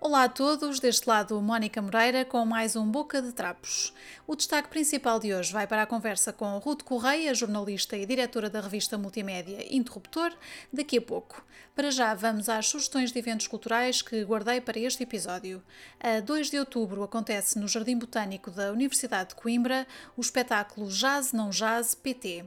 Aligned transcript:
Olá 0.00 0.24
a 0.24 0.28
todos, 0.28 0.78
deste 0.78 1.08
lado 1.08 1.40
Mónica 1.42 1.82
Moreira 1.82 2.24
com 2.24 2.44
mais 2.44 2.76
um 2.76 2.86
Boca 2.86 3.20
de 3.20 3.32
Trapos. 3.32 3.92
O 4.24 4.36
destaque 4.36 4.68
principal 4.68 5.18
de 5.18 5.34
hoje 5.34 5.52
vai 5.52 5.66
para 5.66 5.82
a 5.82 5.86
conversa 5.86 6.32
com 6.32 6.58
Ruth 6.58 6.84
Correia, 6.84 7.34
jornalista 7.34 7.96
e 7.96 8.06
diretora 8.06 8.48
da 8.48 8.60
revista 8.60 8.96
multimédia 8.96 9.66
Interruptor, 9.74 10.32
daqui 10.72 10.98
a 10.98 11.02
pouco. 11.02 11.44
Para 11.74 11.90
já, 11.90 12.14
vamos 12.14 12.48
às 12.48 12.68
sugestões 12.68 13.10
de 13.10 13.18
eventos 13.18 13.48
culturais 13.48 14.00
que 14.00 14.22
guardei 14.22 14.60
para 14.60 14.78
este 14.78 15.02
episódio. 15.02 15.60
A 15.98 16.20
2 16.20 16.50
de 16.50 16.58
outubro 16.58 17.02
acontece 17.02 17.58
no 17.58 17.66
Jardim 17.66 17.98
Botânico 17.98 18.50
da 18.50 18.70
Universidade 18.70 19.30
de 19.30 19.34
Coimbra 19.34 19.86
o 20.16 20.20
espetáculo 20.20 20.88
Jazz 20.88 21.32
Não 21.32 21.50
Jazz 21.50 21.96
PT. 21.96 22.44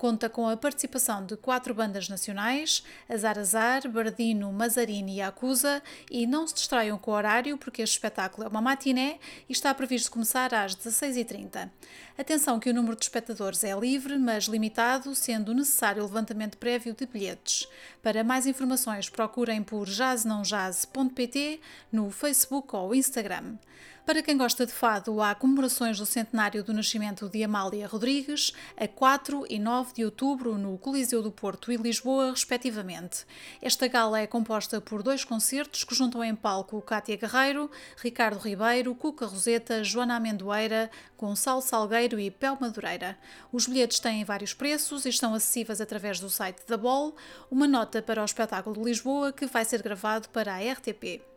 Conta 0.00 0.30
com 0.30 0.48
a 0.48 0.56
participação 0.56 1.26
de 1.26 1.36
quatro 1.36 1.74
bandas 1.74 2.08
nacionais, 2.08 2.82
Azar 3.06 3.38
Azar, 3.38 3.86
Bardino, 3.86 4.50
Mazarini 4.50 5.16
e 5.16 5.20
Acusa, 5.20 5.82
e 6.10 6.26
não 6.26 6.46
se 6.46 6.54
distraiam 6.54 6.96
com 6.96 7.10
o 7.10 7.14
horário 7.14 7.58
porque 7.58 7.82
este 7.82 7.96
espetáculo 7.96 8.46
é 8.46 8.48
uma 8.48 8.62
matiné 8.62 9.18
e 9.46 9.52
está 9.52 9.74
previsto 9.74 10.10
começar 10.10 10.54
às 10.54 10.74
16h30. 10.74 11.68
Atenção 12.16 12.58
que 12.58 12.70
o 12.70 12.72
número 12.72 12.96
de 12.96 13.02
espectadores 13.02 13.62
é 13.62 13.78
livre, 13.78 14.18
mas 14.18 14.44
limitado, 14.44 15.14
sendo 15.14 15.52
necessário 15.52 16.02
o 16.02 16.06
levantamento 16.06 16.56
prévio 16.56 16.94
de 16.94 17.04
bilhetes. 17.04 17.68
Para 18.02 18.24
mais 18.24 18.46
informações 18.46 19.10
procurem 19.10 19.62
por 19.62 19.86
jazznãojazz.pt 19.86 21.60
no 21.92 22.10
Facebook 22.10 22.74
ou 22.74 22.94
Instagram. 22.94 23.58
Para 24.06 24.22
quem 24.22 24.36
gosta 24.36 24.64
de 24.64 24.72
fado, 24.72 25.20
há 25.20 25.34
comemorações 25.34 25.98
do 25.98 26.06
centenário 26.06 26.64
do 26.64 26.72
nascimento 26.72 27.28
de 27.28 27.44
Amália 27.44 27.86
Rodrigues, 27.86 28.52
a 28.76 28.88
4 28.88 29.46
e 29.48 29.58
9 29.58 29.92
de 29.94 30.04
outubro, 30.04 30.56
no 30.56 30.76
Coliseu 30.78 31.22
do 31.22 31.30
Porto 31.30 31.70
e 31.70 31.76
Lisboa, 31.76 32.30
respectivamente. 32.30 33.26
Esta 33.60 33.86
gala 33.86 34.18
é 34.18 34.26
composta 34.26 34.80
por 34.80 35.02
dois 35.02 35.22
concertos 35.22 35.84
que 35.84 35.94
juntam 35.94 36.24
em 36.24 36.34
palco 36.34 36.80
Cátia 36.80 37.16
Guerreiro, 37.16 37.70
Ricardo 37.98 38.40
Ribeiro, 38.40 38.94
Cuca 38.94 39.26
Roseta, 39.26 39.84
Joana 39.84 40.16
Amendoeira, 40.16 40.90
Gonçalo 41.16 41.60
Salgueiro 41.60 42.18
e 42.18 42.30
Pel 42.30 42.56
Madureira. 42.58 43.18
Os 43.52 43.66
bilhetes 43.66 44.00
têm 44.00 44.24
vários 44.24 44.54
preços 44.54 45.04
e 45.04 45.10
estão 45.10 45.34
acessíveis 45.34 45.80
através 45.80 46.18
do 46.18 46.30
site 46.30 46.62
da 46.66 46.76
Bol. 46.76 47.14
Uma 47.50 47.68
nota 47.68 48.00
para 48.00 48.22
o 48.22 48.24
espetáculo 48.24 48.76
de 48.76 48.82
Lisboa 48.82 49.32
que 49.32 49.46
vai 49.46 49.64
ser 49.64 49.82
gravado 49.82 50.28
para 50.30 50.54
a 50.54 50.72
RTP. 50.72 51.29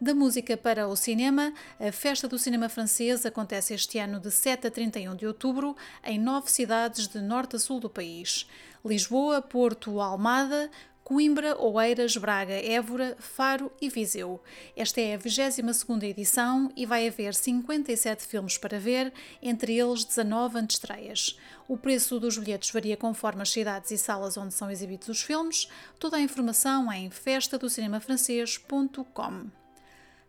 Da 0.00 0.14
música 0.14 0.56
para 0.56 0.86
o 0.86 0.94
cinema, 0.94 1.52
a 1.80 1.90
Festa 1.90 2.28
do 2.28 2.38
Cinema 2.38 2.68
Francês 2.68 3.26
acontece 3.26 3.74
este 3.74 3.98
ano 3.98 4.20
de 4.20 4.30
7 4.30 4.68
a 4.68 4.70
31 4.70 5.16
de 5.16 5.26
outubro 5.26 5.76
em 6.04 6.20
nove 6.20 6.52
cidades 6.52 7.08
de 7.08 7.20
norte 7.20 7.56
a 7.56 7.58
sul 7.58 7.80
do 7.80 7.90
país: 7.90 8.48
Lisboa, 8.84 9.42
Porto, 9.42 10.00
Almada, 10.00 10.70
Coimbra, 11.02 11.60
Oeiras, 11.60 12.16
Braga, 12.16 12.52
Évora, 12.52 13.16
Faro 13.18 13.72
e 13.80 13.88
Viseu. 13.88 14.40
Esta 14.76 15.00
é 15.00 15.16
a 15.16 15.18
22ª 15.18 16.04
edição 16.04 16.70
e 16.76 16.86
vai 16.86 17.08
haver 17.08 17.34
57 17.34 18.24
filmes 18.24 18.56
para 18.56 18.78
ver, 18.78 19.12
entre 19.42 19.76
eles 19.76 20.04
19 20.04 20.60
antestreias. 20.60 21.36
O 21.66 21.76
preço 21.76 22.20
dos 22.20 22.38
bilhetes 22.38 22.70
varia 22.70 22.96
conforme 22.96 23.42
as 23.42 23.50
cidades 23.50 23.90
e 23.90 23.98
salas 23.98 24.36
onde 24.36 24.54
são 24.54 24.70
exibidos 24.70 25.08
os 25.08 25.22
filmes. 25.22 25.68
Toda 25.98 26.18
a 26.18 26.20
informação 26.20 26.92
em 26.92 27.10
festadocinemafrancês.com. 27.10 29.57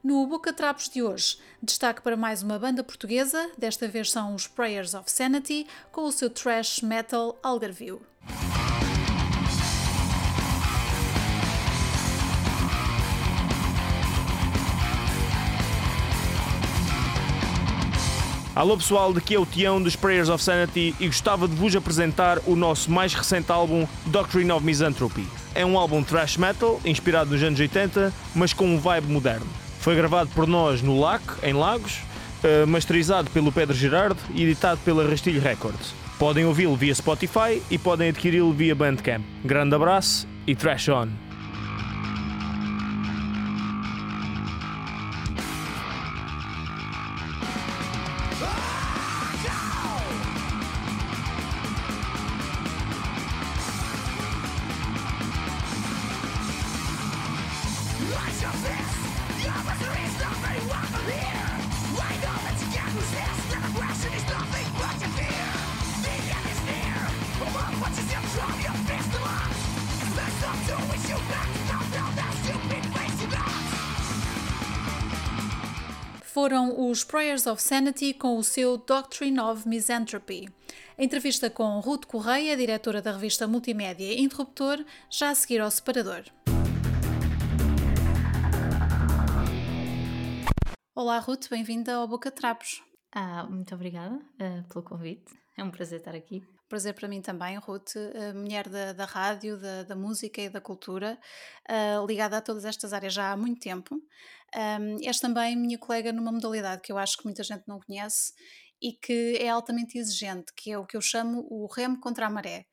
No 0.01 0.25
Boca 0.27 0.53
Trapos 0.53 0.87
de 0.87 1.03
hoje, 1.03 1.37
destaque 1.61 2.01
para 2.01 2.15
mais 2.15 2.41
uma 2.41 2.57
banda 2.57 2.81
portuguesa, 2.81 3.49
desta 3.57 3.85
vez 3.85 4.09
são 4.09 4.33
os 4.33 4.47
Prayers 4.47 4.93
of 4.93 5.11
Sanity, 5.11 5.67
com 5.91 6.03
o 6.03 6.11
seu 6.11 6.29
thrash 6.29 6.81
metal 6.81 7.37
Algarview. 7.43 8.01
Alô 18.55 18.77
pessoal, 18.77 19.11
daqui 19.11 19.35
é 19.35 19.39
o 19.39 19.45
Tião 19.45 19.83
dos 19.83 19.97
Prayers 19.97 20.29
of 20.29 20.41
Sanity 20.41 20.95
e 20.97 21.07
gostava 21.07 21.45
de 21.45 21.55
vos 21.55 21.75
apresentar 21.75 22.39
o 22.47 22.55
nosso 22.55 22.89
mais 22.89 23.13
recente 23.13 23.51
álbum 23.51 23.85
Doctrine 24.05 24.49
of 24.53 24.65
Misanthropy. 24.65 25.27
É 25.53 25.65
um 25.65 25.77
álbum 25.77 26.01
thrash 26.01 26.37
metal, 26.37 26.79
inspirado 26.85 27.31
nos 27.31 27.43
anos 27.43 27.59
80, 27.59 28.13
mas 28.33 28.53
com 28.53 28.65
um 28.65 28.79
vibe 28.79 29.07
moderno. 29.07 29.68
Foi 29.79 29.95
gravado 29.95 30.29
por 30.35 30.45
nós 30.45 30.81
no 30.81 30.99
LAC, 30.99 31.21
em 31.41 31.53
Lagos, 31.53 31.99
uh, 32.43 32.67
masterizado 32.67 33.29
pelo 33.31 33.51
Pedro 33.51 33.75
Gerardo 33.75 34.19
e 34.33 34.43
editado 34.43 34.79
pela 34.83 35.07
Rastilho 35.07 35.41
Records. 35.41 35.93
Podem 36.17 36.45
ouvi-lo 36.45 36.75
via 36.75 36.93
Spotify 36.93 37.61
e 37.71 37.77
podem 37.77 38.09
adquiri-lo 38.09 38.51
via 38.51 38.75
Bandcamp. 38.75 39.23
Grande 39.43 39.73
abraço 39.73 40.27
e 40.45 40.53
trash 40.53 40.89
on! 40.89 41.28
Prayers 77.29 77.45
of 77.45 77.61
Sanity 77.61 78.11
com 78.11 78.39
o 78.39 78.43
seu 78.43 78.75
Doctrine 78.75 79.39
of 79.39 79.69
Misanthropy. 79.69 80.49
Entrevista 80.97 81.47
com 81.47 81.79
Ruth 81.79 82.05
Correia, 82.05 82.57
diretora 82.57 83.03
da 83.03 83.11
revista 83.11 83.47
multimédia 83.47 84.19
Interruptor, 84.19 84.83
já 85.11 85.29
a 85.29 85.35
seguir 85.35 85.61
ao 85.61 85.69
separador. 85.69 86.23
Olá 90.95 91.19
Ruth, 91.19 91.51
bem-vinda 91.51 91.93
ao 91.93 92.07
Boca 92.07 92.31
Trapos. 92.31 92.81
Ah, 93.11 93.45
muito 93.47 93.75
obrigada 93.75 94.15
uh, 94.15 94.67
pelo 94.67 94.83
convite, 94.83 95.31
é 95.55 95.63
um 95.63 95.69
prazer 95.69 95.99
estar 95.99 96.15
aqui. 96.15 96.43
Prazer 96.69 96.93
para 96.93 97.07
mim 97.07 97.19
também, 97.19 97.57
Ruth, 97.57 97.95
mulher 98.35 98.69
da, 98.69 98.93
da 98.93 99.05
rádio, 99.05 99.57
da, 99.57 99.83
da, 99.83 99.95
música 99.95 100.39
e 100.39 100.49
da 100.49 100.61
cultura, 100.61 101.17
uh, 101.67 102.05
ligada 102.05 102.37
a 102.37 102.41
todas 102.41 102.63
estas 102.63 102.93
áreas 102.93 103.11
já 103.11 103.31
há 103.31 103.35
muito 103.35 103.59
tempo. 103.59 103.95
Um, 104.55 104.97
és 105.03 105.19
também 105.19 105.55
minha 105.55 105.79
colega 105.79 106.13
numa 106.13 106.31
modalidade 106.31 106.81
que 106.83 106.91
eu 106.91 106.97
acho 106.97 107.17
que 107.17 107.25
muita 107.25 107.43
gente 107.43 107.63
não 107.67 107.79
conhece 107.79 108.33
e 108.81 108.93
que 108.93 109.37
é 109.39 109.49
altamente 109.49 109.97
exigente, 109.97 110.53
que 110.55 110.71
é 110.71 110.77
o 110.77 110.85
que 110.85 110.95
eu 110.95 111.01
chamo 111.01 111.45
o 111.49 111.65
remo 111.65 111.99
contra 111.99 112.27
a 112.27 112.29
maré. 112.29 112.65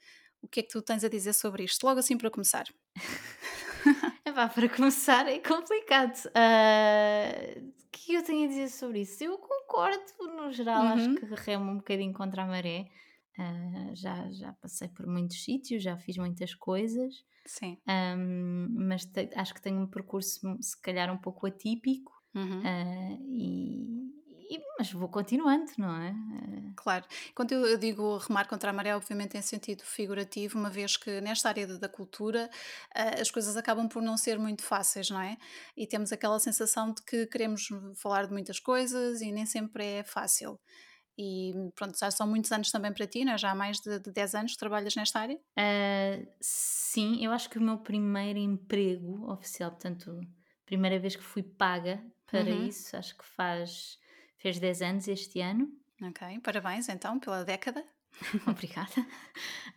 O 0.43 0.49
que 0.49 0.61
é 0.61 0.63
que 0.63 0.69
tu 0.69 0.83
tens 0.83 1.03
a 1.03 1.09
dizer 1.09 1.33
sobre 1.33 1.65
isto? 1.65 1.85
Logo 1.85 1.99
assim 1.99 2.17
para 2.17 2.31
começar. 2.31 2.65
Epá, 4.25 4.49
para 4.49 4.69
começar 4.69 5.27
é 5.27 5.39
complicado. 5.39 6.17
Uh, 6.27 7.67
o 7.69 7.91
que 7.91 8.15
eu 8.15 8.23
tenho 8.23 8.45
a 8.45 8.49
dizer 8.49 8.69
sobre 8.69 9.01
isso? 9.01 9.25
Eu 9.25 9.39
concordo, 9.39 10.05
no 10.37 10.53
geral, 10.53 10.83
uhum. 10.83 10.93
acho 10.93 11.15
que 11.15 11.35
remo 11.35 11.73
um 11.73 11.77
bocadinho 11.79 12.13
contra 12.13 12.43
a 12.43 12.47
maré. 12.47 12.89
Uh, 13.39 13.95
já, 13.95 14.31
já 14.33 14.53
passei 14.55 14.89
por 14.89 15.07
muitos 15.07 15.45
sítios, 15.45 15.83
já 15.83 15.97
fiz 15.99 16.17
muitas 16.17 16.55
coisas. 16.55 17.15
Sim. 17.45 17.79
Um, 17.87 18.69
mas 18.71 19.05
te, 19.05 19.31
acho 19.35 19.55
que 19.55 19.61
tenho 19.61 19.81
um 19.81 19.87
percurso, 19.87 20.41
se 20.61 20.81
calhar, 20.81 21.13
um 21.13 21.19
pouco 21.19 21.47
atípico. 21.47 22.13
Uhum. 22.35 22.61
Uh, 22.61 23.27
e, 23.29 24.07
e, 24.49 24.61
mas 24.79 24.91
vou 24.93 25.09
continuando, 25.09 25.71
não 25.77 25.95
é? 26.01 26.15
Claro. 26.77 27.05
Quando 27.35 27.53
eu 27.53 27.77
digo 27.77 28.19
remar 28.19 28.47
contra 28.49 28.71
a 28.71 28.73
maré, 28.73 28.95
obviamente 28.95 29.37
em 29.37 29.43
sentido 29.43 29.83
figurativo, 29.83 30.59
uma 30.59 30.71
vez 30.71 30.97
que 30.97 31.21
nesta 31.21 31.49
área 31.49 31.67
da 31.79 31.89
cultura 31.89 32.49
as 33.21 33.31
coisas 33.31 33.57
acabam 33.57 33.89
por 33.89 34.03
não 34.03 34.17
ser 34.17 34.39
muito 34.39 34.63
fáceis, 34.63 35.11
não 35.11 35.21
é? 35.21 35.37
E 35.77 35.87
temos 35.87 36.13
aquela 36.13 36.39
sensação 36.39 36.93
de 36.93 37.03
que 37.03 37.27
queremos 37.27 37.69
falar 37.97 38.27
de 38.27 38.33
muitas 38.33 38.61
coisas 38.61 39.21
e 39.21 39.33
nem 39.33 39.47
sempre 39.47 39.85
é 39.85 40.05
fácil. 40.05 40.61
E 41.19 41.53
pronto, 41.75 41.99
já 41.99 42.11
são 42.11 42.27
muitos 42.27 42.53
anos 42.53 42.71
também 42.71 42.93
para 42.93 43.07
ti, 43.07 43.25
não 43.25 43.33
é? 43.33 43.39
já 43.39 43.51
há 43.51 43.55
mais 43.55 43.81
de, 43.81 43.99
de 43.99 44.13
10 44.13 44.35
anos 44.35 44.53
que 44.53 44.59
trabalhas 44.59 44.95
nesta 44.95 45.21
área? 45.21 45.37
Uh, 45.37 46.29
sim, 46.41 47.25
eu 47.25 47.33
acho 47.33 47.49
que 47.49 47.59
o 47.59 47.63
meu 47.63 47.79
primeiro 47.79 48.39
emprego 48.39 49.31
oficial, 49.31 49.71
portanto, 49.71 50.21
primeira 50.67 50.99
vez 50.99 51.17
que 51.17 51.23
fui 51.23 51.43
paga 51.43 52.03
para 52.27 52.51
uhum. 52.51 52.67
isso, 52.67 52.97
acho 52.97 53.17
que 53.17 53.25
faz, 53.25 53.99
fez 54.37 54.59
10 54.59 54.83
anos 54.83 55.09
este 55.09 55.41
ano. 55.41 55.73
Ok, 56.03 56.41
parabéns 56.41 56.89
então 56.91 57.19
pela 57.19 57.45
década. 57.45 57.83
Obrigada. 58.47 59.01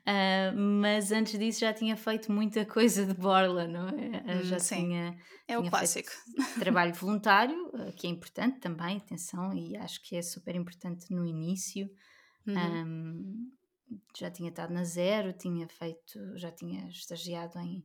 Uh, 0.02 0.58
mas 0.58 1.12
antes 1.12 1.38
disso 1.38 1.60
já 1.62 1.74
tinha 1.74 1.96
feito 1.96 2.32
muita 2.32 2.66
coisa 2.66 3.06
de 3.06 3.14
borla, 3.14 3.68
não 3.68 3.90
é? 3.90 4.40
Hum, 4.40 4.44
já 4.44 4.60
sim. 4.60 4.76
tinha. 4.76 5.18
É 5.48 5.56
tinha 5.56 5.60
o 5.60 5.70
clássico. 5.70 6.10
Trabalho 6.60 6.94
voluntário, 6.94 7.72
ah, 7.76 7.92
que 7.92 8.08
é 8.08 8.10
importante 8.10 8.60
também, 8.60 8.98
atenção, 8.98 9.54
e 9.54 9.76
acho 9.78 10.02
que 10.02 10.16
é 10.16 10.22
super 10.22 10.56
importante 10.56 11.14
no 11.14 11.26
início. 11.26 11.90
Uhum. 12.48 12.56
Um, 12.56 13.52
já 14.18 14.30
tinha 14.30 14.50
estado 14.50 14.74
na 14.74 14.84
zero, 14.84 15.34
tinha 15.34 15.68
feito, 15.68 16.38
já 16.38 16.52
tinha 16.52 16.88
estagiado 16.90 17.58
em, 17.60 17.84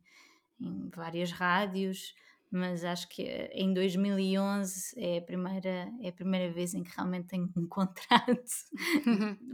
em 0.61 0.91
várias 0.91 1.33
rádios, 1.33 2.15
mas 2.55 2.85
acho 2.85 3.09
que 3.09 3.23
eh, 3.23 3.51
em 3.53 3.75
2011 3.75 4.95
é 4.97 5.19
a 5.19 5.23
primeira, 5.23 5.91
é 6.01 6.09
a 6.09 6.13
primeira 6.13 6.53
vez 6.53 6.73
em 6.73 6.85
que 6.85 6.95
realmente 6.95 7.27
tenho 7.27 7.51
um 7.57 7.67
contrato 7.69 8.45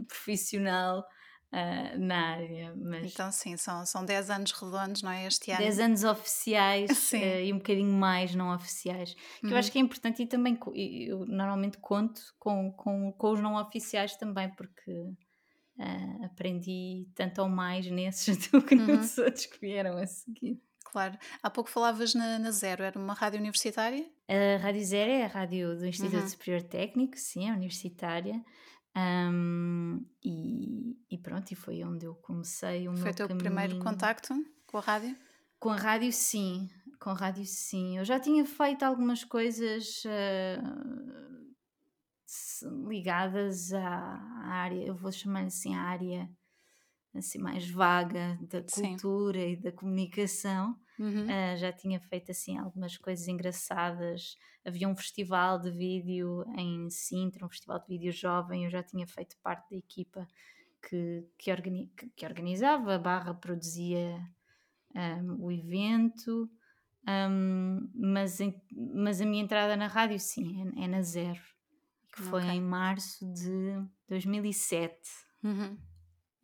profissional 0.07 0.99
uh, 0.99 1.99
na 1.99 2.35
área. 2.35 2.75
Mas 2.75 3.11
então, 3.11 3.31
sim, 3.31 3.57
são, 3.57 3.85
são 3.87 4.05
10 4.05 4.29
anos 4.29 4.51
redondos, 4.51 5.01
não 5.01 5.11
é? 5.11 5.25
Este 5.25 5.49
ano. 5.49 5.61
10 5.61 5.79
anos 5.79 6.03
oficiais 6.03 6.91
uh, 7.13 7.41
e 7.43 7.51
um 7.51 7.57
bocadinho 7.57 7.91
mais 7.91 8.35
não 8.35 8.53
oficiais. 8.53 9.15
Que 9.39 9.47
uhum. 9.47 9.51
eu 9.51 9.57
acho 9.57 9.69
uhum. 9.69 9.71
que 9.73 9.77
é 9.79 9.81
importante 9.81 10.21
e 10.21 10.27
também 10.27 10.59
eu 10.75 11.25
normalmente 11.25 11.79
conto 11.79 12.21
com, 12.37 12.71
com, 12.73 13.11
com 13.13 13.31
os 13.31 13.41
não 13.41 13.55
oficiais 13.55 14.15
também, 14.15 14.47
porque 14.49 14.91
uh, 14.91 16.25
aprendi 16.25 17.07
tanto 17.15 17.41
ou 17.41 17.49
mais 17.49 17.89
nesses 17.89 18.37
do 18.49 18.61
que 18.61 18.75
uhum. 18.75 18.97
nos 18.97 19.17
outros 19.17 19.47
que 19.47 19.59
vieram 19.59 19.97
a 19.97 20.05
seguir. 20.05 20.61
Claro. 20.91 21.17
Há 21.41 21.49
pouco 21.49 21.69
falavas 21.69 22.13
na, 22.13 22.37
na, 22.37 22.51
Zero, 22.51 22.83
era 22.83 22.99
uma 22.99 23.13
rádio 23.13 23.39
universitária? 23.39 24.05
A 24.27 24.61
Rádio 24.61 24.85
Zero 24.85 25.09
é 25.09 25.23
a 25.23 25.27
rádio 25.27 25.77
do 25.77 25.87
Instituto 25.87 26.21
uhum. 26.21 26.27
Superior 26.27 26.63
Técnico, 26.63 27.17
sim, 27.17 27.49
é 27.49 27.53
universitária. 27.53 28.43
Um, 28.95 30.05
e, 30.21 30.97
e, 31.09 31.17
pronto, 31.17 31.49
e 31.49 31.55
foi 31.55 31.81
onde 31.83 32.05
eu 32.05 32.13
comecei 32.15 32.89
o 32.89 32.93
foi 32.93 33.03
meu 33.03 33.13
teu 33.13 33.27
caminho. 33.29 33.45
primeiro 33.45 33.79
contacto 33.79 34.33
com 34.67 34.77
a 34.77 34.81
rádio? 34.81 35.15
Com 35.57 35.69
a 35.69 35.77
rádio, 35.77 36.11
sim. 36.11 36.69
Com 36.99 37.11
a 37.11 37.13
rádio, 37.13 37.45
sim. 37.45 37.97
Eu 37.97 38.03
já 38.03 38.19
tinha 38.19 38.45
feito 38.45 38.83
algumas 38.83 39.23
coisas 39.23 40.03
uh, 40.05 40.61
ligadas 42.87 43.73
à, 43.73 43.79
à, 43.79 44.47
área, 44.49 44.85
eu 44.85 44.95
vou 44.95 45.11
chamar 45.11 45.45
assim, 45.45 45.73
à 45.73 45.81
área 45.81 46.29
assim 47.15 47.39
mais 47.39 47.69
vaga 47.69 48.39
da 48.41 48.61
cultura 48.61 49.39
sim. 49.39 49.51
e 49.51 49.55
da 49.55 49.71
comunicação. 49.71 50.77
Uhum. 50.99 51.25
Uh, 51.25 51.57
já 51.57 51.71
tinha 51.71 51.99
feito 51.99 52.31
assim 52.31 52.57
algumas 52.57 52.97
coisas 52.97 53.27
engraçadas. 53.27 54.37
Havia 54.65 54.87
um 54.87 54.95
festival 54.95 55.59
de 55.59 55.71
vídeo 55.71 56.45
em 56.57 56.89
Sintra, 56.89 57.45
um 57.45 57.49
festival 57.49 57.79
de 57.79 57.87
vídeo 57.87 58.11
jovem. 58.11 58.65
Eu 58.65 58.69
já 58.69 58.83
tinha 58.83 59.07
feito 59.07 59.35
parte 59.41 59.71
da 59.71 59.77
equipa 59.77 60.27
que, 60.87 61.25
que, 61.37 61.51
organi 61.51 61.91
que 62.15 62.25
organizava, 62.25 62.97
barra 62.97 63.33
produzia 63.33 64.19
um, 64.95 65.45
o 65.45 65.51
evento. 65.51 66.49
Um, 67.07 67.89
mas, 67.95 68.39
em, 68.39 68.61
mas 68.93 69.19
a 69.21 69.25
minha 69.25 69.43
entrada 69.43 69.75
na 69.75 69.87
rádio, 69.87 70.19
sim, 70.19 70.71
é, 70.77 70.83
é 70.83 70.87
na 70.87 71.01
Zero, 71.01 71.41
que 72.13 72.21
foi 72.21 72.43
okay. 72.43 72.55
em 72.55 72.61
março 72.61 73.25
de 73.33 73.83
2007. 74.07 74.95
Uhum. 75.43 75.77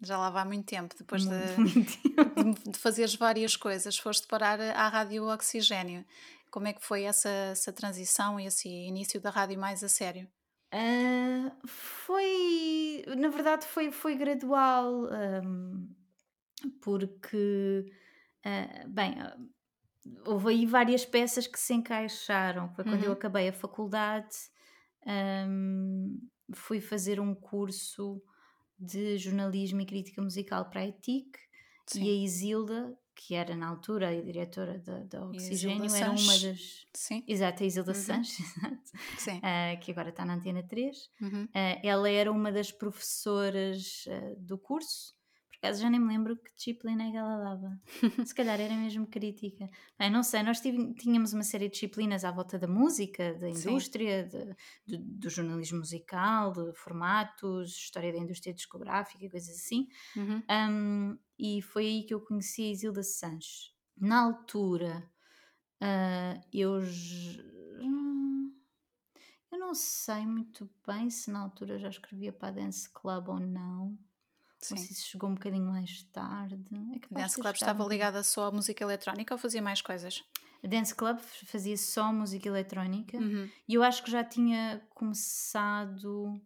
Já 0.02 0.18
lá 0.18 0.30
vai 0.30 0.46
muito 0.46 0.66
tempo, 0.66 0.96
depois 0.98 1.26
muito, 1.26 1.58
de, 1.58 2.44
muito 2.44 2.72
de 2.72 2.78
fazeres 2.78 3.16
várias 3.16 3.56
coisas, 3.56 3.98
foste 3.98 4.28
parar 4.28 4.60
à 4.60 4.88
Rádio 4.88 5.28
Oxigênio. 5.28 6.06
Como 6.52 6.68
é 6.68 6.74
que 6.74 6.86
foi 6.86 7.04
essa, 7.04 7.30
essa 7.30 7.74
transição 7.74 8.40
e 8.40 8.46
esse 8.46 8.70
início 8.70 9.20
da 9.20 9.30
rádio 9.30 9.60
mais 9.60 9.84
a 9.84 9.90
sério? 9.90 10.28
Uh, 10.74 11.52
foi, 11.66 13.04
na 13.18 13.30
verdade, 13.30 13.66
foi, 13.66 13.92
foi 13.92 14.16
gradual, 14.16 15.08
um, 15.44 15.88
porque, 16.82 17.86
uh, 18.46 18.90
bem, 18.90 19.16
houve 20.26 20.50
aí 20.50 20.66
várias 20.66 21.06
peças 21.06 21.48
que 21.48 21.60
se 21.60 21.74
encaixaram. 21.74 22.70
Foi 22.76 22.84
quando 22.84 23.02
uhum. 23.02 23.08
eu 23.08 23.12
acabei 23.14 23.50
a 23.50 23.54
faculdade, 23.54 24.36
um, 25.48 26.20
fui 26.54 26.80
fazer 26.82 27.20
um 27.20 27.34
curso 27.34 28.22
de 28.80 29.18
jornalismo 29.18 29.82
e 29.82 29.86
crítica 29.86 30.22
musical 30.22 30.70
para 30.70 30.82
a 30.82 30.88
ETIC 30.88 31.38
Sim. 31.88 32.04
e 32.04 32.10
a 32.10 32.24
Isilda, 32.24 32.98
que 33.16 33.34
era 33.34 33.56
na 33.56 33.68
altura 33.68 34.10
a 34.10 34.22
diretora 34.22 34.78
da, 34.80 35.04
da 35.04 35.26
Oxigênio, 35.26 35.94
era 35.94 36.12
uma 36.12 36.40
das. 36.40 36.88
Sim. 36.94 37.24
Exato, 37.28 37.64
a 37.64 37.66
Isilda 37.66 37.92
uhum. 37.92 37.96
Sanches. 37.96 38.38
Uh, 39.28 39.80
que 39.80 39.92
agora 39.92 40.10
está 40.10 40.26
na 40.26 40.36
Antena 40.36 40.64
3. 40.64 41.10
Uhum. 41.22 41.44
Uh, 41.44 41.80
ela 41.84 42.10
era 42.10 42.32
uma 42.32 42.52
das 42.52 42.72
professoras 42.72 44.06
uh, 44.08 44.36
do 44.40 44.58
curso 44.58 45.17
acaso 45.58 45.82
já 45.82 45.90
nem 45.90 46.00
me 46.00 46.08
lembro 46.08 46.38
que 46.38 46.54
disciplina 46.56 47.04
é 47.04 47.12
que 47.12 47.18
ela 47.18 47.38
dava. 47.38 47.82
Se 48.26 48.34
calhar 48.34 48.60
era 48.60 48.76
mesmo 48.76 49.08
crítica. 49.08 49.70
Bem, 49.98 50.10
não 50.10 50.24
sei, 50.24 50.44
nós 50.44 50.60
tínhamos 50.60 51.34
uma 51.34 51.44
série 51.44 51.68
de 51.68 51.74
disciplinas 51.74 52.24
à 52.24 52.32
volta 52.32 52.58
da 52.58 52.68
música, 52.68 53.34
da 53.36 53.50
indústria, 53.50 54.26
de, 54.26 54.56
de, 54.86 54.98
do 54.98 55.30
jornalismo 55.30 55.80
musical, 55.80 56.52
de 56.52 56.74
formatos, 56.74 57.72
história 57.72 58.12
da 58.12 58.20
indústria 58.20 58.54
discográfica, 58.54 59.30
coisas 59.30 59.56
assim. 59.56 59.88
Uhum. 60.16 60.44
Um, 60.50 61.18
e 61.40 61.62
foi 61.62 61.86
aí 61.86 62.04
que 62.04 62.14
eu 62.14 62.22
conheci 62.22 62.64
a 62.64 62.72
Isilda 62.72 63.04
Sanches. 63.04 63.76
Na 64.00 64.24
altura, 64.24 65.10
uh, 65.82 66.42
eu. 66.54 66.80
Hum, 67.82 68.54
eu 69.52 69.60
não 69.60 69.74
sei 69.74 70.26
muito 70.26 70.70
bem 70.86 71.10
se 71.10 71.32
na 71.32 71.40
altura 71.40 71.80
já 71.80 71.90
escrevia 71.90 72.32
para 72.32 72.50
a 72.50 72.52
Dance 72.52 72.90
Club 72.92 73.30
ou 73.30 73.40
não. 73.40 73.98
Sim. 74.60 74.76
Não 74.76 74.84
sei 74.84 74.96
se 74.96 75.04
chegou 75.04 75.30
um 75.30 75.36
bocadinho 75.36 75.66
mais 75.66 76.04
tarde. 76.12 76.76
É 76.96 77.00
que 77.00 77.14
Dance 77.14 77.40
Club 77.40 77.54
estava 77.54 77.84
ligada 77.86 78.24
só 78.24 78.48
à 78.48 78.52
música 78.52 78.84
eletrónica 78.84 79.34
ou 79.34 79.38
fazia 79.38 79.62
mais 79.62 79.82
coisas? 79.82 80.24
A 80.64 80.68
Dance 80.68 80.96
Club 80.96 81.20
fazia 81.20 81.78
só 81.78 82.12
música 82.12 82.48
eletrónica 82.48 83.18
uhum. 83.18 83.50
e 83.68 83.74
eu 83.76 83.84
acho 83.84 84.04
que 84.04 84.10
já 84.10 84.24
tinha 84.24 84.82
começado 84.90 86.42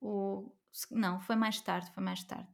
o... 0.00 0.50
Não, 0.90 1.20
foi 1.20 1.36
mais 1.36 1.60
tarde, 1.60 1.90
foi 1.92 2.02
mais 2.02 2.22
tarde. 2.24 2.48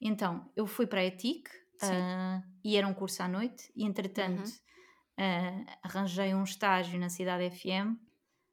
Então, 0.00 0.50
eu 0.56 0.66
fui 0.66 0.86
para 0.86 1.00
a 1.00 1.04
ETIC 1.04 1.50
uh, 1.82 2.42
e 2.64 2.76
era 2.76 2.86
um 2.86 2.94
curso 2.94 3.22
à 3.22 3.28
noite 3.28 3.70
e 3.76 3.84
entretanto 3.84 4.48
uhum. 5.18 5.62
uh, 5.64 5.66
arranjei 5.82 6.34
um 6.34 6.44
estágio 6.44 6.98
na 6.98 7.10
Cidade 7.10 7.50
FM 7.50 7.98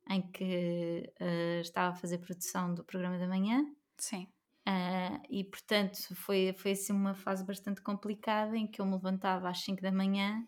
em 0.10 0.21
que 0.31 1.13
uh, 1.21 1.62
estava 1.62 1.94
a 1.94 1.95
fazer 1.95 2.18
produção 2.18 2.74
do 2.74 2.83
programa 2.83 3.18
da 3.18 3.27
manhã. 3.27 3.65
Sim. 3.98 4.27
Uh, 4.65 5.19
e 5.30 5.44
portanto 5.44 5.98
foi, 6.15 6.56
foi 6.57 6.71
assim 6.71 6.94
uma 6.94 7.13
fase 7.13 7.44
bastante 7.44 7.81
complicada 7.81 8.56
em 8.56 8.65
que 8.65 8.80
eu 8.80 8.86
me 8.86 8.94
levantava 8.94 9.50
às 9.50 9.62
5 9.62 9.81
da 9.81 9.92
manhã 9.92 10.42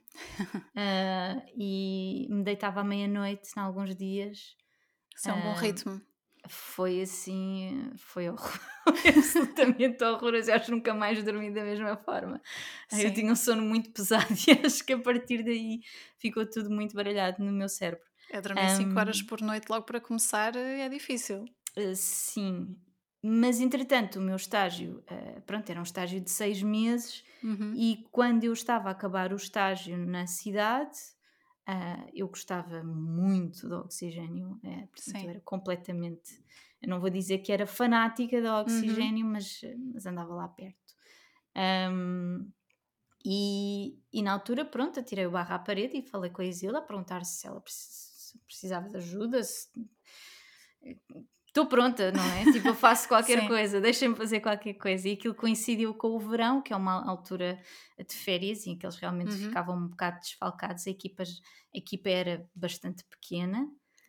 uh, 0.54 1.46
e 1.54 2.26
me 2.30 2.42
deitava 2.42 2.80
à 2.80 2.84
meia-noite 2.84 3.50
em 3.58 3.60
alguns 3.60 3.94
dias. 3.94 4.56
Isso 5.18 5.30
é 5.30 5.34
um 5.34 5.42
bom 5.42 5.54
ritmo. 5.54 6.02
Foi 6.48 7.02
assim, 7.02 7.92
foi 7.98 8.30
horror, 8.32 8.60
absolutamente 8.86 10.02
horroroso. 10.02 10.50
Eu 10.50 10.56
acho 10.56 10.66
que 10.66 10.72
nunca 10.72 10.94
mais 10.94 11.22
dormi 11.22 11.52
da 11.52 11.64
mesma 11.64 11.98
forma. 11.98 12.42
Sim. 12.88 13.02
Eu 13.02 13.14
tinha 13.14 13.32
um 13.34 13.36
sono 13.36 13.64
muito 13.64 13.92
pesado 13.92 14.28
e 14.48 14.66
acho 14.66 14.86
que 14.86 14.94
a 14.94 15.00
partir 15.00 15.44
daí 15.44 15.82
ficou 16.20 16.50
tudo 16.50 16.70
muito 16.70 16.96
baralhado 16.96 17.44
no 17.44 17.52
meu 17.52 17.68
cérebro. 17.68 18.06
É 18.32 18.40
dormir 18.40 18.70
5 18.70 18.90
um, 18.90 18.98
horas 18.98 19.22
por 19.22 19.42
noite 19.42 19.68
logo 19.70 19.86
para 19.86 20.00
começar 20.00 20.56
é 20.56 20.88
difícil. 20.88 21.44
Uh, 21.78 21.96
sim, 21.96 22.78
mas 23.28 23.60
entretanto, 23.60 24.20
o 24.20 24.22
meu 24.22 24.36
estágio, 24.36 25.04
uh, 25.12 25.42
pronto, 25.42 25.70
era 25.70 25.80
um 25.80 25.84
estágio 25.84 26.22
de 26.22 26.30
seis 26.30 26.62
meses, 26.62 27.24
uhum. 27.44 27.74
e 27.76 28.08
quando 28.12 28.44
eu 28.44 28.54
estava 28.54 28.90
a 28.90 28.92
acabar 28.92 29.34
o 29.34 29.36
estágio 29.36 29.98
na 29.98 30.28
cidade, 30.28 30.98
uh, 31.68 32.10
eu 32.14 32.28
gostava 32.28 32.84
muito 32.84 33.68
do 33.68 33.78
oxigênio, 33.78 34.60
uh, 34.64 34.88
portanto, 34.88 35.24
eu 35.24 35.30
era 35.30 35.42
completamente. 35.42 36.44
Eu 36.82 36.90
não 36.90 37.00
vou 37.00 37.10
dizer 37.10 37.40
que 37.40 37.52
era 37.52 37.66
fanática 37.66 38.42
do 38.42 38.48
oxigênio, 38.48 39.26
uhum. 39.26 39.32
mas, 39.32 39.62
mas 39.94 40.06
andava 40.06 40.34
lá 40.36 40.48
perto. 40.48 40.94
Um, 41.92 42.52
e, 43.26 43.98
e, 44.14 44.22
na 44.22 44.34
altura, 44.34 44.64
pronto, 44.64 45.00
atirei 45.00 45.26
o 45.26 45.32
barro 45.32 45.56
à 45.56 45.60
parede 45.60 45.98
e 45.98 46.04
falei 46.04 46.30
com 46.30 46.44
a 46.44 46.46
Isila 46.46 46.78
a 46.78 46.82
perguntar 46.82 47.26
se 47.26 47.48
ela 47.48 47.64
precisava 48.46 48.88
de 48.88 48.98
ajuda, 48.98 49.42
se 49.42 49.68
estou 51.56 51.66
pronta, 51.66 52.12
não 52.12 52.24
é? 52.34 52.52
Tipo, 52.52 52.68
eu 52.68 52.76
faço 52.76 53.08
qualquer 53.08 53.48
coisa, 53.48 53.80
deixem-me 53.80 54.14
fazer 54.14 54.42
qualquer 54.42 54.74
coisa. 54.74 55.08
E 55.08 55.14
aquilo 55.14 55.34
coincidiu 55.34 55.94
com 55.94 56.10
o 56.10 56.20
verão, 56.20 56.62
que 56.62 56.74
é 56.74 56.76
uma 56.76 57.08
altura 57.10 57.58
de 57.98 58.14
férias, 58.14 58.68
em 58.68 58.78
que 58.78 58.86
eles 58.86 58.98
realmente 58.98 59.32
uhum. 59.32 59.48
ficavam 59.48 59.78
um 59.78 59.88
bocado 59.88 60.20
desfalcados. 60.20 60.86
A, 60.86 60.90
equipas, 60.90 61.42
a 61.74 61.78
equipa 61.78 62.10
era 62.10 62.50
bastante 62.54 63.06
pequena. 63.06 63.66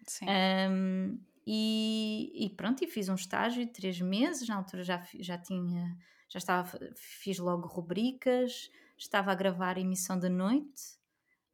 Sim. 0.08 0.26
Um, 0.70 1.20
e, 1.46 2.32
e, 2.34 2.50
pronto, 2.50 2.82
e 2.82 2.88
fiz 2.88 3.08
um 3.08 3.14
estágio 3.14 3.64
de 3.64 3.72
três 3.72 4.00
meses. 4.00 4.48
Na 4.48 4.56
altura 4.56 4.82
já, 4.82 5.00
já 5.20 5.38
tinha, 5.38 5.96
já 6.28 6.38
estava, 6.38 6.76
fiz 6.96 7.38
logo 7.38 7.68
rubricas, 7.68 8.68
estava 8.98 9.30
a 9.30 9.34
gravar 9.36 9.76
a 9.76 9.80
emissão 9.80 10.18
da 10.18 10.28
noite. 10.28 10.96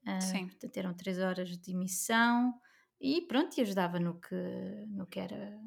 Uh, 0.07 0.23
Sim. 0.23 0.47
Portanto, 0.47 0.77
eram 0.79 0.95
três 0.95 1.19
horas 1.19 1.51
de 1.59 1.71
emissão 1.71 2.55
e 3.03 3.21
pronto, 3.23 3.59
e 3.59 3.63
ajudava 3.63 3.99
no 3.99 4.21
que, 4.21 4.35
no 4.89 5.07
que 5.07 5.19
era 5.19 5.61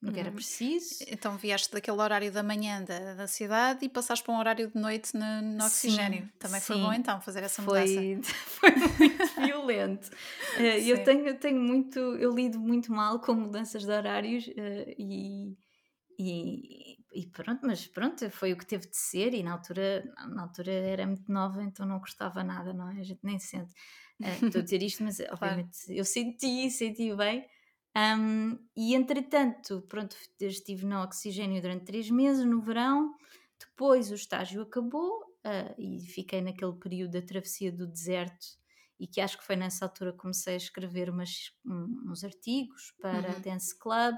no 0.00 0.12
que 0.12 0.20
era 0.20 0.28
uhum. 0.28 0.36
preciso. 0.36 1.04
Então 1.08 1.36
vieste 1.36 1.72
daquele 1.72 2.00
horário 2.00 2.30
da 2.30 2.42
manhã 2.42 2.82
da, 2.84 3.14
da 3.14 3.26
cidade 3.26 3.84
e 3.84 3.88
passaste 3.88 4.24
para 4.24 4.34
um 4.34 4.38
horário 4.38 4.70
de 4.70 4.78
noite 4.80 5.16
no, 5.16 5.42
no 5.42 5.64
oxigênio. 5.64 6.22
Sim, 6.22 6.32
Também 6.38 6.60
sim. 6.60 6.66
foi 6.66 6.76
bom 6.76 6.92
então 6.92 7.20
fazer 7.20 7.42
essa 7.42 7.60
mudança. 7.60 8.00
Foi, 8.22 8.70
foi 8.70 9.08
muito 9.08 9.40
violento. 9.40 10.06
Uh, 10.58 10.78
eu 10.86 11.02
tenho, 11.02 11.38
tenho 11.38 11.60
muito, 11.60 11.98
eu 11.98 12.32
lido 12.32 12.60
muito 12.60 12.92
mal 12.92 13.18
com 13.20 13.34
mudanças 13.34 13.84
de 13.84 13.90
horários 13.90 14.46
uh, 14.46 14.94
e, 14.96 15.56
e, 16.18 16.96
e 17.12 17.26
pronto, 17.32 17.66
mas 17.66 17.86
pronto, 17.86 18.30
foi 18.30 18.52
o 18.52 18.56
que 18.56 18.66
teve 18.66 18.86
de 18.86 18.96
ser 18.96 19.34
e 19.34 19.42
na 19.42 19.52
altura, 19.52 20.04
na 20.28 20.42
altura 20.42 20.72
era 20.72 21.06
muito 21.06 21.30
nova, 21.32 21.62
então 21.62 21.84
não 21.84 21.98
gostava 21.98 22.44
nada, 22.44 22.72
não 22.72 22.90
é? 22.90 23.00
A 23.00 23.04
gente 23.04 23.20
nem 23.24 23.38
sente. 23.38 23.74
Uh, 24.20 24.26
estou 24.46 24.60
a 24.60 24.64
dizer 24.64 24.82
isto, 24.82 25.02
mas 25.02 25.20
obviamente 25.30 25.78
eu 25.88 26.04
senti, 26.04 26.68
senti 26.70 27.14
bem. 27.14 27.46
Um, 27.96 28.58
e 28.76 28.94
entretanto, 28.94 29.82
pronto, 29.88 30.14
estive 30.38 30.84
no 30.84 31.02
oxigênio 31.02 31.62
durante 31.62 31.86
três 31.86 32.10
meses 32.10 32.44
no 32.44 32.60
verão, 32.60 33.14
depois 33.58 34.10
o 34.10 34.14
estágio 34.14 34.60
acabou 34.60 35.22
uh, 35.22 35.74
e 35.78 36.06
fiquei 36.06 36.42
naquele 36.42 36.74
período 36.74 37.12
da 37.12 37.22
travessia 37.22 37.72
do 37.72 37.86
deserto 37.86 38.46
e 39.00 39.06
que 39.06 39.20
acho 39.20 39.38
que 39.38 39.44
foi 39.44 39.56
nessa 39.56 39.84
altura 39.84 40.12
que 40.12 40.18
comecei 40.18 40.54
a 40.54 40.58
escrever 40.58 41.08
umas, 41.10 41.52
uns 41.64 42.24
artigos 42.24 42.94
para 43.00 43.30
uhum. 43.30 43.36
a 43.36 43.38
Dance 43.38 43.78
Club 43.78 44.14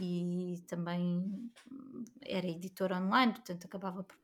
e 0.00 0.62
também 0.66 1.50
era 2.22 2.46
editora 2.46 2.98
online, 2.98 3.32
portanto 3.32 3.64
acabava 3.64 4.04
por, 4.04 4.16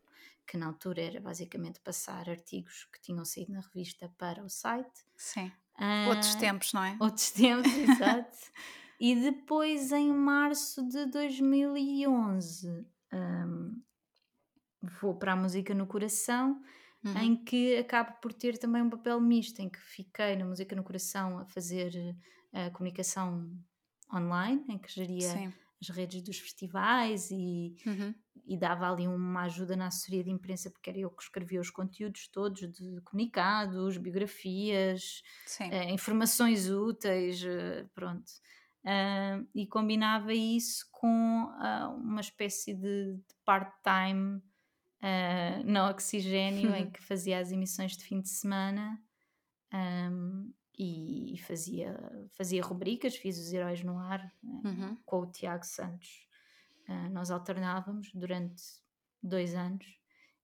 que 0.47 0.57
na 0.57 0.67
altura 0.67 1.03
era 1.03 1.21
basicamente 1.21 1.81
passar 1.81 2.29
artigos 2.29 2.89
que 2.93 3.01
tinham 3.01 3.25
saído 3.25 3.53
na 3.53 3.61
revista 3.61 4.13
para 4.19 4.45
o 4.45 4.49
site. 4.49 5.05
Sim. 5.17 5.51
Uh, 5.79 6.09
outros 6.09 6.35
tempos, 6.35 6.73
não 6.73 6.85
é? 6.85 6.97
Outros 7.01 7.31
tempos, 7.31 7.73
exato. 7.75 8.37
E 9.01 9.15
depois, 9.17 9.91
em 9.93 10.13
março 10.13 10.87
de 10.87 11.07
2011, 11.07 12.87
um, 13.13 13.83
vou 15.01 15.15
para 15.15 15.33
a 15.33 15.37
Música 15.37 15.75
no 15.75 15.87
Coração, 15.87 16.63
uhum. 17.05 17.19
em 17.19 17.37
que 17.37 17.77
acabo 17.79 18.13
por 18.21 18.33
ter 18.33 18.59
também 18.59 18.83
um 18.83 18.91
papel 18.91 19.21
misto, 19.21 19.61
em 19.61 19.69
que 19.69 19.81
fiquei 19.81 20.37
na 20.37 20.45
Música 20.45 20.77
no 20.77 20.85
Coração 20.85 21.39
a 21.39 21.47
fazer 21.47 22.17
a 22.53 22.61
eh, 22.61 22.71
comunicação 22.71 23.51
online, 24.13 24.65
em 24.69 24.79
que 24.79 24.93
geria 24.93 25.31
Sim 25.31 25.53
as 25.83 25.89
redes 25.89 26.23
dos 26.23 26.39
festivais 26.39 27.31
e, 27.31 27.75
uhum. 27.85 28.15
E 28.45 28.57
dava 28.57 28.91
ali 28.91 29.07
uma 29.07 29.43
ajuda 29.45 29.77
na 29.77 29.87
assessoria 29.87 30.25
de 30.25 30.31
imprensa, 30.31 30.71
porque 30.71 30.91
era 30.91 30.99
eu 30.99 31.11
que 31.11 31.23
escrevia 31.23 31.61
os 31.61 31.71
conteúdos 31.71 32.29
todos 32.29 32.61
de 32.61 33.01
comunicados, 33.03 33.97
biografias, 33.97 35.23
uh, 35.61 35.91
informações 35.91 36.69
úteis, 36.69 37.43
uh, 37.43 37.89
pronto. 37.95 38.31
Uh, 38.85 39.47
e 39.55 39.67
combinava 39.67 40.35
isso 40.35 40.89
com 40.91 41.49
uma 41.99 42.21
espécie 42.21 42.75
de, 42.75 43.15
de 43.15 43.35
part-time 43.45 44.43
no 45.65 45.89
oxigênio, 45.89 46.75
em 46.75 46.91
que 46.91 47.03
fazia 47.03 47.39
as 47.39 47.51
emissões 47.53 47.97
de 47.97 48.05
fim 48.05 48.21
de 48.21 48.29
semana. 48.29 49.01
Um, 49.73 50.53
e 50.79 51.39
fazia, 51.47 51.97
fazia 52.37 52.63
rubricas, 52.63 53.17
fiz 53.17 53.39
os 53.39 53.53
Heróis 53.53 53.83
no 53.85 53.99
Ar 53.99 54.23
né, 54.43 54.61
uhum. 54.65 54.97
com 55.05 55.21
o 55.21 55.27
Tiago 55.31 55.65
Santos. 55.65 56.27
Uh, 56.93 57.11
nós 57.11 57.31
alternávamos 57.31 58.11
durante 58.15 58.63
dois 59.23 59.55
anos. 59.55 59.87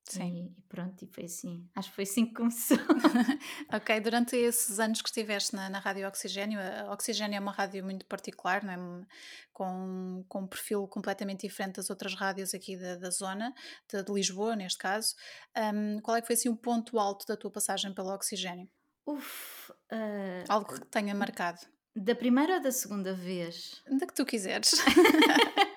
Sim. 0.09 0.53
E, 0.55 0.59
e, 0.59 0.61
pronto, 0.63 1.03
e 1.03 1.07
foi 1.07 1.25
assim. 1.25 1.69
Acho 1.75 1.89
que 1.89 1.95
foi 1.95 2.03
assim 2.03 2.25
que 2.25 2.33
começou. 2.33 2.77
ok, 3.71 3.99
durante 3.99 4.35
esses 4.35 4.79
anos 4.79 5.03
que 5.03 5.09
estiveste 5.09 5.55
na, 5.55 5.69
na 5.69 5.77
Rádio 5.77 6.07
Oxigênio, 6.07 6.59
a 6.59 6.91
Oxigênio 6.91 7.37
é 7.37 7.39
uma 7.39 7.51
rádio 7.51 7.83
muito 7.83 8.05
particular, 8.07 8.63
não 8.63 8.73
é? 8.73 9.05
com, 9.53 10.25
com 10.27 10.39
um 10.39 10.47
perfil 10.47 10.87
completamente 10.87 11.45
diferente 11.45 11.75
das 11.75 11.89
outras 11.89 12.15
rádios 12.15 12.53
aqui 12.53 12.75
da, 12.75 12.95
da 12.95 13.09
zona, 13.11 13.53
de, 13.91 14.01
de, 14.01 14.11
Lisboa, 14.11 14.55
neste 14.55 14.79
caso. 14.79 15.13
Um, 15.55 15.99
qual 15.99 16.17
é 16.17 16.21
que 16.21 16.27
foi 16.27 16.35
assim 16.35 16.49
o 16.49 16.55
ponto 16.55 16.97
alto 16.97 17.27
da 17.27 17.37
tua 17.37 17.51
passagem 17.51 17.93
pela 17.93 18.15
Oxigênio? 18.15 18.67
Uf, 19.05 19.71
uh, 19.91 20.45
Algo 20.47 20.73
que 20.73 20.85
tenha 20.87 21.13
marcado. 21.13 21.59
Da 21.95 22.15
primeira 22.15 22.55
ou 22.55 22.61
da 22.61 22.71
segunda 22.71 23.13
vez? 23.13 23.83
Da 23.99 24.07
que 24.07 24.13
tu 24.13 24.25
quiseres. 24.25 24.71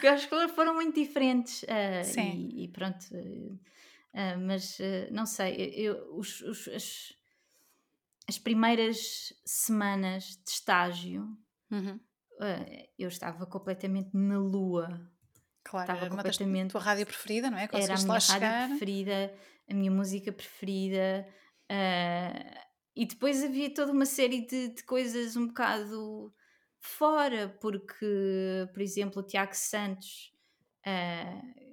que 0.00 0.06
eu 0.06 0.10
acho 0.12 0.28
que 0.28 0.48
foram 0.48 0.74
muito 0.74 0.94
diferentes. 0.94 1.62
Uh, 1.62 2.04
Sim. 2.04 2.50
E, 2.52 2.64
e 2.64 2.68
pronto. 2.68 3.04
Uh, 3.12 4.38
mas 4.46 4.78
não 5.10 5.26
sei, 5.26 5.72
eu, 5.74 6.16
os, 6.16 6.40
os, 6.42 6.68
as, 6.68 7.12
as 8.28 8.38
primeiras 8.38 9.32
semanas 9.44 10.40
de 10.44 10.50
estágio 10.50 11.36
uhum. 11.68 11.98
eu 12.96 13.08
estava 13.08 13.44
completamente 13.44 14.10
na 14.12 14.38
lua. 14.38 15.10
Claro, 15.64 15.84
estava 15.84 16.06
era 16.06 16.10
completamente... 16.10 16.64
uma 16.64 16.70
tua 16.70 16.80
rádio 16.80 17.06
preferida, 17.06 17.50
não 17.50 17.58
é? 17.58 17.64
era 17.64 17.94
a 17.94 17.98
minha 17.98 18.18
rádio 18.18 18.68
preferida, 18.68 19.34
a 19.68 19.74
minha 19.74 19.90
música 19.90 20.30
preferida. 20.30 21.26
Uh, 21.64 22.64
e 22.94 23.06
depois 23.06 23.42
havia 23.42 23.72
toda 23.72 23.90
uma 23.90 24.06
série 24.06 24.46
de, 24.46 24.68
de, 24.68 24.82
coisas 24.84 25.36
um 25.36 25.48
bocado 25.48 26.32
fora, 26.86 27.48
porque, 27.60 28.68
por 28.72 28.82
exemplo, 28.82 29.22
o 29.22 29.26
Tiago 29.26 29.54
Santos, 29.54 30.32
uh, 30.86 31.64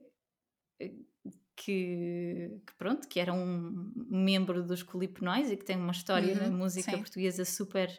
que, 1.56 2.62
que, 2.66 2.74
pronto, 2.78 3.08
que 3.08 3.20
era 3.20 3.34
um 3.34 3.92
membro 4.10 4.64
dos 4.64 4.82
Colipnóis 4.82 5.52
e 5.52 5.58
que 5.58 5.66
tem 5.66 5.76
uma 5.76 5.92
história 5.92 6.34
uhum, 6.34 6.42
na 6.42 6.50
música 6.50 6.92
sim. 6.92 6.98
portuguesa 6.98 7.44
super 7.44 7.90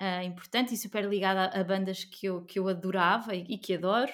uh, 0.00 0.22
importante 0.22 0.74
e 0.74 0.76
super 0.76 1.04
ligada 1.06 1.46
a, 1.46 1.60
a, 1.60 1.64
bandas 1.64 2.04
que 2.04 2.26
eu, 2.26 2.44
que 2.44 2.58
eu 2.58 2.68
adorava 2.68 3.34
e, 3.34 3.44
e 3.48 3.58
que 3.58 3.74
adoro 3.74 4.12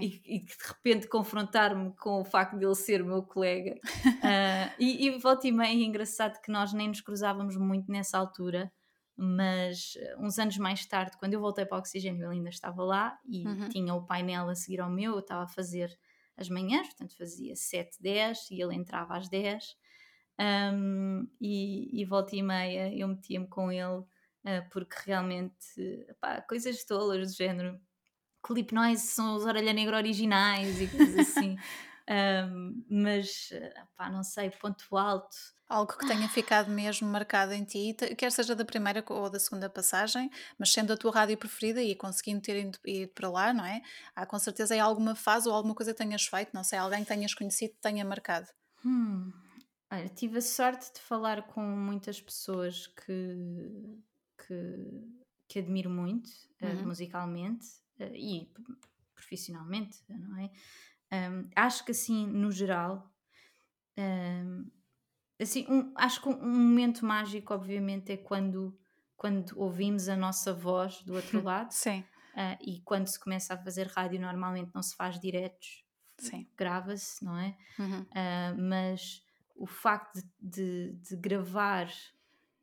e, 0.00 0.22
e, 0.24 0.40
que 0.40 0.56
de 0.56 0.68
repente 0.68 1.08
confrontar-me 1.08 1.92
com 1.96 2.20
o 2.20 2.24
facto 2.24 2.56
de 2.56 2.64
ele 2.64 2.74
ser 2.74 3.04
meu 3.04 3.22
colega 3.22 3.74
uh, 3.74 4.74
e, 4.78 5.06
e 5.06 5.18
volta 5.18 5.48
e 5.48 5.52
meia 5.52 5.72
é 5.72 5.84
engraçado 5.84 6.40
que 6.40 6.50
nós 6.50 6.72
nem 6.72 6.88
nos 6.88 7.00
cruzávamos 7.00 7.56
muito 7.56 7.90
nessa 7.90 8.16
altura 8.16 8.72
mas 9.20 9.94
uh, 9.96 10.24
uns 10.24 10.38
anos 10.38 10.56
mais 10.58 10.86
tarde, 10.86 11.18
quando 11.18 11.34
eu 11.34 11.40
voltei 11.40 11.66
para 11.66 11.76
o 11.76 11.80
Oxigênio, 11.80 12.24
ele 12.24 12.36
ainda 12.36 12.50
estava 12.50 12.84
lá 12.84 13.18
e 13.26 13.44
uhum. 13.44 13.68
tinha 13.68 13.92
o 13.92 14.06
painel 14.06 14.48
a 14.48 14.54
seguir 14.54 14.80
ao 14.80 14.88
meu, 14.88 15.14
eu 15.14 15.18
estava 15.18 15.42
a 15.42 15.48
fazer 15.48 15.98
as 16.36 16.48
manhãs, 16.48 16.86
portanto 16.86 17.16
fazia 17.16 17.56
7, 17.56 18.00
10 18.00 18.50
e 18.52 18.62
ele 18.62 18.76
entrava 18.76 19.16
às 19.16 19.28
10 19.28 19.76
um, 20.72 21.26
e, 21.40 22.00
e 22.00 22.04
volta 22.04 22.36
e 22.36 22.42
meia 22.44 22.94
eu 22.94 23.08
metia-me 23.08 23.48
com 23.48 23.72
ele 23.72 23.98
uh, 23.98 24.70
porque 24.70 24.94
realmente, 25.04 25.56
pá, 26.20 26.40
coisas 26.42 26.84
tolas 26.84 27.32
do 27.32 27.36
género. 27.36 27.80
Clip 28.40 28.72
Noise 28.72 29.04
são 29.08 29.34
os 29.34 29.44
Orelha 29.44 29.72
Negra 29.72 29.96
originais 29.96 30.80
e 30.80 30.86
coisas 30.86 31.18
assim. 31.18 31.56
um, 32.08 32.84
mas, 32.88 33.50
pá, 33.96 34.10
não 34.10 34.22
sei, 34.22 34.50
ponto 34.50 34.96
alto. 34.96 35.36
Algo 35.68 35.98
que 35.98 36.06
tenha 36.06 36.26
ficado 36.30 36.70
mesmo 36.70 37.06
marcado 37.06 37.52
em 37.52 37.62
ti, 37.62 37.94
quer 38.16 38.32
seja 38.32 38.54
da 38.54 38.64
primeira 38.64 39.04
ou 39.06 39.28
da 39.28 39.38
segunda 39.38 39.68
passagem, 39.68 40.30
mas 40.58 40.72
sendo 40.72 40.94
a 40.94 40.96
tua 40.96 41.12
rádio 41.12 41.36
preferida 41.36 41.82
e 41.82 41.94
conseguindo 41.94 42.40
ter 42.40 42.64
ido, 42.64 42.78
ido 42.86 43.12
para 43.12 43.28
lá, 43.28 43.52
não 43.52 43.66
é? 43.66 43.82
Há 44.16 44.24
com 44.24 44.38
certeza 44.38 44.72
aí 44.72 44.80
alguma 44.80 45.14
fase 45.14 45.46
ou 45.46 45.54
alguma 45.54 45.74
coisa 45.74 45.92
que 45.92 45.98
tenhas 45.98 46.24
feito, 46.24 46.50
não 46.54 46.64
sei, 46.64 46.78
alguém 46.78 47.00
que 47.00 47.08
tenhas 47.08 47.34
conhecido 47.34 47.74
que 47.74 47.80
tenha 47.82 48.02
marcado. 48.04 48.48
Hum. 48.82 49.30
Olha, 49.90 50.08
tive 50.08 50.38
a 50.38 50.42
sorte 50.42 50.92
de 50.94 51.00
falar 51.00 51.46
com 51.48 51.60
muitas 51.62 52.20
pessoas 52.20 52.86
que, 52.86 54.00
que, 54.46 55.04
que 55.46 55.58
admiro 55.58 55.90
muito 55.90 56.28
uh, 56.62 56.66
uhum. 56.66 56.86
musicalmente 56.86 57.66
uh, 58.00 58.14
e 58.14 58.50
profissionalmente, 59.14 59.98
não 60.08 60.38
é? 60.38 60.50
Um, 61.12 61.48
acho 61.56 61.84
que 61.84 61.92
assim, 61.92 62.26
no 62.26 62.50
geral, 62.50 63.10
um, 63.98 64.70
assim, 65.40 65.66
um, 65.68 65.92
acho 65.96 66.22
que 66.22 66.28
um, 66.28 66.38
momento 66.38 67.04
mágico, 67.04 67.54
obviamente, 67.54 68.12
é 68.12 68.16
quando, 68.16 68.78
quando 69.16 69.58
ouvimos 69.58 70.08
a 70.08 70.16
nossa 70.16 70.52
voz 70.52 71.02
do 71.02 71.14
outro 71.14 71.42
lado. 71.42 71.72
Sim. 71.72 72.04
Uh, 72.34 72.56
e 72.60 72.80
quando 72.82 73.08
se 73.08 73.18
começa 73.18 73.54
a 73.54 73.58
fazer 73.58 73.88
rádio, 73.88 74.20
normalmente 74.20 74.70
não 74.74 74.82
se 74.82 74.94
faz 74.94 75.18
diretos, 75.18 75.84
grava-se, 76.56 77.24
não 77.24 77.36
é? 77.36 77.56
Uhum. 77.78 78.02
Uh, 78.02 78.62
mas 78.68 79.22
o 79.56 79.66
facto 79.66 80.20
de, 80.20 80.28
de, 80.40 80.92
de 80.92 81.16
gravar 81.16 81.88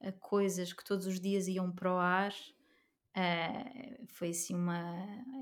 a 0.01 0.11
coisas 0.13 0.71
que 0.71 0.83
todos 0.83 1.05
os 1.05 1.19
dias 1.19 1.47
iam 1.47 1.71
para 1.71 1.93
o 1.93 1.97
ar, 1.97 2.31
uh, 2.31 4.07
foi 4.07 4.29
assim 4.29 4.55
uma. 4.55 4.95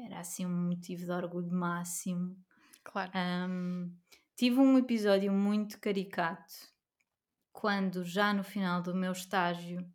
era 0.05 0.19
assim 0.19 0.45
um 0.45 0.67
motivo 0.69 1.05
de 1.05 1.12
orgulho 1.12 1.51
máximo. 1.51 2.36
Claro. 2.84 3.12
Um, 3.16 3.96
tive 4.36 4.60
um 4.60 4.78
episódio 4.78 5.32
muito 5.32 5.80
caricato 5.80 6.54
quando, 7.52 8.04
já 8.04 8.34
no 8.34 8.44
final 8.44 8.82
do 8.82 8.96
meu 8.96 9.12
estágio, 9.12 9.86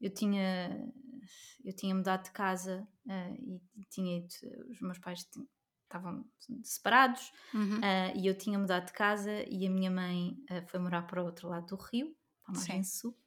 eu 0.00 0.12
tinha. 0.12 0.92
Eu 1.64 1.74
tinha 1.74 1.92
mudado 1.92 2.24
de 2.24 2.30
casa 2.30 2.86
uh, 3.06 3.60
e 3.74 3.84
tinha 3.90 4.18
ido, 4.18 4.28
os 4.70 4.80
meus 4.80 4.98
pais 4.98 5.28
estavam 5.82 6.24
separados 6.62 7.32
uhum. 7.52 7.78
uh, 7.78 8.16
e 8.16 8.28
eu 8.28 8.38
tinha 8.38 8.56
mudado 8.56 8.86
de 8.86 8.92
casa 8.92 9.44
e 9.50 9.66
a 9.66 9.70
minha 9.70 9.90
mãe 9.90 10.36
uh, 10.48 10.64
foi 10.68 10.78
morar 10.78 11.02
para 11.02 11.20
o 11.20 11.26
outro 11.26 11.48
lado 11.48 11.66
do 11.66 11.76
rio, 11.76 12.14
para 12.44 12.54
a 12.54 12.58
margem 12.58 12.84
sul 12.84 13.18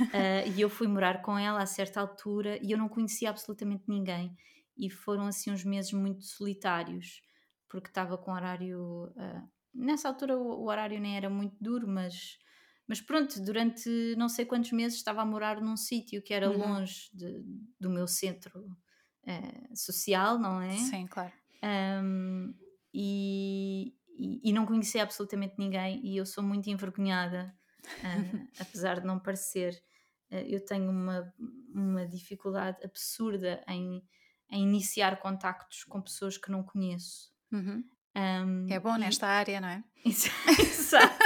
uh, 0.00 0.48
e 0.54 0.60
eu 0.60 0.68
fui 0.68 0.86
morar 0.86 1.22
com 1.22 1.38
ela 1.38 1.62
a 1.62 1.66
certa 1.66 2.00
altura 2.00 2.58
e 2.62 2.72
eu 2.72 2.78
não 2.78 2.88
conhecia 2.88 3.30
absolutamente 3.30 3.84
ninguém. 3.88 4.36
E 4.76 4.90
foram 4.90 5.26
assim 5.26 5.50
uns 5.50 5.64
meses 5.64 5.92
muito 5.92 6.24
solitários, 6.24 7.22
porque 7.68 7.88
estava 7.88 8.16
com 8.16 8.32
horário. 8.32 9.12
Uh, 9.16 9.48
nessa 9.74 10.08
altura 10.08 10.36
o, 10.36 10.62
o, 10.62 10.68
horário 10.68 11.00
nem 11.00 11.16
era 11.16 11.28
muito 11.28 11.56
duro, 11.60 11.86
mas, 11.86 12.38
mas 12.86 13.00
pronto, 13.00 13.40
durante 13.42 14.14
não 14.16 14.28
sei 14.28 14.44
quantos 14.44 14.72
meses 14.72 14.98
estava 14.98 15.22
a 15.22 15.26
morar 15.26 15.60
num 15.60 15.76
sítio 15.76 16.22
que 16.22 16.32
era 16.32 16.50
uhum. 16.50 16.58
longe 16.58 17.10
de, 17.12 17.44
do 17.78 17.90
meu 17.90 18.06
centro 18.06 18.60
uh, 18.60 19.76
social, 19.76 20.38
não 20.38 20.60
é? 20.60 20.72
Sim, 20.72 21.06
claro. 21.06 21.32
Um, 21.62 22.54
e, 22.92 23.94
e, 24.16 24.50
e, 24.50 24.52
não 24.52 24.64
conhecia 24.64 25.02
absolutamente 25.02 25.54
ninguém 25.58 26.00
e 26.04 26.16
eu 26.16 26.24
sou 26.24 26.42
muito 26.42 26.70
envergonhada, 26.70 27.54
uh, 27.84 28.48
apesar 28.60 29.00
de 29.00 29.06
não 29.06 29.18
parecer. 29.18 29.82
Eu 30.28 30.64
tenho 30.64 30.90
uma, 30.90 31.32
uma 31.72 32.04
dificuldade 32.04 32.84
absurda 32.84 33.62
em, 33.68 34.02
em 34.50 34.64
iniciar 34.64 35.20
contactos 35.20 35.84
com 35.84 36.02
pessoas 36.02 36.36
que 36.36 36.50
não 36.50 36.64
conheço. 36.64 37.35
Uhum. 37.52 37.84
Um, 38.16 38.66
é 38.70 38.80
bom 38.80 38.96
nesta 38.96 39.26
área, 39.26 39.60
não 39.60 39.68
é? 39.68 39.84
Exato. 40.04 41.24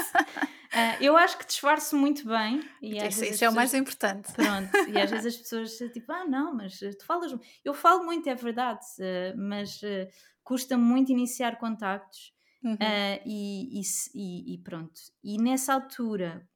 Uh, 0.72 1.02
eu 1.02 1.16
acho 1.16 1.38
que 1.38 1.46
disfarço 1.46 1.96
muito 1.96 2.26
bem. 2.26 2.60
E 2.82 2.96
isso, 2.96 3.06
isso 3.06 3.20
pessoas... 3.20 3.42
é 3.42 3.48
o 3.48 3.54
mais 3.54 3.74
importante. 3.74 4.32
Pronto, 4.32 4.76
e 4.88 4.98
às 4.98 5.10
vezes 5.10 5.34
as 5.34 5.36
pessoas 5.42 5.76
tipo, 5.92 6.10
ah, 6.12 6.24
não, 6.24 6.54
mas 6.54 6.78
tu 6.78 7.04
falas. 7.06 7.32
Eu 7.64 7.74
falo 7.74 8.04
muito, 8.04 8.28
é 8.28 8.34
verdade, 8.34 8.84
uh, 8.98 9.38
mas 9.38 9.80
uh, 9.82 10.08
custa 10.42 10.76
muito 10.76 11.12
iniciar 11.12 11.58
contactos. 11.58 12.32
Uhum. 12.62 12.76
E, 13.24 13.80
e, 14.14 14.54
e, 14.54 14.58
pronto. 14.58 15.00
E 15.24 15.40
nessa 15.40 15.72
altura, 15.72 16.46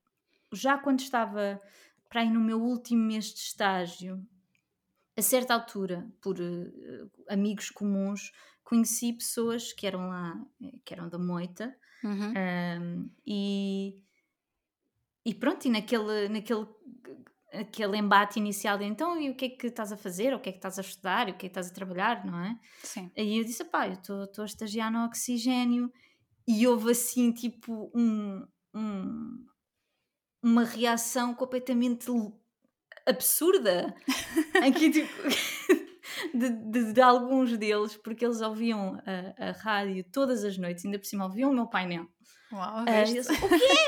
já 0.52 0.76
quando 0.76 1.00
estava 1.00 1.58
para 2.10 2.24
ir 2.24 2.30
no 2.30 2.40
meu 2.40 2.60
último 2.60 3.02
mês 3.02 3.32
de 3.32 3.40
estágio, 3.40 4.22
a 5.16 5.22
certa 5.22 5.54
altura, 5.54 6.06
por 6.20 6.36
amigos 7.30 7.70
comuns, 7.70 8.32
conheci 8.74 9.12
pessoas 9.12 9.72
que 9.72 9.86
eram 9.86 10.08
lá, 10.08 10.34
que 10.84 10.92
eram 10.92 11.08
da 11.08 11.18
Moita. 11.18 11.74
Uhum. 12.02 12.34
Um, 12.36 13.10
e 13.26 14.02
e 15.26 15.34
pronto, 15.34 15.64
e 15.64 15.70
naquele, 15.70 16.28
naquele 16.28 16.66
aquele 17.50 17.96
embate 17.96 18.38
inicial 18.38 18.76
de 18.76 18.84
então, 18.84 19.18
e 19.18 19.30
o 19.30 19.34
que 19.34 19.44
é 19.46 19.48
que 19.48 19.68
estás 19.68 19.92
a 19.92 19.96
fazer, 19.96 20.34
o 20.34 20.40
que 20.40 20.48
é 20.48 20.52
que 20.52 20.58
estás 20.58 20.78
a 20.78 20.82
estudar, 20.82 21.28
o 21.28 21.32
que 21.32 21.32
é 21.32 21.38
que 21.38 21.46
estás 21.46 21.70
a 21.70 21.72
trabalhar, 21.72 22.26
não 22.26 22.38
é? 22.40 22.58
Sim. 22.82 23.10
Aí 23.16 23.38
eu 23.38 23.44
disse, 23.44 23.64
pá, 23.64 23.86
eu 23.86 23.94
estou 23.94 24.42
a 24.42 24.44
estagiar 24.44 24.92
no 24.92 25.04
oxigênio 25.04 25.90
e 26.46 26.66
houve 26.66 26.90
assim, 26.90 27.32
tipo, 27.32 27.90
um, 27.94 28.46
um 28.74 29.46
uma 30.42 30.64
reação 30.64 31.32
completamente 31.32 32.06
absurda 33.06 33.94
em 34.62 34.72
que, 34.72 34.90
tipo, 34.90 35.08
de, 36.34 36.50
de, 36.50 36.92
de, 36.92 37.00
alguns 37.00 37.56
deles, 37.56 37.96
porque 37.96 38.24
eles 38.24 38.40
ouviam 38.40 39.00
a, 39.06 39.48
a, 39.48 39.52
rádio 39.52 40.04
todas 40.12 40.44
as 40.44 40.58
noites, 40.58 40.84
ainda 40.84 40.98
por 40.98 41.06
cima 41.06 41.24
ouviam 41.24 41.50
o 41.50 41.54
meu 41.54 41.66
painel. 41.66 42.06
Uau, 42.52 42.84
uh, 42.84 42.88
eu 42.88 43.04
disse, 43.04 43.32
o 43.32 43.48
quê? 43.48 43.56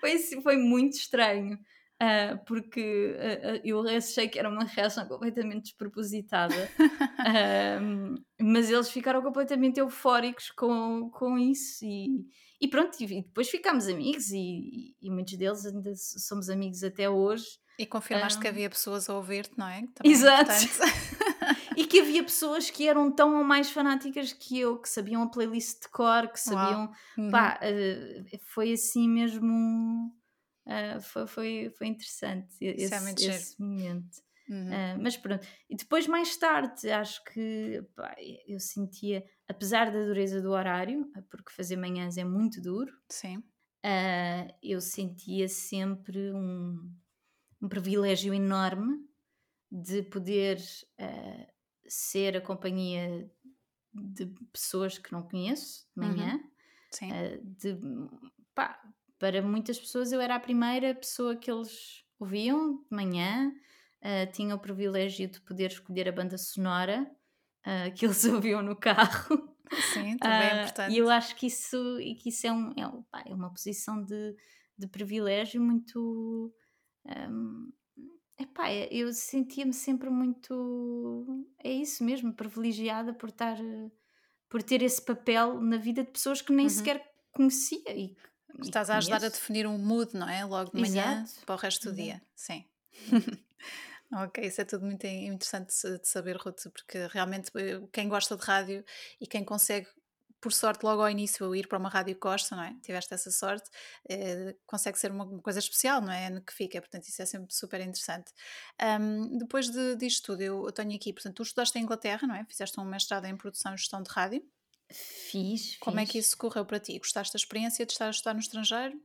foi, 0.00 0.12
assim, 0.12 0.40
foi 0.40 0.56
muito 0.56 0.94
estranho. 0.94 1.58
Uh, 1.96 2.36
porque 2.44 3.16
uh, 3.16 3.60
eu 3.64 3.80
achei 3.88 4.28
que 4.28 4.38
era 4.38 4.50
uma 4.50 4.64
reação 4.64 5.08
completamente 5.08 5.62
despropositada, 5.62 6.70
uh, 6.78 8.22
mas 8.38 8.70
eles 8.70 8.90
ficaram 8.90 9.22
completamente 9.22 9.80
eufóricos 9.80 10.50
com, 10.50 11.08
com 11.08 11.38
isso 11.38 11.86
e, 11.86 12.26
e 12.60 12.68
pronto, 12.68 13.00
e 13.00 13.06
depois 13.06 13.48
ficámos 13.48 13.88
amigos 13.88 14.30
e, 14.30 14.94
e, 15.00 15.10
muitos 15.10 15.38
deles 15.38 15.64
ainda 15.64 15.90
somos 15.94 16.50
amigos 16.50 16.84
até 16.84 17.08
hoje. 17.08 17.46
E 17.78 17.84
confirmaste 17.84 18.40
que 18.40 18.48
havia 18.48 18.70
pessoas 18.70 19.08
a 19.08 19.14
ouvir-te, 19.14 19.56
não 19.58 19.68
é? 19.68 19.86
Também 19.94 20.10
é 20.10 20.14
Exato. 20.14 20.50
É 20.50 20.56
e 21.76 21.86
que 21.86 22.00
havia 22.00 22.22
pessoas 22.22 22.70
que 22.70 22.88
eram 22.88 23.10
tão 23.12 23.36
ou 23.36 23.44
mais 23.44 23.70
fanáticas 23.70 24.32
que 24.32 24.58
eu, 24.58 24.78
que 24.78 24.88
sabiam 24.88 25.22
a 25.22 25.28
playlist 25.28 25.82
de 25.82 25.88
cor, 25.90 26.28
que 26.28 26.40
sabiam. 26.40 26.90
Uhum. 27.18 27.30
Pá, 27.30 27.60
foi 28.40 28.72
assim 28.72 29.08
mesmo 29.08 30.10
Uh, 30.66 31.00
foi, 31.00 31.26
foi, 31.28 31.72
foi 31.78 31.86
interessante 31.86 32.56
esse, 32.60 32.92
é 32.92 33.36
esse 33.36 33.60
momento. 33.60 34.20
Uhum. 34.48 34.68
Uh, 34.68 34.98
mas 35.00 35.16
pronto, 35.16 35.46
e 35.70 35.76
depois 35.76 36.06
mais 36.08 36.36
tarde 36.36 36.90
acho 36.90 37.22
que 37.24 37.84
pá, 37.94 38.14
eu 38.46 38.58
sentia, 38.58 39.24
apesar 39.48 39.92
da 39.92 40.04
dureza 40.04 40.40
do 40.40 40.50
horário, 40.50 41.08
porque 41.30 41.52
fazer 41.52 41.76
manhãs 41.76 42.16
é 42.16 42.24
muito 42.24 42.60
duro, 42.60 42.92
Sim. 43.08 43.38
Uh, 43.38 44.52
eu 44.60 44.80
sentia 44.80 45.48
sempre 45.48 46.32
um, 46.32 46.92
um 47.60 47.68
privilégio 47.68 48.32
enorme 48.34 48.98
de 49.70 50.02
poder 50.02 50.58
ser 51.86 52.36
a 52.36 52.40
companhia 52.40 53.30
de 53.92 54.26
pessoas 54.52 54.98
que 54.98 55.12
não 55.12 55.22
conheço 55.22 55.86
de 55.96 56.06
manhã, 56.06 56.34
uhum. 56.34 56.50
Sim. 56.92 57.08
de 57.42 57.78
pá, 58.54 58.80
para 59.18 59.42
muitas 59.42 59.78
pessoas 59.78 60.12
eu 60.12 60.20
era 60.20 60.34
a 60.34 60.40
primeira 60.40 60.94
pessoa 60.94 61.36
que 61.36 61.50
eles 61.50 62.04
ouviam 62.18 62.78
de 62.78 62.96
manhã, 62.96 63.52
uh, 64.02 64.32
tinha 64.32 64.54
o 64.54 64.58
privilégio 64.58 65.28
de 65.28 65.40
poder 65.40 65.70
escolher 65.70 66.08
a 66.08 66.12
banda 66.12 66.36
sonora 66.38 67.10
uh, 67.66 67.94
que 67.94 68.06
eles 68.06 68.24
ouviam 68.24 68.62
no 68.62 68.76
carro. 68.76 69.54
Sim, 69.92 70.16
também 70.18 70.48
é 70.48 70.62
importante. 70.62 70.94
E 70.94 70.98
eu 70.98 71.10
acho 71.10 71.34
que 71.36 71.46
isso, 71.46 71.98
que 72.20 72.28
isso 72.28 72.46
é, 72.46 72.52
um, 72.52 72.70
é, 72.72 73.30
é 73.30 73.34
uma 73.34 73.50
posição 73.50 74.02
de, 74.02 74.36
de 74.78 74.86
privilégio 74.86 75.60
muito. 75.60 76.52
Um, 77.30 77.72
epá, 78.38 78.72
eu 78.72 79.12
sentia-me 79.12 79.72
sempre 79.72 80.10
muito. 80.10 81.44
É 81.62 81.70
isso 81.70 82.04
mesmo, 82.04 82.32
privilegiada 82.32 83.12
por 83.12 83.28
estar. 83.28 83.56
por 84.48 84.62
ter 84.62 84.82
esse 84.82 85.02
papel 85.02 85.60
na 85.60 85.76
vida 85.76 86.04
de 86.04 86.10
pessoas 86.10 86.40
que 86.42 86.52
nem 86.52 86.66
uhum. 86.66 86.70
sequer 86.70 87.14
conhecia 87.32 87.96
e 87.96 88.16
Estás 88.62 88.90
a 88.90 88.96
ajudar 88.96 89.24
a 89.24 89.28
definir 89.28 89.66
um 89.66 89.78
mood, 89.78 90.14
não 90.14 90.28
é? 90.28 90.44
Logo 90.44 90.70
de 90.70 90.80
manhã 90.80 91.22
Exato. 91.22 91.44
para 91.44 91.54
o 91.54 91.58
resto 91.58 91.90
do 91.90 91.96
dia. 91.96 92.22
Sim. 92.34 92.64
ok, 94.12 94.46
isso 94.46 94.60
é 94.60 94.64
tudo 94.64 94.86
muito 94.86 95.06
interessante 95.06 95.72
de 95.98 96.08
saber, 96.08 96.36
Ruth, 96.36 96.62
porque 96.72 97.06
realmente 97.08 97.50
eh, 97.54 97.80
quem 97.92 98.08
gosta 98.08 98.36
de 98.36 98.44
rádio 98.44 98.84
e 99.20 99.26
quem 99.26 99.44
consegue 99.44 99.88
por 100.46 100.52
sorte, 100.52 100.84
logo 100.84 101.02
ao 101.02 101.10
início, 101.10 101.52
ir 101.56 101.66
para 101.66 101.76
uma 101.76 101.88
rádio 101.88 102.14
Costa, 102.16 102.54
não 102.54 102.62
é? 102.62 102.76
Tiveste 102.80 103.12
essa 103.12 103.32
sorte, 103.32 103.68
eh, 104.08 104.54
consegue 104.64 104.96
ser 104.96 105.10
uma 105.10 105.26
coisa 105.40 105.58
especial, 105.58 106.00
não 106.00 106.12
é? 106.12 106.30
No 106.30 106.40
que 106.40 106.52
fica, 106.52 106.80
portanto, 106.80 107.08
isso 107.08 107.20
é 107.20 107.26
sempre 107.26 107.52
super 107.52 107.80
interessante. 107.80 108.32
Um, 108.80 109.38
depois 109.38 109.68
de, 109.68 109.96
disto 109.96 110.26
tudo, 110.26 110.42
eu, 110.42 110.64
eu 110.64 110.70
tenho 110.70 110.94
aqui, 110.94 111.12
portanto, 111.12 111.34
tu 111.34 111.42
estudaste 111.42 111.76
em 111.76 111.82
Inglaterra, 111.82 112.28
não 112.28 112.36
é? 112.36 112.44
Fizeste 112.44 112.78
um 112.78 112.84
mestrado 112.84 113.24
em 113.24 113.36
produção 113.36 113.74
e 113.74 113.76
gestão 113.76 114.00
de 114.00 114.10
rádio. 114.10 114.40
Fiz. 114.88 115.76
Como 115.78 115.98
fiz. 115.98 116.08
é 116.08 116.12
que 116.12 116.18
isso 116.18 116.38
correu 116.38 116.64
para 116.64 116.78
ti? 116.78 116.96
Gostaste 116.96 117.32
da 117.32 117.38
experiência 117.38 117.84
de 117.84 117.92
estar 117.92 118.06
a 118.06 118.10
estudar 118.10 118.34
no 118.34 118.40
estrangeiro? 118.40 118.96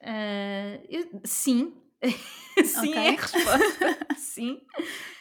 Uh, 0.00 0.86
eu, 0.88 1.20
sim. 1.24 1.74
sim, 2.64 2.90
okay. 2.90 2.94
é 2.94 3.08
a 3.08 3.20
resposta. 3.20 4.06
sim. 4.16 4.60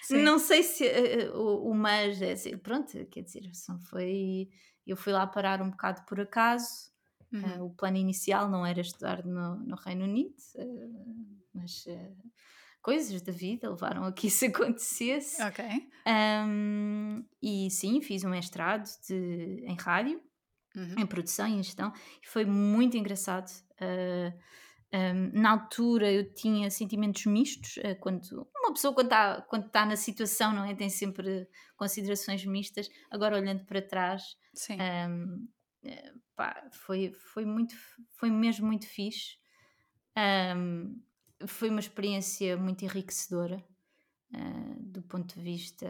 sim. 0.01 0.21
Não 0.21 0.39
sei 0.39 0.63
se 0.63 0.85
uh, 0.85 1.38
o, 1.38 1.71
o 1.71 1.75
mas 1.75 2.21
é 2.21 2.33
assim, 2.33 2.57
pronto, 2.57 3.05
quer 3.07 3.21
dizer, 3.21 3.49
foi. 3.89 4.49
Eu 4.85 4.95
fui 4.95 5.11
lá 5.11 5.25
parar 5.25 5.61
um 5.61 5.71
bocado 5.71 6.03
por 6.05 6.19
acaso. 6.19 6.93
Uhum. 7.33 7.41
Uh, 7.41 7.65
o 7.65 7.69
plano 7.73 7.97
inicial 7.97 8.47
não 8.49 8.65
era 8.65 8.79
estudar 8.79 9.25
no, 9.25 9.55
no 9.57 9.75
Reino 9.75 10.03
Unido, 10.03 10.35
mas 11.53 11.85
coisas 12.85 13.19
da 13.19 13.31
vida 13.31 13.67
levaram 13.67 14.05
a 14.05 14.13
que 14.13 14.27
isso 14.27 14.45
acontecesse. 14.45 15.41
Ok. 15.41 15.65
Um, 16.07 17.25
e 17.41 17.67
sim, 17.71 17.99
fiz 17.99 18.23
um 18.23 18.29
mestrado 18.29 18.88
de, 19.07 19.63
em 19.65 19.75
rádio, 19.75 20.21
uhum. 20.75 20.99
em 20.99 21.05
produção 21.07 21.47
e 21.47 21.53
em 21.53 21.63
gestão, 21.63 21.91
e 22.21 22.27
foi 22.27 22.45
muito 22.45 22.95
engraçado. 22.95 23.49
Uh, 23.81 24.31
um, 24.95 25.41
na 25.41 25.51
altura 25.51 26.10
eu 26.10 26.34
tinha 26.34 26.69
sentimentos 26.69 27.25
mistos, 27.25 27.75
uh, 27.77 27.99
quando 27.99 28.47
uma 28.63 28.73
pessoa 28.73 28.93
quando 28.93 29.08
está 29.08 29.41
quando 29.41 29.69
tá 29.69 29.86
na 29.86 29.97
situação 29.97 30.53
não 30.53 30.63
é 30.63 30.73
tem 30.73 30.89
sempre 30.89 31.47
considerações 31.75 32.45
mistas. 32.45 32.89
Agora 33.12 33.36
olhando 33.36 33.65
para 33.65 33.81
trás, 33.81 34.23
Sim. 34.53 34.77
Um, 34.79 35.47
eh, 35.84 36.13
pá, 36.36 36.69
foi 36.71 37.12
foi 37.12 37.45
muito 37.45 37.75
foi 38.13 38.29
mesmo 38.29 38.65
muito 38.67 38.88
fixe. 38.88 39.38
Um, 40.17 41.01
foi 41.45 41.69
uma 41.69 41.81
experiência 41.81 42.55
muito 42.55 42.86
enriquecedora 42.86 43.62
uh, 44.34 44.75
do 44.79 45.01
ponto 45.03 45.36
de 45.36 45.41
vista, 45.41 45.86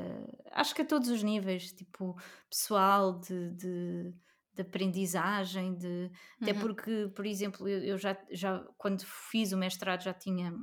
acho 0.52 0.74
que 0.74 0.82
a 0.82 0.86
todos 0.86 1.10
os 1.10 1.22
níveis, 1.22 1.72
tipo 1.72 2.16
pessoal, 2.50 3.20
de, 3.20 3.52
de, 3.52 4.14
de 4.56 4.62
aprendizagem, 4.62 5.76
de, 5.76 5.88
uhum. 5.88 6.10
até 6.42 6.54
porque, 6.54 7.12
por 7.16 7.26
exemplo, 7.26 7.68
eu, 7.68 7.84
eu, 7.84 7.98
já, 7.98 8.18
já 8.32 8.60
quando 8.78 9.04
fiz 9.06 9.52
o 9.52 9.58
mestrado 9.58 10.04
já 10.04 10.14
tinha 10.14 10.54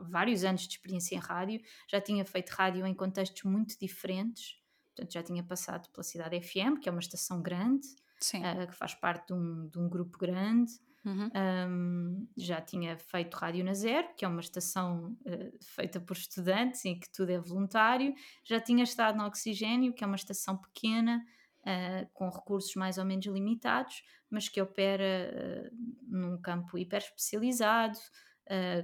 vários 0.00 0.44
anos 0.44 0.62
de 0.62 0.74
experiência 0.74 1.16
em 1.16 1.18
rádio, 1.18 1.60
já 1.88 2.00
tinha 2.00 2.24
feito 2.24 2.50
rádio 2.50 2.86
em 2.86 2.94
contextos 2.94 3.42
muito 3.44 3.78
diferentes, 3.78 4.60
portanto 4.86 5.12
já 5.12 5.22
tinha 5.22 5.42
passado 5.42 5.88
pela 5.90 6.02
Cidade 6.02 6.40
FM, 6.40 6.80
que 6.80 6.88
é 6.88 6.92
uma 6.92 7.00
estação 7.00 7.42
grande, 7.42 7.86
uh, 8.34 8.66
que 8.66 8.74
faz 8.74 8.94
parte 8.94 9.28
de 9.28 9.34
um, 9.34 9.68
de 9.68 9.78
um 9.78 9.88
grupo 9.88 10.18
grande, 10.18 10.72
Uhum. 11.06 11.30
Um, 11.70 12.28
já 12.36 12.60
tinha 12.60 12.98
feito 12.98 13.34
Rádio 13.36 13.64
na 13.64 13.74
Zero, 13.74 14.08
que 14.16 14.24
é 14.24 14.28
uma 14.28 14.40
estação 14.40 15.16
uh, 15.24 15.58
feita 15.62 16.00
por 16.00 16.16
estudantes 16.16 16.84
em 16.84 16.98
que 16.98 17.08
tudo 17.12 17.30
é 17.30 17.38
voluntário. 17.38 18.12
Já 18.42 18.58
tinha 18.58 18.82
estado 18.82 19.16
no 19.16 19.24
Oxigênio, 19.24 19.94
que 19.94 20.02
é 20.02 20.06
uma 20.06 20.16
estação 20.16 20.56
pequena, 20.56 21.24
uh, 21.66 22.08
com 22.14 22.30
recursos 22.30 22.74
mais 22.74 22.96
ou 22.96 23.04
menos 23.04 23.26
limitados, 23.26 24.02
mas 24.30 24.48
que 24.48 24.62
opera 24.62 25.02
uh, 25.02 25.76
num 26.08 26.40
campo 26.40 26.78
hiper 26.78 27.02
especializado, 27.02 27.98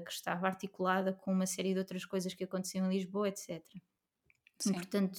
que 0.05 0.11
estava 0.11 0.49
articulada 0.49 1.13
com 1.13 1.33
uma 1.33 1.47
série 1.47 1.73
de 1.73 1.79
outras 1.79 2.05
coisas 2.05 2.35
que 2.35 2.43
aconteciam 2.43 2.91
em 2.91 2.97
Lisboa, 2.97 3.29
etc. 3.29 3.63
Sim. 4.59 4.71
E, 4.71 4.73
portanto, 4.73 5.17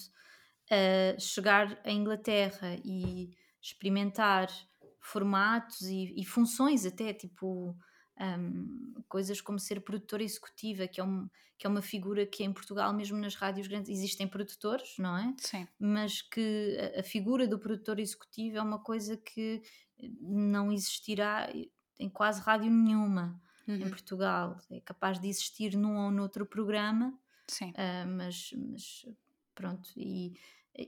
uh, 0.70 1.18
chegar 1.18 1.80
à 1.82 1.90
Inglaterra 1.90 2.76
e 2.84 3.38
experimentar 3.62 4.50
formatos 5.00 5.82
e, 5.84 6.14
e 6.18 6.26
funções 6.26 6.86
até, 6.86 7.14
tipo 7.14 7.74
um, 8.20 8.94
coisas 9.08 9.42
como 9.42 9.60
ser 9.60 9.82
produtora 9.82 10.24
executiva, 10.24 10.88
que 10.88 11.02
é, 11.02 11.04
um, 11.04 11.30
que 11.58 11.66
é 11.66 11.70
uma 11.70 11.82
figura 11.82 12.26
que 12.26 12.44
em 12.44 12.54
Portugal, 12.54 12.94
mesmo 12.94 13.18
nas 13.18 13.36
rádios 13.36 13.68
grandes, 13.68 13.90
existem 13.90 14.28
produtores, 14.28 14.96
não 14.98 15.18
é? 15.18 15.34
Sim. 15.38 15.68
Mas 15.80 16.22
que 16.22 16.78
a, 16.96 17.00
a 17.00 17.04
figura 17.04 17.48
do 17.48 17.60
produtor 17.60 18.00
executivo 18.00 18.58
é 18.58 18.62
uma 18.62 18.80
coisa 18.80 19.18
que 19.18 19.62
não 20.20 20.72
existirá 20.72 21.50
em 22.00 22.10
quase 22.10 22.42
rádio 22.42 22.70
nenhuma 22.72 23.42
uhum. 23.68 23.76
em 23.76 23.90
Portugal. 23.90 24.58
É 24.70 24.80
capaz 24.80 25.20
de 25.20 25.28
existir 25.28 25.76
num 25.76 25.98
ou 25.98 26.12
noutro 26.12 26.46
programa, 26.46 27.18
Sim. 27.48 27.72
Uh, 27.72 28.08
mas, 28.18 28.52
mas 28.54 29.06
pronto, 29.54 29.90
e, 29.96 30.34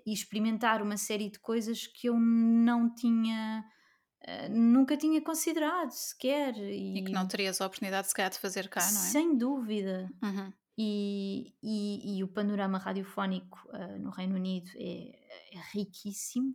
e 0.06 0.14
experimentar 0.14 0.82
uma 0.82 0.98
série 0.98 1.30
de 1.30 1.40
coisas 1.40 1.86
que 1.88 2.08
eu 2.08 2.20
não 2.20 2.94
tinha 2.94 3.64
eh, 4.22 4.50
nunca 4.50 4.98
tinha 4.98 5.22
considerado 5.22 5.92
sequer. 5.92 6.56
E... 6.58 7.00
e, 7.00 7.04
que 7.04 7.12
não 7.12 7.28
terias 7.28 7.62
a 7.62 7.66
oportunidade, 7.66 8.08
se 8.08 8.14
calhar, 8.14 8.32
de 8.32 8.40
fazer 8.40 8.68
cá, 8.68 8.82
não 8.82 9.00
é? 9.00 9.04
Sem 9.04 9.38
dúvida. 9.38 10.10
Uhum. 10.24 10.52
E, 10.78 11.54
e, 11.64 12.18
e, 12.18 12.24
o 12.24 12.28
panorama 12.28 12.78
radiofónico 12.78 13.66
uh, 13.70 13.98
no 13.98 14.10
Reino 14.10 14.36
Unido 14.36 14.70
é, 14.76 15.18
é 15.54 15.62
riquíssimo 15.72 16.50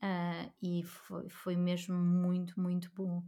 uh, 0.00 0.52
e 0.62 0.84
foi, 0.84 1.28
foi 1.28 1.56
mesmo 1.56 1.96
muito, 1.96 2.60
muito 2.60 2.92
bom. 2.94 3.24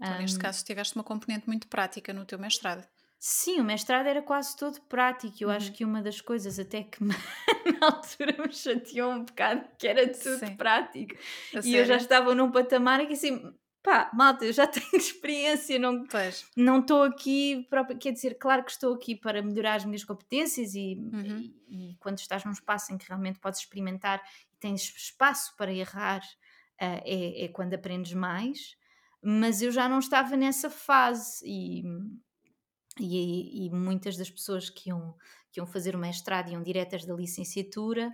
Então, 0.00 0.14
um, 0.14 0.18
neste 0.18 0.38
caso, 0.38 0.64
tiveste 0.64 0.96
uma 0.96 1.04
componente 1.04 1.46
muito 1.46 1.68
prática 1.68 2.14
no 2.14 2.24
teu 2.24 2.38
mestrado. 2.38 2.86
Sim, 3.24 3.60
o 3.60 3.64
mestrado 3.64 4.08
era 4.08 4.20
quase 4.20 4.56
todo 4.56 4.80
prático. 4.80 5.36
Eu 5.38 5.48
uhum. 5.48 5.54
acho 5.54 5.70
que 5.70 5.84
uma 5.84 6.02
das 6.02 6.20
coisas 6.20 6.58
até 6.58 6.82
que 6.82 7.04
me, 7.04 7.14
na 7.80 7.86
altura 7.86 8.34
me 8.44 8.52
chateou 8.52 9.12
um 9.12 9.24
bocado 9.24 9.64
que 9.78 9.86
era 9.86 10.08
tudo 10.08 10.40
Sim. 10.40 10.56
prático. 10.56 11.14
A 11.54 11.60
e 11.60 11.62
sério? 11.62 11.78
eu 11.78 11.84
já 11.84 11.96
estava 11.98 12.34
num 12.34 12.50
patamar 12.50 13.06
que 13.06 13.12
assim, 13.12 13.54
pá, 13.80 14.10
malta, 14.12 14.44
eu 14.44 14.52
já 14.52 14.66
tenho 14.66 14.96
experiência, 14.96 15.78
não 15.78 16.04
não 16.56 16.80
estou 16.80 17.04
aqui, 17.04 17.64
para, 17.70 17.84
quer 17.94 18.10
dizer, 18.10 18.34
claro 18.40 18.64
que 18.64 18.72
estou 18.72 18.92
aqui 18.92 19.14
para 19.14 19.40
melhorar 19.40 19.76
as 19.76 19.84
minhas 19.84 20.02
competências 20.02 20.74
e, 20.74 20.96
uhum. 20.96 21.52
e, 21.68 21.92
e, 21.92 21.96
quando 22.00 22.18
estás 22.18 22.44
num 22.44 22.50
espaço 22.50 22.92
em 22.92 22.98
que 22.98 23.06
realmente 23.06 23.38
podes 23.38 23.60
experimentar 23.60 24.20
e 24.52 24.56
tens 24.56 24.82
espaço 24.96 25.54
para 25.56 25.72
errar, 25.72 26.22
uh, 26.22 27.00
é, 27.04 27.44
é 27.44 27.48
quando 27.50 27.74
aprendes 27.74 28.14
mais. 28.14 28.76
Mas 29.22 29.62
eu 29.62 29.70
já 29.70 29.88
não 29.88 30.00
estava 30.00 30.36
nessa 30.36 30.68
fase 30.68 31.40
e 31.46 31.84
e, 32.98 33.66
e, 33.66 33.70
muitas 33.70 34.16
das 34.16 34.30
pessoas 34.30 34.68
que 34.68 34.90
iam, 34.90 35.14
que 35.50 35.60
iam 35.60 35.66
fazer 35.66 35.94
o 35.94 35.98
mestrado 35.98 36.50
iam 36.50 36.62
diretas 36.62 37.04
da 37.04 37.14
licenciatura 37.14 38.12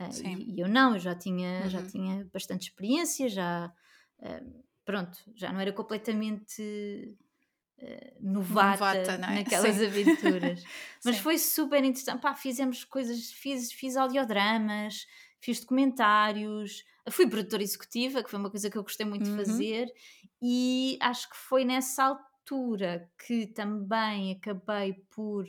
uh, 0.00 0.26
e, 0.26 0.56
e, 0.56 0.60
eu 0.60 0.68
não, 0.68 0.94
eu 0.94 0.98
já 0.98 1.14
tinha, 1.14 1.62
uhum. 1.62 1.70
já 1.70 1.82
tinha 1.86 2.28
bastante 2.32 2.68
experiência, 2.68 3.28
já 3.28 3.72
uh, 4.20 4.64
pronto, 4.84 5.18
já 5.34 5.52
não 5.52 5.60
era 5.60 5.72
completamente 5.72 7.16
uh, 7.78 8.16
novata, 8.20 8.94
novata 8.94 9.12
é? 9.12 9.18
naquelas 9.42 9.76
Sim. 9.76 9.86
aventuras. 9.86 10.62
Mas 11.04 11.16
Sim. 11.16 11.22
foi 11.22 11.38
super 11.38 11.82
interessante, 11.82 12.20
Pá, 12.20 12.34
fizemos 12.34 12.84
coisas, 12.84 13.30
fiz, 13.30 13.72
fiz 13.72 13.96
audiodramas, 13.96 15.06
fiz 15.40 15.60
documentários, 15.60 16.84
fui 17.10 17.26
produtora 17.26 17.62
executiva, 17.62 18.22
que 18.22 18.28
foi 18.28 18.38
uma 18.38 18.50
coisa 18.50 18.68
que 18.68 18.76
eu 18.76 18.82
gostei 18.82 19.06
muito 19.06 19.28
uhum. 19.30 19.38
de 19.38 19.44
fazer, 19.44 19.86
e 20.42 20.98
acho 21.00 21.30
que 21.30 21.36
foi 21.36 21.64
nessa 21.64 22.04
altura 22.04 22.27
que 23.26 23.46
também 23.46 24.32
acabei 24.32 24.94
por 25.10 25.46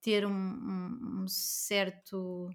ter 0.00 0.26
um, 0.26 0.30
um, 0.30 1.22
um 1.22 1.28
certo 1.28 2.50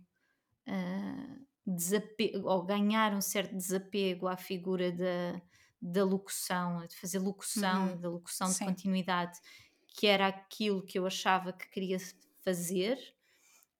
uh, 0.67 1.45
desapego, 1.65 2.47
ou 2.47 2.63
ganhar 2.63 3.13
um 3.13 3.21
certo 3.21 3.55
desapego 3.55 4.27
à 4.27 4.37
figura 4.37 4.91
da, 4.91 5.41
da 5.81 6.03
locução, 6.03 6.85
de 6.87 6.95
fazer 6.95 7.19
locução, 7.19 7.89
uhum. 7.91 8.01
da 8.01 8.09
locução 8.09 8.47
Sim. 8.47 8.65
de 8.65 8.71
continuidade, 8.71 9.39
que 9.87 10.07
era 10.07 10.27
aquilo 10.27 10.83
que 10.83 10.99
eu 10.99 11.05
achava 11.05 11.53
que 11.53 11.69
queria 11.69 11.97
fazer 12.43 12.97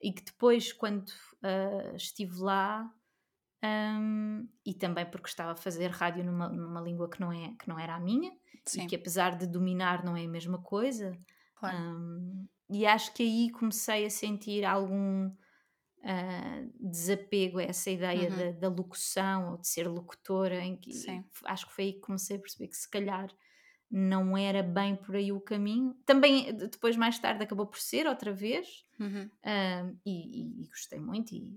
e 0.01 0.12
que 0.12 0.23
depois, 0.23 0.71
quando 0.71 1.10
uh, 1.10 1.95
estive 1.95 2.38
lá, 2.38 2.91
um, 3.63 4.47
e 4.63 4.73
também 4.73 5.05
porque 5.05 5.27
estava 5.27 5.53
a 5.53 5.55
fazer 5.55 5.89
rádio 5.89 6.23
numa, 6.23 6.49
numa 6.49 6.81
língua 6.81 7.10
que 7.10 7.19
não, 7.19 7.31
é, 7.31 7.55
que 7.60 7.67
não 7.67 7.79
era 7.79 7.95
a 7.95 7.99
minha, 7.99 8.31
Sim. 8.65 8.83
e 8.83 8.87
que 8.87 8.95
apesar 8.95 9.37
de 9.37 9.47
dominar 9.47 10.03
não 10.03 10.15
é 10.15 10.25
a 10.25 10.27
mesma 10.27 10.61
coisa. 10.61 11.17
Claro. 11.55 11.77
Um, 11.77 12.47
e 12.69 12.85
acho 12.85 13.13
que 13.13 13.23
aí 13.23 13.49
comecei 13.51 14.05
a 14.05 14.09
sentir 14.09 14.65
algum 14.65 15.27
uh, 15.27 16.73
desapego 16.79 17.59
a 17.59 17.63
essa 17.63 17.89
ideia 17.89 18.29
uhum. 18.29 18.37
da, 18.37 18.51
da, 18.51 18.67
locução 18.69 19.51
ou 19.51 19.57
de 19.57 19.67
ser 19.67 19.87
locutora, 19.87 20.59
em 20.59 20.75
que 20.75 20.93
Sim. 20.93 21.23
acho 21.45 21.67
que 21.67 21.73
foi 21.73 21.83
aí 21.85 21.93
que 21.93 21.99
comecei 21.99 22.37
a 22.37 22.39
perceber 22.39 22.67
que 22.67 22.77
se 22.77 22.89
calhar 22.89 23.29
não 23.89 24.35
era 24.35 24.63
bem 24.63 24.95
por 24.95 25.15
aí 25.15 25.31
o 25.31 25.39
caminho. 25.39 25.95
Também 26.05 26.51
depois, 26.53 26.97
mais 26.97 27.19
tarde, 27.19 27.43
acabou 27.43 27.67
por 27.67 27.79
ser 27.79 28.07
outra 28.07 28.33
vez 28.33 28.83
uhum. 28.99 29.25
uh, 29.25 29.99
e, 30.03 30.63
e, 30.63 30.67
gostei 30.67 30.99
muito. 30.99 31.35
E, 31.35 31.55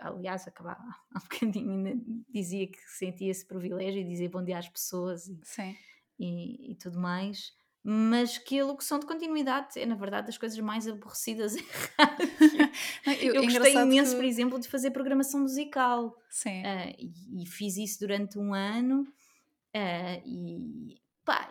aliás, 0.00 0.46
acabava 0.46 0.80
há 1.12 1.18
um 1.18 1.22
bocadinho, 1.22 2.24
dizia 2.30 2.68
que 2.68 2.78
sentia 2.86 3.32
esse 3.32 3.44
privilégio 3.44 4.00
e 4.00 4.04
dizia 4.04 4.30
bom 4.30 4.44
dia 4.44 4.58
às 4.58 4.68
pessoas. 4.68 5.26
E, 5.26 5.40
Sim 5.42 5.76
e, 6.18 6.72
e 6.72 6.74
tudo 6.76 6.98
mais, 6.98 7.52
mas 7.88 8.36
que 8.36 8.58
a 8.58 8.64
locução 8.64 8.98
de 8.98 9.06
continuidade 9.06 9.78
é, 9.78 9.86
na 9.86 9.94
verdade, 9.94 10.26
das 10.26 10.36
coisas 10.36 10.58
mais 10.58 10.88
aborrecidas 10.88 11.54
em 11.56 11.64
rádio. 11.96 13.22
eu, 13.22 13.34
eu 13.34 13.42
gostei 13.44 13.74
imenso, 13.76 14.10
que... 14.10 14.16
por 14.16 14.24
exemplo, 14.24 14.58
de 14.58 14.68
fazer 14.68 14.90
programação 14.90 15.40
musical. 15.40 16.16
Sim. 16.28 16.62
Uh, 16.62 16.96
e, 16.98 17.42
e, 17.42 17.46
fiz 17.46 17.76
isso 17.76 18.00
durante 18.00 18.40
um 18.40 18.52
ano 18.52 19.02
uh, 19.02 20.22
e 20.26 21.00
pá, 21.24 21.48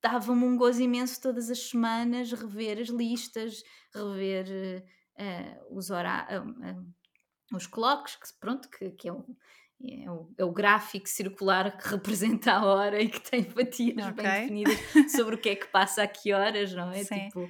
dava-me 0.00 0.44
um 0.44 0.56
gozo 0.56 0.80
imenso 0.80 1.20
todas 1.20 1.50
as 1.50 1.58
semanas 1.58 2.30
rever 2.32 2.78
as 2.78 2.88
listas, 2.88 3.64
rever 3.92 4.84
uh, 5.18 5.76
os 5.76 5.90
horários, 5.90 6.44
os 7.52 7.66
clocks, 7.66 8.14
que 8.14 8.28
pronto, 8.38 8.68
que, 8.70 8.90
que 8.92 9.08
é 9.08 9.12
um 9.12 9.24
é 9.84 10.10
o, 10.10 10.32
é 10.38 10.44
o, 10.44 10.52
gráfico 10.52 11.08
circular 11.08 11.76
que 11.76 11.88
representa 11.90 12.52
a 12.52 12.64
hora 12.64 13.00
e 13.00 13.08
que 13.08 13.20
tem 13.20 13.42
fatias 13.42 14.06
okay. 14.06 14.12
bem 14.12 14.40
definidas 14.40 14.78
sobre 15.14 15.34
o 15.34 15.38
que 15.38 15.50
é 15.50 15.56
que 15.56 15.66
passa 15.66 16.02
a 16.02 16.06
que 16.06 16.32
horas, 16.32 16.72
não 16.72 16.90
é? 16.90 17.02
Sim. 17.04 17.26
Tipo, 17.26 17.48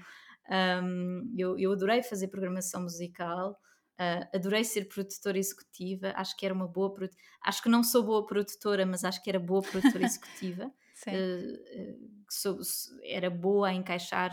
um, 0.83 1.35
eu, 1.37 1.59
eu 1.59 1.73
adorei 1.73 2.03
fazer 2.03 2.29
programação 2.29 2.83
musical, 2.83 3.53
uh, 4.01 4.37
adorei 4.37 4.65
ser 4.65 4.89
produtora 4.89 5.39
executiva, 5.39 6.13
acho 6.17 6.37
que 6.37 6.45
era 6.45 6.55
uma 6.55 6.69
boa 6.69 6.95
acho 7.45 7.63
que 7.63 7.69
não 7.69 7.83
sou 7.83 8.03
boa 8.03 8.27
produtora, 8.27 8.87
mas 8.87 9.05
acho 9.05 9.23
que 9.23 9.31
era 9.31 9.39
boa 9.39 9.63
produtora 9.63 10.05
executiva. 10.05 10.73
Uh, 11.07 11.11
uh, 11.11 12.09
sou, 12.31 12.59
era 13.05 13.29
boa 13.29 13.69
a 13.69 13.75
encaixar 13.75 14.31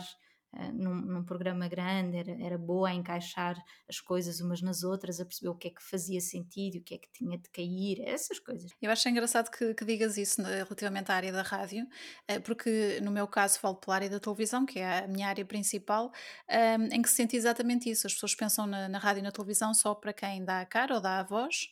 num, 0.72 0.94
num, 0.94 1.24
programa 1.24 1.68
grande, 1.68 2.16
era, 2.16 2.32
era 2.42 2.58
boa 2.58 2.88
a 2.88 2.94
encaixar 2.94 3.56
as 3.88 4.00
coisas 4.00 4.40
umas 4.40 4.60
nas 4.60 4.82
outras, 4.82 5.20
a 5.20 5.24
perceber 5.24 5.48
o 5.48 5.54
que 5.54 5.68
é 5.68 5.70
que 5.70 5.82
fazia 5.82 6.20
sentido, 6.20 6.78
o 6.78 6.82
que 6.82 6.94
é 6.94 6.98
que 6.98 7.08
tinha 7.12 7.38
de 7.38 7.48
cair, 7.50 8.00
essas 8.00 8.38
coisas. 8.38 8.70
Eu 8.82 8.90
acho 8.90 9.08
engraçado 9.08 9.50
que, 9.50 9.74
que 9.74 9.84
digas 9.84 10.16
isso 10.16 10.42
né, 10.42 10.64
relativamente 10.64 11.10
à 11.12 11.14
área 11.14 11.32
da 11.32 11.42
rádio, 11.42 11.84
uh, 11.84 12.40
porque 12.42 13.00
no 13.00 13.10
meu 13.10 13.28
caso 13.28 13.60
falo 13.60 13.76
pela 13.76 13.94
área 13.94 14.10
da 14.10 14.18
televisão, 14.18 14.66
que 14.66 14.80
é 14.80 15.04
a 15.04 15.08
minha 15.08 15.28
área 15.28 15.44
principal, 15.44 16.10
um, 16.48 16.84
em 16.94 17.00
que 17.00 17.08
se 17.08 17.14
sente 17.14 17.36
exatamente 17.36 17.88
isso. 17.88 18.06
As 18.06 18.14
pessoas 18.14 18.34
pensam 18.34 18.66
na, 18.66 18.88
na 18.88 18.98
rádio 18.98 19.20
e 19.20 19.22
na 19.22 19.30
televisão 19.30 19.72
só 19.72 19.94
para 19.94 20.12
quem 20.12 20.44
dá 20.44 20.60
a 20.60 20.66
cara 20.66 20.96
ou 20.96 21.00
dá 21.00 21.20
a 21.20 21.22
voz, 21.22 21.68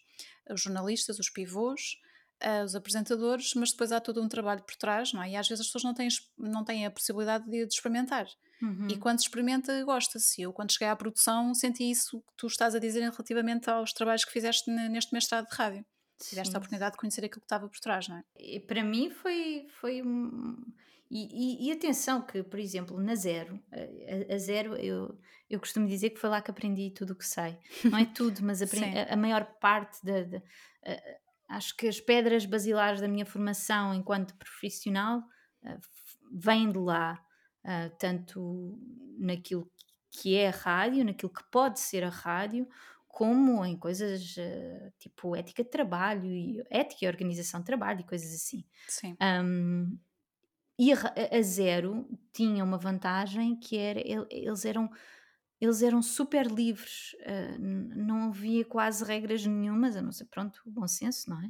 os 0.50 0.62
jornalistas, 0.62 1.18
os 1.18 1.28
pivôs, 1.28 1.98
os 2.64 2.74
apresentadores, 2.74 3.54
mas 3.54 3.72
depois 3.72 3.90
há 3.92 4.00
todo 4.00 4.22
um 4.22 4.28
trabalho 4.28 4.62
por 4.62 4.76
trás, 4.76 5.12
não 5.12 5.22
é? 5.22 5.30
E 5.30 5.36
às 5.36 5.48
vezes 5.48 5.62
as 5.62 5.66
pessoas 5.66 5.84
não 5.84 5.94
têm, 5.94 6.08
não 6.38 6.64
têm 6.64 6.86
a 6.86 6.90
possibilidade 6.90 7.44
de, 7.44 7.66
de 7.66 7.74
experimentar. 7.74 8.26
Uhum. 8.62 8.88
E 8.88 8.96
quando 8.96 9.20
experimenta, 9.20 9.84
gosta-se. 9.84 10.42
Eu, 10.42 10.52
quando 10.52 10.72
cheguei 10.72 10.88
à 10.88 10.96
produção, 10.96 11.54
senti 11.54 11.90
isso 11.90 12.20
que 12.20 12.32
tu 12.36 12.46
estás 12.46 12.74
a 12.74 12.78
dizer 12.78 13.00
relativamente 13.00 13.70
aos 13.70 13.92
trabalhos 13.92 14.24
que 14.24 14.32
fizeste 14.32 14.70
neste 14.70 15.12
mestrado 15.12 15.48
de 15.48 15.54
rádio. 15.54 15.84
Tiveste 16.20 16.54
a 16.54 16.58
oportunidade 16.58 16.92
de 16.92 16.98
conhecer 16.98 17.24
aquilo 17.24 17.40
que 17.40 17.46
estava 17.46 17.68
por 17.68 17.78
trás, 17.78 18.08
não 18.08 18.16
é? 18.16 18.24
E 18.36 18.58
para 18.58 18.82
mim 18.82 19.10
foi. 19.10 19.66
foi 19.80 20.02
e, 21.10 21.64
e, 21.64 21.68
e, 21.68 21.72
atenção, 21.72 22.20
que, 22.20 22.42
por 22.42 22.58
exemplo, 22.58 23.00
na 23.00 23.14
Zero, 23.14 23.62
a, 23.72 24.34
a, 24.34 24.38
Zero, 24.38 24.76
eu, 24.76 25.16
eu 25.48 25.58
costumo 25.58 25.86
dizer 25.86 26.10
que 26.10 26.20
foi 26.20 26.28
lá 26.28 26.42
que 26.42 26.50
aprendi 26.50 26.90
tudo 26.90 27.12
o 27.12 27.16
que 27.16 27.24
sei. 27.24 27.56
Não 27.84 27.96
é 27.98 28.04
tudo, 28.04 28.40
mas 28.42 28.60
aprendi, 28.60 28.98
a, 28.98 29.14
a, 29.14 29.16
maior 29.16 29.44
parte 29.60 30.04
da. 30.04 30.42
Acho 31.48 31.76
que 31.76 31.88
as 31.88 32.00
pedras 32.00 32.44
basilares 32.44 33.00
da 33.00 33.08
minha 33.08 33.26
formação 33.26 33.94
enquanto 33.94 34.36
profissional 34.36 35.20
uh, 35.62 35.80
vêm 36.32 36.70
de 36.70 36.78
lá 36.78 37.24
uh, 37.64 37.96
tanto 37.98 38.78
naquilo 39.18 39.70
que 40.10 40.36
é 40.36 40.48
a 40.48 40.52
rádio, 40.52 41.04
naquilo 41.04 41.32
que 41.32 41.42
pode 41.50 41.80
ser 41.80 42.04
a 42.04 42.08
rádio, 42.08 42.68
como 43.06 43.64
em 43.64 43.76
coisas 43.76 44.36
uh, 44.36 44.92
tipo 44.98 45.34
ética 45.34 45.64
de 45.64 45.70
trabalho 45.70 46.30
e 46.30 46.62
ética 46.70 47.04
e 47.04 47.08
organização 47.08 47.60
de 47.60 47.66
trabalho 47.66 48.00
e 48.00 48.04
coisas 48.04 48.32
assim. 48.32 48.64
Sim. 48.86 49.16
Um, 49.20 49.98
e 50.78 50.92
a, 50.92 50.96
a, 51.32 51.42
Zero 51.42 52.08
tinha 52.32 52.62
uma 52.62 52.78
vantagem 52.78 53.56
que 53.58 53.76
era 53.76 54.00
eles 54.00 54.64
eram 54.64 54.88
eles 55.60 55.82
eram 55.82 56.00
super 56.00 56.46
livres, 56.46 57.14
uh, 57.20 57.58
não 57.58 58.28
havia 58.28 58.64
quase 58.64 59.04
regras 59.04 59.44
nenhumas, 59.44 59.96
a 59.96 60.02
não 60.02 60.12
ser, 60.12 60.26
pronto, 60.26 60.60
o 60.64 60.70
bom 60.70 60.86
senso, 60.86 61.28
não 61.28 61.40
é? 61.42 61.46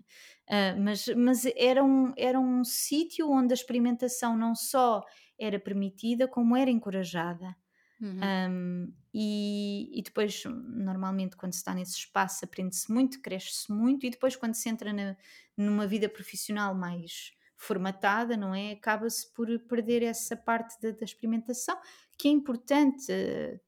Uh, 0.76 0.80
mas, 0.80 1.06
mas 1.08 1.44
era 1.56 1.84
um, 1.84 2.12
era 2.16 2.40
um 2.40 2.64
sítio 2.64 3.30
onde 3.30 3.52
a 3.52 3.54
experimentação 3.54 4.36
não 4.36 4.54
só 4.54 5.04
era 5.38 5.58
permitida, 5.58 6.26
como 6.26 6.56
era 6.56 6.70
encorajada. 6.70 7.54
Uhum. 8.00 8.20
Um, 8.50 8.94
e, 9.12 9.90
e, 9.98 10.02
depois, 10.02 10.44
normalmente, 10.44 11.36
quando 11.36 11.52
se 11.52 11.58
está 11.58 11.74
nesse 11.74 11.96
espaço, 11.96 12.44
aprende-se 12.44 12.90
muito, 12.92 13.20
cresce-se 13.20 13.70
muito, 13.72 14.06
e 14.06 14.10
depois, 14.10 14.36
quando 14.36 14.54
se 14.54 14.68
entra 14.68 14.92
na, 14.92 15.16
numa 15.56 15.86
vida 15.86 16.08
profissional 16.08 16.74
mais 16.74 17.32
formatada, 17.58 18.36
não 18.36 18.54
é? 18.54 18.72
Acaba-se 18.72 19.30
por 19.34 19.46
perder 19.68 20.02
essa 20.02 20.36
parte 20.36 20.80
da, 20.80 20.92
da, 20.92 21.04
experimentação, 21.04 21.76
que 22.16 22.28
é 22.28 22.30
importante 22.30 23.12
uh, 23.12 23.60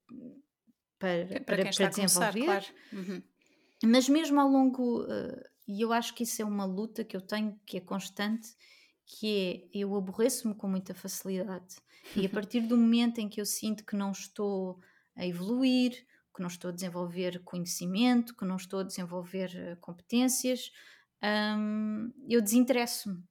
para, 0.99 1.27
para, 1.27 1.41
para, 1.45 1.71
para 1.71 1.89
desenvolver. 1.89 2.33
Começar, 2.33 2.33
claro. 2.33 2.67
uhum. 2.93 3.23
Mas 3.85 4.09
mesmo 4.09 4.41
ao 4.41 4.49
longo, 4.49 5.03
uh, 5.03 5.45
e 5.67 5.81
eu 5.81 5.93
acho 5.93 6.15
que 6.15 6.23
isso 6.23 6.41
é 6.41 6.45
uma 6.45 6.65
luta 6.65 7.05
que 7.05 7.17
eu 7.17 7.21
tenho, 7.21 7.59
que 7.67 7.79
é 7.79 7.81
constante, 7.81 8.49
que 9.05 9.69
é 9.75 9.81
eu 9.81 9.95
aborreço-me 9.97 10.55
com 10.55 10.69
muita 10.69 10.95
facilidade. 10.95 11.77
E 12.15 12.25
a 12.25 12.29
partir 12.29 12.61
do 12.61 12.77
momento 12.77 13.19
em 13.19 13.29
que 13.29 13.41
eu 13.41 13.47
sinto 13.47 13.85
que 13.85 13.97
não 13.97 14.13
estou 14.13 14.81
a 15.17 15.27
evoluir, 15.27 16.07
que 16.35 16.41
não 16.41 16.49
estou 16.49 16.71
a 16.71 16.73
desenvolver 16.73 17.43
conhecimento, 17.45 18.37
que 18.37 18.45
não 18.45 18.57
estou 18.57 18.81
a 18.81 18.85
desenvolver 18.85 19.51
eh, 19.55 19.77
competências, 19.77 20.71
um, 21.23 22.13
eu 22.29 22.41
desinteresso-me. 22.41 23.23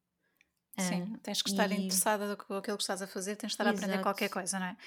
Sim, 0.80 1.16
tens 1.24 1.42
que 1.42 1.50
estar 1.50 1.72
e... 1.72 1.76
interessada 1.76 2.36
com 2.36 2.56
aquilo 2.56 2.78
que 2.78 2.84
estás 2.84 3.02
a 3.02 3.08
fazer, 3.08 3.36
tens 3.36 3.50
que 3.50 3.54
estar 3.54 3.66
Exato. 3.66 3.78
a 3.78 3.86
aprender 3.86 4.02
qualquer 4.04 4.30
coisa, 4.30 4.60
não 4.60 4.68
é? 4.68 4.78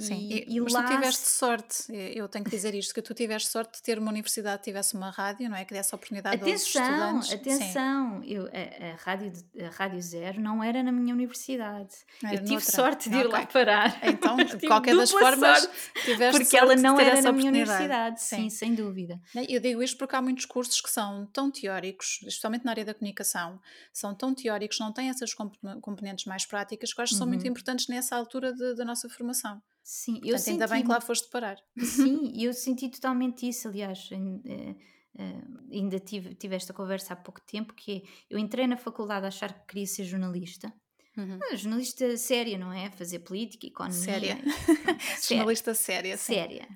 Sim, 0.00 0.28
e, 0.30 0.56
e 0.56 0.60
mas 0.60 0.72
lá... 0.72 0.82
tu 0.82 0.94
tiveste 0.94 1.28
sorte, 1.28 1.84
eu 1.90 2.28
tenho 2.28 2.44
que 2.44 2.50
dizer 2.50 2.74
isto, 2.74 2.94
que 2.94 3.02
tu 3.02 3.14
tiveste 3.14 3.48
sorte 3.48 3.76
de 3.78 3.82
ter 3.82 3.98
uma 3.98 4.10
universidade 4.10 4.58
que 4.58 4.64
tivesse 4.64 4.94
uma 4.94 5.10
rádio, 5.10 5.48
não 5.48 5.56
é? 5.56 5.64
Que 5.64 5.74
desse 5.74 5.94
oportunidade 5.94 6.36
atenção, 6.36 7.16
aos 7.16 7.26
estudantes. 7.26 7.32
Atenção, 7.32 8.22
eu, 8.24 8.46
a, 8.46 8.92
a, 8.92 8.94
rádio, 8.96 9.32
a 9.60 9.68
Rádio 9.68 10.02
Zero 10.02 10.40
não 10.40 10.62
era 10.62 10.82
na 10.82 10.92
minha 10.92 11.14
universidade. 11.14 11.94
Era 12.22 12.34
eu 12.34 12.38
tive 12.38 12.50
noutra. 12.52 12.70
sorte 12.70 13.10
de 13.10 13.16
ir 13.16 13.26
okay. 13.26 13.40
lá 13.40 13.46
parar. 13.46 14.00
Então, 14.02 14.36
de 14.58 14.66
qualquer 14.66 14.96
das 14.96 15.10
formas, 15.10 15.68
tiveste 16.04 16.40
Porque 16.40 16.56
ela 16.56 16.76
não 16.76 16.98
era 16.98 17.20
na 17.20 17.32
minha 17.32 17.50
universidade, 17.50 18.22
sim. 18.22 18.36
sim, 18.36 18.50
sem 18.50 18.74
dúvida. 18.74 19.20
Eu 19.48 19.60
digo 19.60 19.82
isto 19.82 19.96
porque 19.96 20.16
há 20.16 20.22
muitos 20.22 20.44
cursos 20.44 20.80
que 20.80 20.90
são 20.90 21.26
tão 21.26 21.50
teóricos, 21.50 22.20
especialmente 22.22 22.64
na 22.64 22.72
área 22.72 22.84
da 22.84 22.94
comunicação, 22.94 23.60
são 23.92 24.14
tão 24.14 24.34
teóricos, 24.34 24.78
não 24.78 24.92
têm 24.92 25.08
essas 25.08 25.34
componentes 25.80 26.24
mais 26.24 26.46
práticas, 26.46 26.92
que 26.92 27.00
acho 27.00 27.12
que 27.12 27.18
são 27.18 27.26
muito 27.26 27.42
uhum. 27.42 27.50
importantes 27.50 27.88
nessa 27.88 28.16
altura 28.16 28.52
da 28.74 28.84
nossa 28.84 29.08
formação. 29.08 29.60
Sim, 29.92 30.18
eu 30.18 30.20
Portanto, 30.20 30.38
senti... 30.38 30.50
ainda 30.50 30.66
bem 30.68 30.82
que 30.84 30.88
lá 30.88 31.00
foste 31.00 31.28
parar. 31.30 31.58
Sim, 31.76 32.30
eu 32.40 32.54
senti 32.54 32.88
totalmente 32.88 33.48
isso, 33.48 33.66
aliás, 33.66 34.08
eh, 34.12 34.76
eh, 35.18 35.42
ainda 35.72 35.98
tive, 35.98 36.32
tive 36.36 36.54
esta 36.54 36.72
conversa 36.72 37.14
há 37.14 37.16
pouco 37.16 37.40
tempo, 37.40 37.74
que 37.74 37.92
é, 37.96 38.02
eu 38.30 38.38
entrei 38.38 38.68
na 38.68 38.76
faculdade 38.76 39.24
a 39.24 39.28
achar 39.28 39.52
que 39.52 39.66
queria 39.66 39.86
ser 39.88 40.04
jornalista, 40.04 40.72
Uhum. 41.16 41.40
Jornalista 41.56 42.16
séria, 42.16 42.56
não 42.56 42.72
é? 42.72 42.88
Fazer 42.92 43.18
política, 43.18 43.66
economia. 43.66 44.00
Séria. 44.00 44.38
jornalista 45.28 45.74
séria, 45.74 46.16
sim. 46.16 46.34
Séria. 46.34 46.68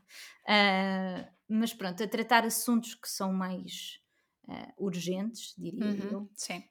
Uh, 0.43 1.33
mas 1.49 1.73
pronto, 1.73 2.03
a 2.03 2.09
tratar 2.09 2.45
assuntos 2.45 2.97
que 2.97 3.09
são 3.09 3.33
mais 3.33 4.01
uh, 4.49 4.85
urgentes, 4.85 5.55
diria 5.57 5.87
uhum. 5.87 6.11
eu. 6.11 6.31
Sim. 6.35 6.65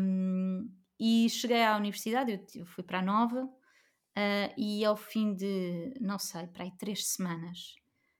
Um, 0.00 0.68
e 0.98 1.30
cheguei 1.30 1.62
à 1.62 1.76
universidade, 1.76 2.44
eu 2.56 2.66
fui 2.66 2.82
para 2.82 2.98
a 2.98 3.02
Nova, 3.02 3.48
Uh, 4.16 4.52
e 4.56 4.82
ao 4.82 4.96
fim 4.96 5.34
de, 5.34 5.92
não 6.00 6.18
sei, 6.18 6.46
para 6.46 6.64
aí 6.64 6.72
três 6.78 7.06
semanas, 7.08 7.74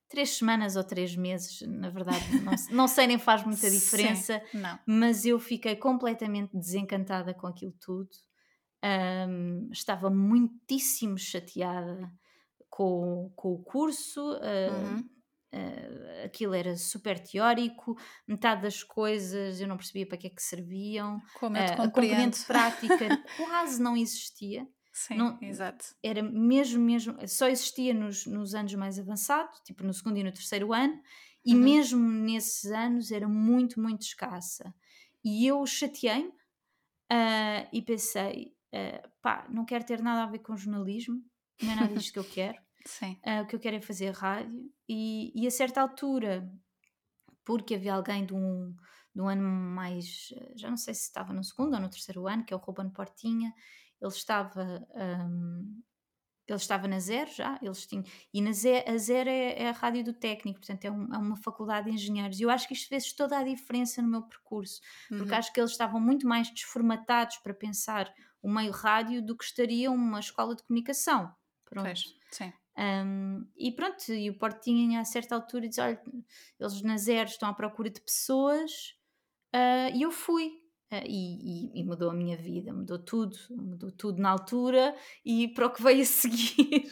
três 0.08 0.36
semanas 0.36 0.76
ou 0.76 0.84
três 0.84 1.16
meses, 1.16 1.62
na 1.62 1.88
verdade, 1.88 2.38
não, 2.42 2.52
não 2.70 2.88
sei 2.88 3.06
nem 3.06 3.18
faz 3.18 3.42
muita 3.44 3.68
diferença, 3.70 4.42
Sim, 4.52 4.62
mas 4.86 5.24
eu 5.24 5.38
fiquei 5.38 5.74
completamente 5.74 6.54
desencantada 6.54 7.32
com 7.32 7.46
aquilo 7.46 7.72
tudo. 7.80 8.10
Um, 8.84 9.70
estava 9.72 10.10
muitíssimo 10.10 11.18
chateada 11.18 12.12
com, 12.68 13.32
com 13.34 13.54
o 13.54 13.62
curso. 13.62 14.20
Uh, 14.34 14.96
uhum. 14.96 15.08
Uh, 15.54 16.26
aquilo 16.26 16.52
era 16.52 16.76
super 16.76 17.18
teórico, 17.18 17.96
metade 18.28 18.62
das 18.62 18.82
coisas 18.82 19.60
eu 19.60 19.66
não 19.66 19.76
percebia 19.76 20.06
para 20.06 20.18
que 20.18 20.26
é 20.26 20.30
que 20.30 20.42
serviam, 20.42 21.18
Como 21.38 21.56
uh, 21.56 21.60
a 21.60 21.76
componente 21.76 22.42
prática 22.44 23.24
quase 23.38 23.80
não 23.80 23.96
existia. 23.96 24.68
Sim, 24.96 25.16
não, 25.16 25.38
exato. 25.42 25.94
Era 26.02 26.22
mesmo, 26.22 26.82
mesmo, 26.82 27.14
só 27.28 27.48
existia 27.48 27.92
nos, 27.92 28.24
nos 28.24 28.54
anos 28.54 28.72
mais 28.76 28.98
avançados, 28.98 29.60
tipo 29.60 29.84
no 29.84 29.92
segundo 29.92 30.16
e 30.16 30.24
no 30.24 30.32
terceiro 30.32 30.72
ano, 30.72 30.98
e 31.44 31.54
uhum. 31.54 31.60
mesmo 31.60 32.10
nesses 32.10 32.70
anos 32.72 33.12
era 33.12 33.28
muito, 33.28 33.78
muito 33.78 34.00
escassa. 34.00 34.74
E 35.22 35.46
eu 35.46 35.66
chateei-me 35.66 36.30
uh, 36.30 37.68
e 37.70 37.82
pensei, 37.82 38.56
uh, 38.72 39.10
pá, 39.20 39.46
não 39.50 39.66
quero 39.66 39.84
ter 39.84 40.00
nada 40.00 40.22
a 40.22 40.30
ver 40.30 40.38
com 40.38 40.56
jornalismo, 40.56 41.22
não 41.60 41.72
é 41.72 41.76
nada 41.76 41.94
disto 41.94 42.14
que 42.14 42.18
eu 42.18 42.24
quero. 42.24 42.58
Sim. 42.86 43.20
Uh, 43.22 43.42
o 43.42 43.46
que 43.46 43.54
eu 43.54 43.60
quero 43.60 43.76
é 43.76 43.80
fazer 43.82 44.14
rádio. 44.14 44.72
E, 44.88 45.30
e 45.34 45.46
a 45.46 45.50
certa 45.50 45.82
altura, 45.82 46.50
porque 47.44 47.74
havia 47.74 47.92
alguém 47.92 48.24
de 48.24 48.32
um, 48.32 48.74
de 49.14 49.20
um 49.20 49.28
ano 49.28 49.42
mais, 49.42 50.32
já 50.56 50.70
não 50.70 50.78
sei 50.78 50.94
se 50.94 51.02
estava 51.02 51.34
no 51.34 51.44
segundo 51.44 51.74
ou 51.74 51.80
no 51.80 51.90
terceiro 51.90 52.26
ano, 52.26 52.46
que 52.46 52.54
é 52.54 52.56
o 52.56 52.60
Ruben 52.60 52.88
Portinha, 52.88 53.52
ele 54.00 54.10
estava 54.10 54.86
um, 54.94 55.82
ele 56.48 56.56
estava 56.56 56.86
na 56.86 57.00
Zero 57.00 57.30
já, 57.32 57.58
eles 57.60 57.86
tinham, 57.86 58.04
e 58.32 58.40
na 58.40 58.52
Zero, 58.52 58.88
a 58.88 58.96
Zero 58.96 59.28
é, 59.28 59.62
é, 59.62 59.68
a 59.68 59.72
rádio 59.72 60.04
do 60.04 60.12
técnico, 60.12 60.60
portanto 60.60 60.84
é, 60.84 60.90
um, 60.90 61.12
é, 61.12 61.18
uma 61.18 61.36
faculdade 61.36 61.90
de 61.90 61.96
engenheiros, 61.96 62.38
e 62.38 62.44
eu 62.44 62.50
acho 62.50 62.68
que 62.68 62.74
isto 62.74 62.88
fez 62.88 63.12
toda 63.12 63.36
a 63.36 63.42
diferença 63.42 64.00
no 64.00 64.08
meu 64.08 64.22
percurso, 64.22 64.80
uhum. 65.10 65.18
porque 65.18 65.34
acho 65.34 65.52
que 65.52 65.60
eles 65.60 65.72
estavam 65.72 66.00
muito 66.00 66.26
mais 66.26 66.48
desformatados 66.48 67.38
para 67.38 67.52
pensar 67.52 68.12
o 68.40 68.48
meio 68.48 68.70
rádio 68.70 69.20
do 69.20 69.36
que 69.36 69.44
estariam 69.44 69.92
uma 69.92 70.20
escola 70.20 70.54
de 70.54 70.62
comunicação. 70.62 71.34
Pronto. 71.64 71.84
Pois, 71.84 72.14
sim. 72.30 72.52
Um, 72.78 73.44
e 73.56 73.72
pronto, 73.72 74.12
e 74.12 74.28
o 74.30 74.38
Portinha 74.38 75.00
a 75.00 75.04
certa 75.04 75.34
altura 75.34 75.66
diz: 75.66 75.78
Olha, 75.78 76.00
eles 76.60 76.82
na 76.82 76.96
Zero 76.98 77.28
estão 77.28 77.48
à 77.48 77.54
procura 77.54 77.90
de 77.90 78.00
pessoas, 78.00 78.94
uh, 79.54 79.90
e 79.94 80.02
eu 80.02 80.12
fui. 80.12 80.62
Uh, 80.92 81.02
e, 81.04 81.72
e, 81.74 81.80
e, 81.80 81.84
mudou 81.84 82.10
a 82.10 82.14
minha 82.14 82.36
vida, 82.36 82.72
mudou 82.72 82.96
tudo, 82.96 83.36
mudou 83.50 83.90
tudo 83.90 84.22
na 84.22 84.30
altura 84.30 84.94
e 85.24 85.48
para 85.48 85.66
o 85.66 85.70
que 85.70 85.82
veio 85.82 86.02
a 86.02 86.04
seguir. 86.04 86.86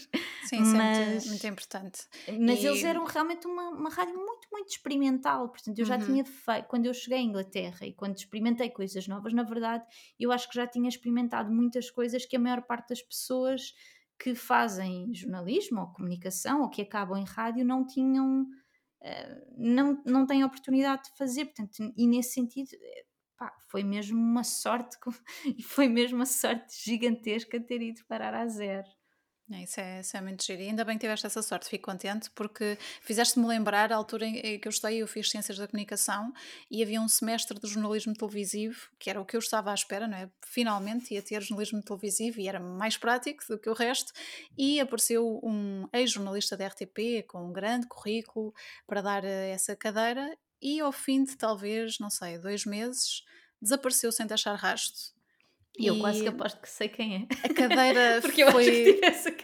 Sim, 0.46 0.62
mas, 0.62 1.24
é 1.24 1.28
muito, 1.28 1.46
importante. 1.46 2.00
Mas 2.40 2.60
e... 2.60 2.66
eles 2.66 2.82
eram 2.82 3.04
realmente 3.04 3.46
uma, 3.46 3.68
uma 3.68 3.90
rádio 3.90 4.16
muito, 4.16 4.48
muito 4.50 4.68
experimental. 4.68 5.48
Portanto, 5.48 5.78
eu 5.78 5.84
já 5.84 5.96
uhum. 5.96 6.06
tinha 6.06 6.24
feito, 6.24 6.66
quando 6.66 6.86
eu 6.86 6.92
cheguei 6.92 7.18
à 7.18 7.22
Inglaterra 7.22 7.86
e 7.86 7.92
quando 7.92 8.16
experimentei 8.16 8.68
coisas 8.68 9.06
novas, 9.06 9.32
na 9.32 9.44
verdade, 9.44 9.84
eu 10.18 10.32
acho 10.32 10.48
que 10.48 10.56
já 10.56 10.66
tinha 10.66 10.88
experimentado 10.88 11.52
muitas 11.52 11.88
coisas 11.88 12.26
que 12.26 12.34
a 12.34 12.40
maior 12.40 12.62
parte 12.62 12.88
das 12.88 13.00
pessoas 13.00 13.74
que 14.18 14.34
fazem 14.34 15.14
jornalismo 15.14 15.80
ou 15.80 15.92
comunicação 15.92 16.62
ou 16.62 16.68
que 16.68 16.82
acabam 16.82 17.16
em 17.16 17.24
rádio 17.24 17.64
não 17.64 17.86
tinham. 17.86 18.42
Uh, 19.00 19.54
não, 19.56 20.02
não 20.04 20.26
têm 20.26 20.42
oportunidade 20.42 21.04
de 21.04 21.16
fazer, 21.16 21.44
portanto, 21.44 21.92
e 21.94 22.06
nesse 22.06 22.32
sentido 22.32 22.70
pá, 23.36 23.52
foi 23.68 23.82
mesmo 23.82 24.18
uma 24.18 24.44
sorte 24.44 24.96
e 25.58 25.62
foi 25.62 25.88
mesmo 25.88 26.16
uma 26.16 26.26
sorte 26.26 26.74
gigantesca 26.84 27.60
ter 27.60 27.82
ido 27.82 28.04
parar 28.06 28.34
a 28.34 28.46
zero. 28.46 28.88
É, 29.52 29.62
isso, 29.62 29.78
é, 29.78 30.00
isso 30.00 30.16
é 30.16 30.20
muito 30.22 30.42
giro. 30.42 30.62
E 30.62 30.68
ainda 30.68 30.84
bem 30.84 30.96
que 30.96 31.02
tiveste 31.02 31.26
essa 31.26 31.42
sorte, 31.42 31.68
fico 31.68 31.90
contente, 31.90 32.30
porque 32.30 32.78
fizeste-me 33.02 33.46
lembrar 33.46 33.92
a 33.92 33.96
altura 33.96 34.24
em 34.26 34.58
que 34.58 34.66
eu 34.66 34.70
estudei, 34.70 35.02
eu 35.02 35.06
fiz 35.06 35.30
Ciências 35.30 35.58
da 35.58 35.68
Comunicação 35.68 36.32
e 36.70 36.82
havia 36.82 36.98
um 36.98 37.08
semestre 37.08 37.58
de 37.60 37.68
jornalismo 37.68 38.14
televisivo, 38.14 38.88
que 38.98 39.10
era 39.10 39.20
o 39.20 39.24
que 39.24 39.36
eu 39.36 39.40
estava 39.40 39.70
à 39.70 39.74
espera, 39.74 40.08
não 40.08 40.16
é? 40.16 40.30
Finalmente 40.46 41.12
ia 41.12 41.20
ter 41.20 41.42
jornalismo 41.42 41.82
televisivo 41.82 42.40
e 42.40 42.48
era 42.48 42.58
mais 42.58 42.96
prático 42.96 43.44
do 43.46 43.58
que 43.58 43.68
o 43.68 43.74
resto. 43.74 44.12
E 44.56 44.80
apareceu 44.80 45.40
um 45.42 45.86
ex-jornalista 45.92 46.56
da 46.56 46.66
RTP 46.66 47.26
com 47.28 47.46
um 47.46 47.52
grande 47.52 47.86
currículo 47.86 48.54
para 48.86 49.02
dar 49.02 49.24
eh, 49.24 49.50
essa 49.50 49.76
cadeira 49.76 50.34
e 50.64 50.80
ao 50.80 50.90
fim 50.90 51.22
de 51.22 51.36
talvez, 51.36 51.98
não 52.00 52.08
sei, 52.08 52.38
dois 52.38 52.64
meses, 52.64 53.22
desapareceu 53.60 54.10
sem 54.10 54.26
deixar 54.26 54.54
rasto. 54.54 55.12
E, 55.78 55.86
eu 55.86 55.98
quase 55.98 56.22
que 56.22 56.28
aposto 56.28 56.60
que 56.60 56.70
sei 56.70 56.88
quem 56.88 57.16
é. 57.16 57.46
A 57.46 57.52
cadeira 57.52 58.20
Porque 58.22 58.50
foi... 58.50 58.66
eu 58.66 58.70
acho 58.70 59.00
que 59.00 59.04
essa 59.04 59.30
cadeira. 59.30 59.43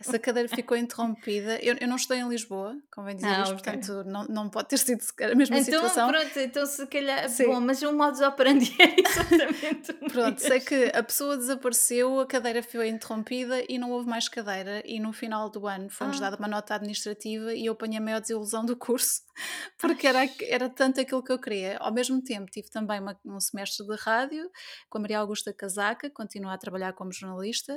Essa 0.00 0.18
cadeira 0.18 0.48
ficou 0.48 0.76
interrompida. 0.76 1.58
Eu, 1.62 1.76
eu 1.78 1.86
não 1.86 1.96
estudei 1.96 2.22
em 2.22 2.28
Lisboa, 2.28 2.76
convém 2.90 3.16
dizer 3.16 3.28
ah, 3.28 3.42
isto, 3.42 3.54
okay. 3.54 3.72
portanto 3.72 4.04
não, 4.04 4.24
não 4.24 4.48
pode 4.48 4.68
ter 4.68 4.78
sido 4.78 5.04
a 5.20 5.34
mesma 5.34 5.58
então, 5.58 5.64
situação. 5.64 6.08
Pronto, 6.08 6.38
então 6.38 6.66
se 6.66 6.86
calhar. 6.86 7.28
Sim. 7.28 7.46
Bom, 7.46 7.60
mas 7.60 7.82
o 7.82 7.92
modus 7.92 8.20
operandi 8.20 8.74
é 8.78 8.96
exatamente. 9.00 9.92
pronto, 10.10 10.40
sei 10.40 10.58
que 10.60 10.90
a 10.94 11.02
pessoa 11.02 11.36
desapareceu, 11.36 12.18
a 12.20 12.26
cadeira 12.26 12.62
foi 12.62 12.88
interrompida 12.88 13.62
e 13.68 13.78
não 13.78 13.90
houve 13.90 14.08
mais 14.08 14.26
cadeira. 14.26 14.82
E 14.86 14.98
no 14.98 15.12
final 15.12 15.50
do 15.50 15.66
ano 15.66 15.90
foi-nos 15.90 16.16
ah. 16.16 16.30
dada 16.30 16.36
uma 16.36 16.48
nota 16.48 16.74
administrativa 16.74 17.52
e 17.52 17.66
eu 17.66 17.74
apanhei 17.74 17.98
a 17.98 18.00
maior 18.00 18.20
desilusão 18.20 18.64
do 18.64 18.74
curso, 18.74 19.22
porque 19.78 20.06
era, 20.06 20.20
era 20.48 20.70
tanto 20.70 20.98
aquilo 21.00 21.22
que 21.22 21.30
eu 21.30 21.38
queria. 21.38 21.76
Ao 21.78 21.92
mesmo 21.92 22.22
tempo, 22.22 22.50
tive 22.50 22.70
também 22.70 23.00
uma, 23.00 23.18
um 23.24 23.38
semestre 23.38 23.86
de 23.86 23.96
rádio 23.96 24.50
com 24.88 24.96
a 24.96 25.00
Maria 25.02 25.18
Augusta 25.18 25.52
Casaca, 25.52 26.08
continuo 26.08 26.50
a 26.50 26.56
trabalhar 26.56 26.94
como 26.94 27.12
jornalista. 27.12 27.76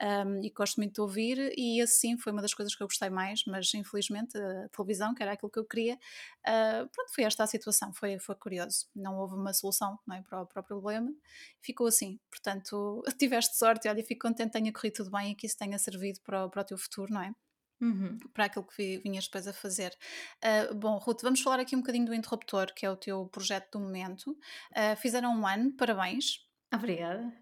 Um, 0.00 0.42
e 0.42 0.50
gosto 0.50 0.76
muito 0.76 0.94
de 0.94 1.00
ouvir, 1.00 1.52
e 1.56 1.80
assim 1.80 2.16
foi 2.16 2.32
uma 2.32 2.42
das 2.42 2.54
coisas 2.54 2.74
que 2.74 2.82
eu 2.82 2.86
gostei 2.86 3.10
mais, 3.10 3.44
mas 3.46 3.72
infelizmente 3.74 4.36
a 4.36 4.68
televisão, 4.68 5.14
que 5.14 5.22
era 5.22 5.32
aquilo 5.32 5.50
que 5.50 5.58
eu 5.58 5.64
queria, 5.64 5.94
uh, 5.94 6.88
pronto, 6.92 7.14
foi 7.14 7.24
esta 7.24 7.44
a 7.44 7.46
situação, 7.46 7.92
foi, 7.92 8.18
foi 8.18 8.34
curioso. 8.36 8.86
Não 8.94 9.18
houve 9.18 9.34
uma 9.34 9.52
solução 9.52 9.98
não 10.06 10.16
é, 10.16 10.22
para, 10.22 10.42
o, 10.42 10.46
para 10.46 10.60
o 10.60 10.64
problema, 10.64 11.12
ficou 11.60 11.86
assim. 11.86 12.18
Portanto, 12.30 13.02
tiveste 13.18 13.56
sorte, 13.56 13.88
olha, 13.88 14.04
fico 14.04 14.26
contente 14.26 14.52
tenha 14.52 14.72
corrido 14.72 14.94
tudo 14.94 15.10
bem 15.10 15.32
e 15.32 15.34
que 15.34 15.46
isso 15.46 15.56
tenha 15.56 15.78
servido 15.78 16.20
para, 16.22 16.48
para 16.48 16.62
o 16.62 16.64
teu 16.64 16.78
futuro, 16.78 17.12
não 17.12 17.22
é? 17.22 17.34
Uhum. 17.80 18.16
para 18.32 18.44
aquilo 18.44 18.64
que 18.64 18.98
vinhas 18.98 19.24
depois 19.24 19.48
a 19.48 19.52
fazer. 19.52 19.92
Uh, 20.38 20.72
bom, 20.72 20.98
Ruth, 20.98 21.20
vamos 21.20 21.40
falar 21.40 21.58
aqui 21.58 21.74
um 21.74 21.80
bocadinho 21.80 22.06
do 22.06 22.14
Interruptor, 22.14 22.72
que 22.72 22.86
é 22.86 22.90
o 22.90 22.96
teu 22.96 23.26
projeto 23.26 23.72
do 23.72 23.80
momento. 23.80 24.30
Uh, 24.70 24.96
fizeram 24.98 25.34
um 25.34 25.44
ano, 25.44 25.72
parabéns. 25.72 26.46
Obrigada. 26.72 27.32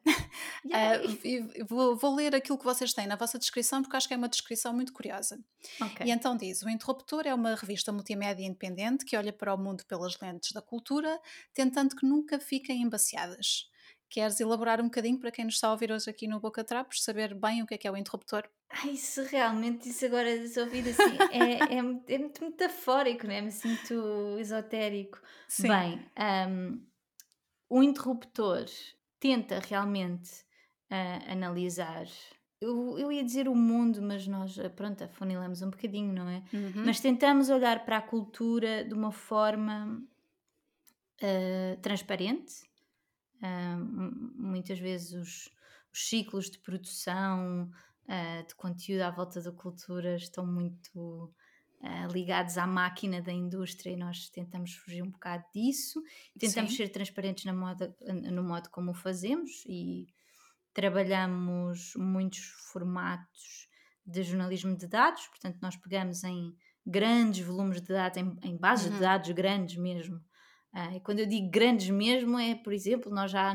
uh, 0.67 1.67
vou, 1.69 1.97
vou, 1.97 2.15
ler 2.15 2.35
aquilo 2.35 2.59
que 2.59 2.65
vocês 2.65 2.93
têm 2.93 3.07
na 3.07 3.17
vossa 3.17 3.39
descrição, 3.39 3.83
porque 3.83 3.97
acho 3.97 4.09
que 4.09 4.15
é 4.15 4.17
uma 4.17 4.29
descrição 4.29 4.73
muito 4.73 4.93
curiosa. 4.93 5.39
Okay. 5.81 6.07
E 6.07 6.11
então 6.11 6.37
diz: 6.37 6.63
O 6.63 6.69
Interruptor 6.69 7.27
é 7.27 7.35
uma 7.35 7.55
revista 7.55 7.93
multimédia 7.93 8.45
independente 8.45 9.05
que 9.05 9.17
olha 9.17 9.33
para 9.33 9.55
o 9.55 9.59
mundo 9.59 9.85
pelas 9.87 10.19
lentes 10.21 10.53
da 10.53 10.61
cultura, 10.61 11.21
tentando 11.55 11.95
que 11.95 12.05
nunca 12.05 12.41
fiquem 12.41 12.83
embaciadas. 12.83 13.71
Queres 14.09 14.41
elaborar 14.41 14.81
um 14.81 14.87
bocadinho 14.87 15.21
para 15.21 15.31
quem 15.31 15.45
nos 15.45 15.55
está 15.55 15.69
a 15.69 15.71
ouvir 15.71 15.93
hoje 15.93 16.11
aqui 16.11 16.27
no 16.27 16.41
Boca 16.41 16.65
Trapos, 16.65 17.05
saber 17.05 17.33
bem 17.33 17.63
o 17.63 17.67
que 17.67 17.75
é 17.75 17.79
que 17.79 17.87
é 17.87 17.91
o 17.93 17.97
interruptor? 17.97 18.43
Ai, 18.69 18.91
isso 18.91 19.23
realmente, 19.23 19.89
isso 19.89 20.05
agora 20.05 20.37
de 20.37 20.59
ouvir 20.59 20.89
assim, 20.89 21.17
é, 21.31 21.75
é, 21.75 21.79
é, 21.79 22.19
muito 22.19 22.45
metafórico, 22.45 23.29
não 23.29 23.35
é? 23.35 23.41
Me 23.41 23.53
sinto 23.53 24.37
esotérico. 24.41 25.21
Sim. 25.47 25.69
Bem, 25.69 26.07
um, 26.49 26.85
o 27.69 27.85
interruptor 27.85 28.67
tenta 29.21 29.61
realmente 29.61 30.31
uh, 30.91 31.31
analisar. 31.31 32.07
Eu, 32.61 32.99
eu 32.99 33.13
ia 33.13 33.23
dizer 33.23 33.49
o 33.49 33.55
mundo, 33.55 34.03
mas 34.03 34.27
nós, 34.27 34.59
ah, 34.59 34.69
pronto, 34.69 35.05
afunilamos 35.05 35.63
um 35.63 35.71
bocadinho, 35.71 36.13
não 36.13 36.29
é? 36.29 36.43
Uhum. 36.53 36.85
Mas 36.85 37.01
tentamos 37.01 37.49
olhar 37.49 37.85
para 37.85 37.99
a 37.99 38.03
cultura 38.03 38.85
de 38.85 38.93
uma 38.93 39.13
forma 39.13 40.03
uh, 41.23 41.81
transparente. 41.81 42.69
Uh, 43.37 44.37
muitas 44.37 44.79
vezes 44.79 45.13
os, 45.13 45.51
os, 45.93 46.09
ciclos 46.09 46.51
de 46.51 46.59
produção 46.59 47.71
de 48.49 48.57
conteúdo 48.57 49.03
à 49.03 49.11
volta 49.13 49.41
da 49.41 49.53
cultura 49.53 50.17
estão 50.17 50.45
muito 50.45 51.33
Uh, 51.83 52.13
ligados 52.13 52.59
à 52.59 52.67
máquina 52.67 53.23
da 53.23 53.33
indústria 53.33 53.93
e 53.93 53.97
nós 53.97 54.29
tentamos 54.29 54.75
fugir 54.75 55.03
um 55.03 55.11
bocado 55.11 55.43
disso, 55.55 56.03
tentamos 56.39 56.73
Sim. 56.73 56.77
ser 56.77 56.89
transparentes 56.91 57.47
na 57.47 57.55
moda, 57.55 57.97
no 58.31 58.43
modo 58.43 58.69
como 58.69 58.91
o 58.91 58.95
fazemos 58.95 59.65
e 59.67 60.07
trabalhamos 60.75 61.95
muitos 61.97 62.41
formatos 62.71 63.67
de 64.05 64.23
jornalismo 64.23 64.77
de 64.77 64.87
dados, 64.87 65.27
portanto 65.29 65.59
nós 65.63 65.75
pegamos 65.77 66.23
em 66.23 66.55
grandes 66.85 67.47
volumes 67.47 67.81
de 67.81 67.89
dados, 67.89 68.19
em, 68.19 68.37
em 68.43 68.57
bases 68.57 68.89
uhum. 68.89 68.93
de 68.93 69.01
dados 69.01 69.31
grandes 69.31 69.77
mesmo, 69.77 70.21
ah, 70.73 70.95
e 70.95 71.01
quando 71.01 71.19
eu 71.19 71.27
digo 71.27 71.51
grandes 71.51 71.91
mesmo, 71.91 72.39
é, 72.39 72.55
por 72.55 72.73
exemplo, 72.73 73.13
nós 73.13 73.31
já, 73.33 73.53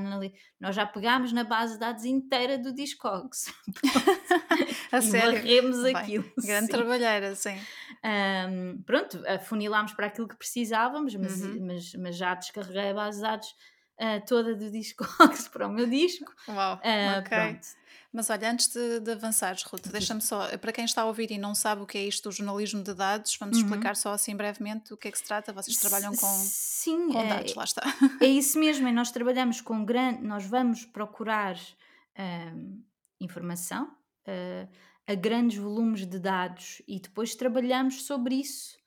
nós 0.60 0.76
já 0.76 0.86
pegámos 0.86 1.32
na 1.32 1.46
base 1.46 1.74
de 1.74 1.80
dados 1.80 2.04
inteira 2.04 2.58
do 2.58 2.74
Discogs. 2.74 3.54
a 4.92 4.98
e 4.98 5.02
sério? 5.02 5.32
varremos 5.32 5.86
aquilo. 5.86 6.30
Grande 6.38 6.66
sim. 6.66 6.72
trabalheira, 6.72 7.36
sim. 7.36 7.58
Um, 8.04 8.82
pronto, 8.84 9.24
afunilámos 9.28 9.94
para 9.94 10.08
aquilo 10.08 10.28
que 10.28 10.36
precisávamos, 10.36 11.16
mas, 11.16 11.42
uhum. 11.42 11.66
mas, 11.66 11.94
mas 11.94 12.18
já 12.18 12.36
descarreguei 12.36 12.90
a 12.90 12.94
base 12.94 13.18
de 13.18 13.24
dados 13.24 13.56
uh, 14.00 14.26
toda 14.26 14.56
do 14.56 14.72
Discogs 14.72 15.48
para 15.52 15.68
o 15.68 15.72
meu 15.72 15.88
disco. 15.88 16.32
Uau, 16.48 16.76
uh, 16.76 17.20
ok. 17.20 17.38
Pronto. 17.38 17.68
Mas 18.16 18.30
olha, 18.30 18.50
antes 18.50 18.68
de, 18.70 19.02
de 19.02 19.12
avançares, 19.12 19.62
Ruth, 19.64 19.88
deixa-me 19.88 20.22
só, 20.22 20.58
para 20.58 20.72
quem 20.72 20.86
está 20.86 21.02
a 21.02 21.06
ouvir 21.06 21.32
e 21.32 21.38
não 21.38 21.54
sabe 21.54 21.82
o 21.82 21.86
que 21.86 21.98
é 21.98 22.04
isto 22.06 22.30
do 22.30 22.32
jornalismo 22.32 22.82
de 22.82 22.94
dados, 22.94 23.36
vamos 23.38 23.58
uhum. 23.58 23.66
explicar 23.66 23.94
só 23.98 24.14
assim 24.14 24.34
brevemente 24.38 24.94
o 24.94 24.98
que 24.98 25.10
é 25.10 25.12
que 25.12 25.18
se 25.18 25.26
trata. 25.26 25.52
Vocês 25.52 25.76
trabalham 25.76 26.16
com, 26.16 26.28
Sim, 26.28 27.12
com 27.12 27.20
é, 27.20 27.28
dados, 27.28 27.54
lá 27.56 27.66
está. 27.66 27.84
É 28.22 28.26
isso 28.28 28.58
mesmo, 28.58 28.90
nós 28.94 29.12
trabalhamos 29.12 29.60
com 29.60 29.84
grande, 29.84 30.24
nós 30.24 30.46
vamos 30.46 30.86
procurar 30.86 31.58
uh, 31.58 32.84
informação 33.20 33.94
uh, 34.28 34.70
a 35.06 35.14
grandes 35.14 35.58
volumes 35.58 36.06
de 36.06 36.18
dados 36.18 36.82
e 36.88 37.02
depois 37.02 37.36
trabalhamos 37.36 38.06
sobre 38.06 38.36
isso. 38.36 38.78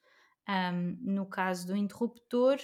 Um, 0.49 0.97
no 1.01 1.27
caso 1.27 1.67
do 1.67 1.77
interruptor, 1.77 2.57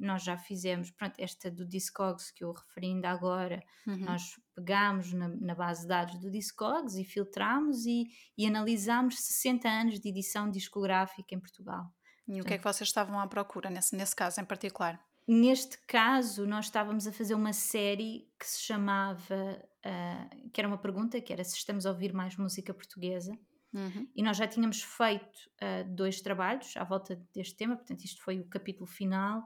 nós 0.00 0.24
já 0.24 0.36
fizemos, 0.38 0.90
pronto, 0.90 1.14
esta 1.18 1.50
do 1.50 1.66
Discogs 1.66 2.30
que 2.32 2.42
eu 2.42 2.52
referi 2.52 2.88
ainda 2.88 3.10
agora, 3.10 3.62
uhum. 3.86 3.98
nós 3.98 4.40
pegámos 4.56 5.12
na, 5.12 5.28
na, 5.28 5.54
base 5.54 5.82
de 5.82 5.88
dados 5.88 6.18
do 6.18 6.30
Discogs 6.30 6.96
e 6.96 7.04
filtramos 7.04 7.84
e, 7.84 8.06
e 8.36 8.46
analisámos 8.46 9.20
60 9.20 9.68
anos 9.68 10.00
de 10.00 10.08
edição 10.08 10.50
discográfica 10.50 11.34
em 11.34 11.40
Portugal. 11.40 11.92
E 12.26 12.40
o 12.40 12.44
que 12.44 12.54
é 12.54 12.58
que 12.58 12.64
vocês 12.64 12.88
estavam 12.88 13.18
à 13.20 13.26
procura 13.26 13.68
nesse, 13.68 13.94
nesse 13.94 14.16
caso 14.16 14.40
em 14.40 14.44
particular? 14.44 14.98
Neste 15.26 15.78
caso, 15.86 16.46
nós 16.46 16.66
estávamos 16.66 17.06
a 17.06 17.12
fazer 17.12 17.34
uma 17.34 17.52
série 17.52 18.28
que 18.38 18.46
se 18.46 18.62
chamava, 18.62 19.62
uh, 19.86 20.50
que 20.50 20.60
era 20.60 20.66
uma 20.66 20.78
pergunta, 20.78 21.20
que 21.20 21.32
era 21.32 21.44
se 21.44 21.56
estamos 21.56 21.86
a 21.86 21.90
ouvir 21.90 22.12
mais 22.12 22.36
música 22.36 22.72
portuguesa. 22.72 23.36
Uhum. 23.72 24.08
E 24.16 24.22
nós 24.22 24.36
já 24.36 24.48
tínhamos 24.48 24.82
feito 24.82 25.38
uh, 25.62 25.88
dois 25.94 26.20
trabalhos 26.20 26.76
à 26.76 26.84
volta 26.84 27.14
deste 27.32 27.56
tema, 27.56 27.76
portanto, 27.76 28.04
isto 28.04 28.22
foi 28.22 28.40
o 28.40 28.48
capítulo 28.48 28.86
final. 28.86 29.42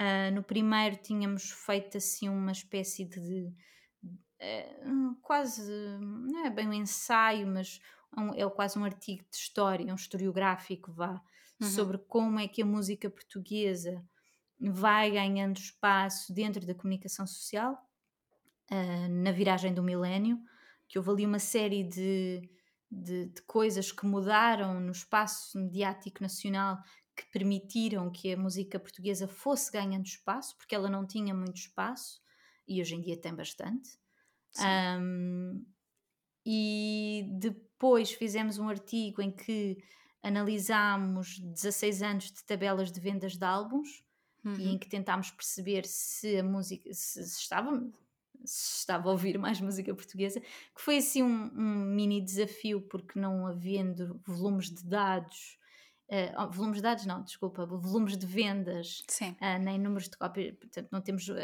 Uh, 0.00 0.34
no 0.34 0.42
primeiro 0.42 0.96
tínhamos 0.96 1.50
feito 1.50 1.98
assim 1.98 2.26
uma 2.30 2.52
espécie 2.52 3.04
de, 3.04 3.52
uh, 4.02 5.14
quase, 5.20 5.62
não 6.00 6.46
é 6.46 6.48
bem 6.48 6.68
um 6.68 6.72
ensaio, 6.72 7.46
mas 7.46 7.78
um, 8.16 8.32
é 8.32 8.48
quase 8.48 8.78
um 8.78 8.84
artigo 8.84 9.22
de 9.30 9.36
história, 9.36 9.92
um 9.92 9.96
historiográfico, 9.96 10.90
vá, 10.90 11.20
uhum. 11.60 11.68
sobre 11.68 11.98
como 11.98 12.40
é 12.40 12.48
que 12.48 12.62
a 12.62 12.66
música 12.66 13.10
portuguesa 13.10 14.02
vai 14.58 15.10
ganhando 15.10 15.58
espaço 15.58 16.32
dentro 16.32 16.66
da 16.66 16.74
comunicação 16.74 17.26
social 17.26 17.74
uh, 18.70 19.08
na 19.22 19.32
viragem 19.32 19.74
do 19.74 19.82
milénio, 19.82 20.40
que 20.88 20.98
houve 20.98 21.10
ali 21.10 21.26
uma 21.26 21.38
série 21.38 21.84
de, 21.84 22.48
de, 22.90 23.26
de 23.26 23.42
coisas 23.42 23.92
que 23.92 24.06
mudaram 24.06 24.80
no 24.80 24.92
espaço 24.92 25.58
mediático 25.58 26.22
nacional 26.22 26.78
que 27.16 27.24
permitiram 27.32 28.10
que 28.10 28.32
a 28.32 28.36
música 28.36 28.78
portuguesa 28.78 29.28
fosse 29.28 29.70
ganhando 29.70 30.06
espaço, 30.06 30.56
porque 30.56 30.74
ela 30.74 30.88
não 30.88 31.06
tinha 31.06 31.34
muito 31.34 31.56
espaço 31.56 32.20
e 32.66 32.80
hoje 32.80 32.94
em 32.94 33.00
dia 33.00 33.16
tem 33.16 33.34
bastante. 33.34 33.98
Um, 34.58 35.64
e 36.44 37.26
depois 37.38 38.12
fizemos 38.12 38.58
um 38.58 38.68
artigo 38.68 39.22
em 39.22 39.30
que 39.30 39.78
analisámos 40.22 41.38
16 41.38 42.02
anos 42.02 42.32
de 42.32 42.44
tabelas 42.44 42.90
de 42.90 43.00
vendas 43.00 43.36
de 43.36 43.44
álbuns 43.44 44.04
uhum. 44.44 44.54
e 44.54 44.64
em 44.64 44.72
uhum. 44.72 44.78
que 44.78 44.88
tentámos 44.88 45.30
perceber 45.30 45.86
se 45.86 46.38
a 46.38 46.42
música 46.42 46.92
se, 46.92 47.24
se 47.24 47.40
estava 47.40 47.80
se 48.44 48.78
estava 48.78 49.08
a 49.08 49.12
ouvir 49.12 49.38
mais 49.38 49.60
música 49.60 49.94
portuguesa, 49.94 50.40
que 50.40 50.80
foi 50.80 50.96
assim 50.96 51.22
um, 51.22 51.50
um 51.54 51.84
mini 51.94 52.22
desafio, 52.22 52.80
porque 52.80 53.18
não 53.18 53.46
havendo 53.46 54.18
volumes 54.24 54.70
de 54.70 54.82
dados 54.82 55.58
Uh, 56.10 56.50
volumes 56.50 56.78
de 56.78 56.82
dados, 56.82 57.06
não, 57.06 57.22
desculpa, 57.22 57.64
volumes 57.64 58.16
de 58.16 58.26
vendas, 58.26 59.04
uh, 59.22 59.62
nem 59.62 59.78
números 59.78 60.08
de 60.08 60.16
cópias, 60.16 60.56
portanto, 60.56 60.88
não 60.90 61.00
temos 61.00 61.28
uh, 61.28 61.34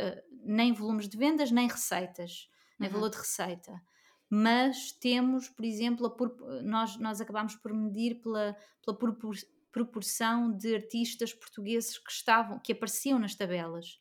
nem 0.42 0.72
volumes 0.72 1.09
de 1.09 1.16
vendas, 1.16 1.52
nem 1.52 1.68
receitas, 1.68 2.50
nem 2.76 2.88
uhum. 2.88 2.96
valor 2.96 3.11
de 3.11 3.16
receita. 3.16 3.81
Mas 4.29 4.90
temos, 4.90 5.48
por 5.48 5.64
exemplo, 5.64 6.11
por, 6.11 6.37
nós, 6.64 6.96
nós 6.96 7.20
acabámos 7.20 7.55
por 7.55 7.72
medir 7.72 8.20
pela, 8.20 8.57
pela 8.85 8.98
propor, 8.98 9.37
proporção 9.70 10.50
de 10.50 10.74
artistas 10.74 11.33
portugueses 11.33 11.96
que 11.96 12.11
estavam, 12.11 12.59
que 12.59 12.72
apareciam 12.72 13.20
nas 13.20 13.37
tabelas. 13.37 14.00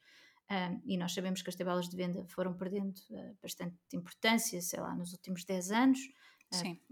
e 0.84 0.98
nós 0.98 1.14
sabemos 1.14 1.44
que 1.44 1.50
as 1.52 1.56
tabelas 1.56 1.88
de 1.88 1.96
venda 1.96 2.26
foram 2.26 2.56
perdendo 2.56 3.00
bastante 3.40 3.78
importância, 3.94 4.60
sei 4.64 4.80
lá, 4.80 4.96
nos 4.96 5.12
últimos 5.14 5.44
10 5.46 5.70
anos, 5.70 6.00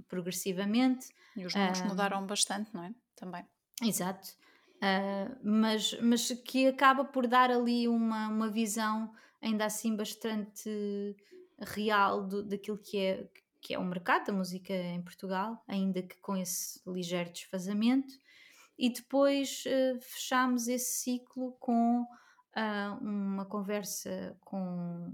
progressivamente. 0.08 1.08
E 1.36 1.44
os 1.44 1.56
números 1.56 1.82
mudaram 1.82 2.24
bastante, 2.28 2.72
não 2.72 2.84
é? 2.84 2.94
Também. 3.16 3.44
Exato. 3.84 4.30
Uh, 4.78 5.38
mas, 5.44 5.98
mas 6.02 6.30
que 6.46 6.68
acaba 6.68 7.06
por 7.06 7.26
dar 7.28 7.50
ali 7.50 7.88
uma, 7.88 8.28
uma 8.28 8.50
visão 8.50 9.14
ainda 9.42 9.66
assim 9.66 9.96
bastante 9.96 11.16
real 11.60 12.26
do, 12.26 12.44
daquilo 12.44 12.78
que 12.78 12.98
é, 12.98 13.30
que 13.62 13.74
é 13.74 13.80
o 13.80 13.84
mercado 13.84 14.28
da 14.28 14.34
música 14.34 14.74
em 14.74 15.02
Portugal, 15.02 15.62
ainda 15.68 16.02
que 16.02 16.18
com 16.18 16.36
esse 16.36 16.82
ligeiro 16.86 17.32
desfazamento. 17.32 18.14
E 18.78 18.90
depois 18.90 19.64
uh, 19.66 20.00
fechamos 20.02 20.68
esse 20.68 21.02
ciclo 21.02 21.56
com 21.60 22.02
uh, 22.02 22.98
uma 23.02 23.46
conversa 23.46 24.36
com, 24.42 25.14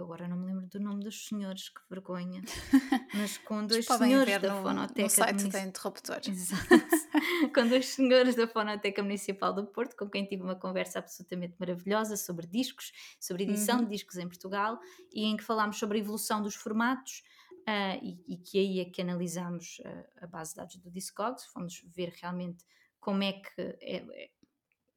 agora 0.00 0.28
não 0.28 0.36
me 0.36 0.46
lembro 0.46 0.66
do 0.66 0.80
nome 0.80 1.02
dos 1.02 1.26
senhores, 1.26 1.68
que 1.68 1.80
vergonha, 1.90 2.42
mas 3.14 3.38
com 3.38 3.66
dois 3.66 3.86
senhores 3.86 4.40
da 4.40 4.54
no, 4.54 4.62
Fonoteca. 4.62 5.02
No 5.02 5.10
site 5.10 5.36
Munic... 5.38 5.52
da 5.52 5.60
Interruptor. 5.62 6.20
com 7.54 7.68
dois 7.68 7.86
senhores 7.86 8.34
da 8.34 8.46
Fonoteca 8.46 9.02
Municipal 9.02 9.52
do 9.52 9.66
Porto, 9.66 9.96
com 9.96 10.08
quem 10.08 10.24
tive 10.24 10.42
uma 10.42 10.56
conversa 10.56 10.98
absolutamente 10.98 11.54
maravilhosa 11.58 12.16
sobre 12.16 12.46
discos, 12.46 12.92
sobre 13.20 13.44
edição 13.44 13.78
uhum. 13.78 13.84
de 13.84 13.90
discos 13.90 14.16
em 14.16 14.26
Portugal, 14.26 14.78
e 15.12 15.24
em 15.24 15.36
que 15.36 15.44
falámos 15.44 15.78
sobre 15.78 15.98
a 15.98 16.00
evolução 16.00 16.42
dos 16.42 16.54
formatos, 16.54 17.22
uh, 17.68 17.98
e, 18.02 18.22
e, 18.26 18.36
que 18.36 18.58
aí 18.58 18.80
é 18.80 18.84
que 18.84 19.02
analisámos 19.02 19.80
a, 19.84 20.24
a 20.24 20.26
base 20.26 20.50
de 20.52 20.56
dados 20.56 20.76
do 20.76 20.90
Discogs, 20.90 21.44
fomos 21.46 21.82
ver 21.86 22.12
realmente 22.20 22.64
como 23.00 23.22
é 23.22 23.32
que 23.32 23.60
é, 23.60 23.96
é, 23.96 24.30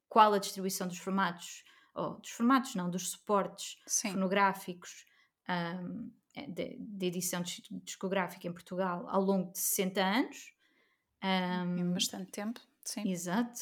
qual 0.08 0.32
a 0.32 0.38
distribuição 0.38 0.86
dos 0.86 0.98
formatos, 0.98 1.64
ou 1.96 2.18
dos 2.18 2.30
formatos 2.30 2.74
não, 2.74 2.90
dos 2.90 3.10
suportes 3.10 3.78
Sim. 3.86 4.12
fonográficos 4.12 5.06
um, 5.48 6.10
é, 6.34 6.46
de, 6.46 6.76
de, 6.78 7.06
edição 7.06 7.42
discográfica 7.82 8.46
em 8.46 8.52
Portugal 8.52 9.06
ao 9.08 9.22
longo 9.22 9.52
de 9.52 9.58
60 9.58 10.04
anos. 10.04 10.52
Um, 11.24 11.78
em 11.78 11.92
bastante 11.92 12.30
tempo, 12.30 12.60
sim. 12.84 13.08
Exato. 13.10 13.58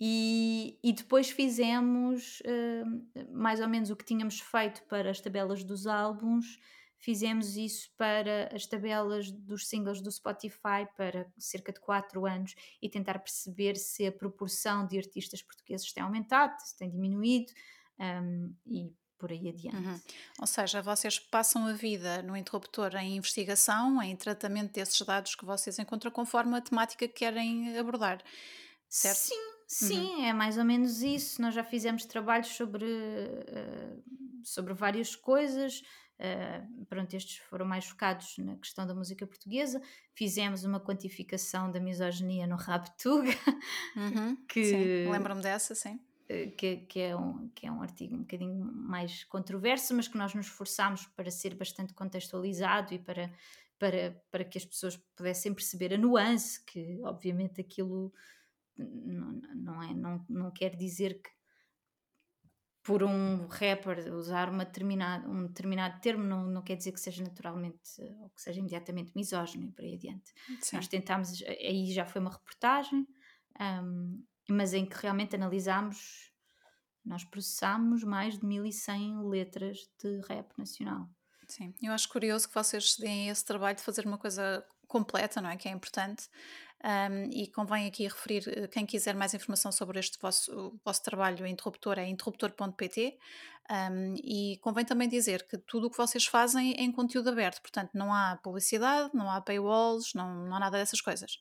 E, 0.00 0.78
e 0.82 0.92
depois 0.92 1.28
fizemos 1.28 2.40
uh, 2.40 3.32
mais 3.32 3.60
ou 3.60 3.68
menos 3.68 3.90
o 3.90 3.96
que 3.96 4.04
tínhamos 4.04 4.40
feito 4.40 4.82
para 4.84 5.10
as 5.10 5.20
tabelas 5.20 5.64
dos 5.64 5.86
álbuns, 5.86 6.58
fizemos 6.98 7.56
isso 7.56 7.90
para 7.96 8.54
as 8.54 8.66
tabelas 8.66 9.30
dos 9.30 9.68
singles 9.68 10.00
do 10.00 10.10
Spotify 10.10 10.86
para 10.96 11.30
cerca 11.38 11.72
de 11.72 11.80
4 11.80 12.26
anos 12.26 12.54
e 12.82 12.88
tentar 12.88 13.18
perceber 13.20 13.76
se 13.76 14.06
a 14.06 14.12
proporção 14.12 14.86
de 14.86 14.98
artistas 14.98 15.42
portugueses 15.42 15.92
tem 15.92 16.02
aumentado, 16.02 16.58
se 16.60 16.76
tem 16.76 16.90
diminuído 16.90 17.52
um, 17.98 18.54
e 18.66 18.92
por 19.18 19.32
aí 19.32 19.48
adiante. 19.48 19.76
Uhum. 19.76 20.00
Ou 20.40 20.46
seja, 20.46 20.80
vocês 20.80 21.18
passam 21.18 21.66
a 21.66 21.72
vida 21.72 22.22
no 22.22 22.36
interruptor 22.36 22.94
em 22.96 23.16
investigação, 23.16 24.00
em 24.00 24.14
tratamento 24.14 24.72
desses 24.72 25.00
dados 25.02 25.34
que 25.34 25.44
vocês 25.44 25.78
encontram 25.78 26.10
conforme 26.10 26.56
a 26.56 26.60
temática 26.60 27.06
que 27.08 27.14
querem 27.14 27.76
abordar, 27.76 28.22
certo? 28.88 29.18
Sim, 29.18 29.52
sim, 29.66 30.14
uhum. 30.16 30.24
é 30.24 30.32
mais 30.32 30.56
ou 30.56 30.64
menos 30.64 31.02
isso. 31.02 31.42
Nós 31.42 31.54
já 31.54 31.64
fizemos 31.64 32.04
trabalhos 32.04 32.48
sobre, 32.48 32.84
uh, 32.84 34.02
sobre 34.44 34.72
várias 34.72 35.16
coisas. 35.16 35.82
Uh, 36.18 36.84
pronto, 36.86 37.14
estes 37.14 37.36
foram 37.36 37.64
mais 37.64 37.84
focados 37.86 38.38
na 38.38 38.56
questão 38.56 38.86
da 38.86 38.94
música 38.94 39.26
portuguesa. 39.26 39.80
Fizemos 40.14 40.64
uma 40.64 40.80
quantificação 40.80 41.70
da 41.70 41.78
misoginia 41.80 42.46
no 42.46 42.56
Raptuga. 42.56 43.30
Uhum, 43.96 44.36
que 44.46 45.08
lembro-me 45.10 45.42
dessa, 45.42 45.74
sim. 45.74 45.98
Eh, 46.28 46.48
que, 46.48 46.76
que, 46.78 47.00
é 47.00 47.16
um, 47.16 47.48
que 47.48 47.66
é 47.66 47.72
um 47.72 47.82
artigo 47.82 48.14
um 48.14 48.20
bocadinho 48.20 48.54
mais 48.54 49.24
controverso, 49.24 49.94
mas 49.94 50.06
que 50.06 50.18
nós 50.18 50.34
nos 50.34 50.46
esforçámos 50.46 51.06
para 51.06 51.30
ser 51.30 51.54
bastante 51.54 51.94
contextualizado 51.94 52.92
e 52.94 52.98
para, 52.98 53.32
para, 53.78 54.22
para 54.30 54.44
que 54.44 54.58
as 54.58 54.64
pessoas 54.64 54.96
pudessem 55.16 55.54
perceber 55.54 55.94
a 55.94 55.98
nuance, 55.98 56.62
que 56.64 57.00
obviamente 57.02 57.60
aquilo 57.60 58.12
não, 58.76 59.40
não, 59.54 59.82
é, 59.82 59.94
não, 59.94 60.24
não 60.28 60.50
quer 60.50 60.76
dizer 60.76 61.20
que 61.20 61.30
por 62.88 63.02
um 63.02 63.46
rapper 63.48 64.10
usar 64.14 64.48
uma 64.48 64.64
determinada, 64.64 65.28
um 65.28 65.46
determinado 65.46 66.00
termo 66.00 66.24
não, 66.24 66.46
não 66.46 66.62
quer 66.62 66.74
dizer 66.74 66.90
que 66.90 66.98
seja 66.98 67.22
naturalmente 67.22 67.78
ou 68.22 68.30
que 68.30 68.40
seja 68.40 68.60
imediatamente 68.60 69.12
misógino 69.14 69.66
e 69.66 69.72
por 69.72 69.84
aí 69.84 69.92
adiante. 69.92 70.32
Sim. 70.62 70.76
Nós 70.76 70.88
tentámos, 70.88 71.42
aí 71.42 71.92
já 71.92 72.06
foi 72.06 72.22
uma 72.22 72.30
reportagem, 72.30 73.06
um, 73.60 74.24
mas 74.48 74.72
em 74.72 74.86
que 74.86 74.96
realmente 75.02 75.36
analisámos, 75.36 76.32
nós 77.04 77.24
processámos 77.24 78.02
mais 78.04 78.38
de 78.38 78.46
1100 78.46 79.28
letras 79.28 79.80
de 80.02 80.22
rap 80.26 80.50
nacional. 80.56 81.10
Sim, 81.46 81.74
eu 81.82 81.92
acho 81.92 82.08
curioso 82.08 82.48
que 82.48 82.54
vocês 82.54 82.96
deem 82.96 83.28
esse 83.28 83.44
trabalho 83.44 83.76
de 83.76 83.82
fazer 83.82 84.06
uma 84.06 84.16
coisa 84.16 84.64
completa, 84.86 85.42
não 85.42 85.50
é? 85.50 85.58
Que 85.58 85.68
é 85.68 85.72
importante. 85.72 86.26
Um, 86.84 87.24
e 87.32 87.48
convém 87.48 87.88
aqui 87.88 88.04
referir, 88.04 88.44
eh, 88.46 88.68
quem 88.68 88.86
quiser 88.86 89.12
mais 89.12 89.34
informação 89.34 89.72
sobre 89.72 89.98
este 89.98 90.16
vosso, 90.20 90.78
vosso 90.84 91.02
trabalho 91.02 91.44
interruptor 91.44 91.98
é 91.98 92.06
interruptor.pt 92.06 93.18
um, 93.68 94.14
e 94.22 94.58
convém 94.62 94.84
também 94.84 95.08
dizer 95.08 95.46
que 95.48 95.58
tudo 95.58 95.88
o 95.88 95.90
que 95.90 95.96
vocês 95.96 96.24
fazem 96.26 96.74
é 96.74 96.82
em 96.82 96.92
conteúdo 96.92 97.30
aberto, 97.30 97.60
portanto 97.60 97.90
não 97.94 98.14
há 98.14 98.38
publicidade, 98.42 99.10
não 99.12 99.28
há 99.28 99.40
paywalls, 99.40 100.14
não, 100.14 100.46
não 100.46 100.56
há 100.56 100.60
nada 100.60 100.78
dessas 100.78 101.00
coisas. 101.00 101.40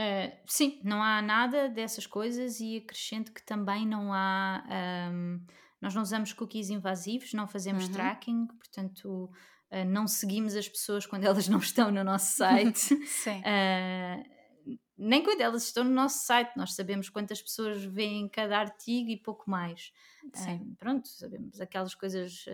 Uh, 0.00 0.32
sim, 0.46 0.80
não 0.82 1.02
há 1.02 1.20
nada 1.20 1.68
dessas 1.68 2.06
coisas 2.06 2.58
e 2.58 2.78
acrescento 2.78 3.30
que 3.30 3.44
também 3.44 3.86
não 3.86 4.12
há. 4.12 4.64
Um, 5.12 5.44
nós 5.80 5.94
não 5.94 6.02
usamos 6.02 6.32
cookies 6.32 6.70
invasivos, 6.70 7.34
não 7.34 7.46
fazemos 7.46 7.84
uhum. 7.84 7.92
tracking, 7.92 8.46
portanto 8.46 9.30
uh, 9.70 9.84
não 9.86 10.08
seguimos 10.08 10.56
as 10.56 10.68
pessoas 10.68 11.04
quando 11.04 11.24
elas 11.24 11.46
não 11.46 11.58
estão 11.58 11.90
no 11.90 12.02
nosso 12.02 12.34
site. 12.38 12.78
sim. 13.06 13.38
Uh, 13.40 14.31
nem 15.02 15.22
quando 15.22 15.40
elas 15.40 15.64
estão 15.64 15.84
no 15.84 15.90
nosso 15.90 16.24
site, 16.24 16.56
nós 16.56 16.74
sabemos 16.74 17.08
quantas 17.08 17.42
pessoas 17.42 17.84
veem 17.84 18.28
cada 18.28 18.58
artigo 18.58 19.10
e 19.10 19.16
pouco 19.16 19.50
mais. 19.50 19.92
Sim. 20.34 20.74
pronto, 20.78 21.08
sabemos 21.08 21.60
aquelas 21.60 21.94
coisas 21.94 22.44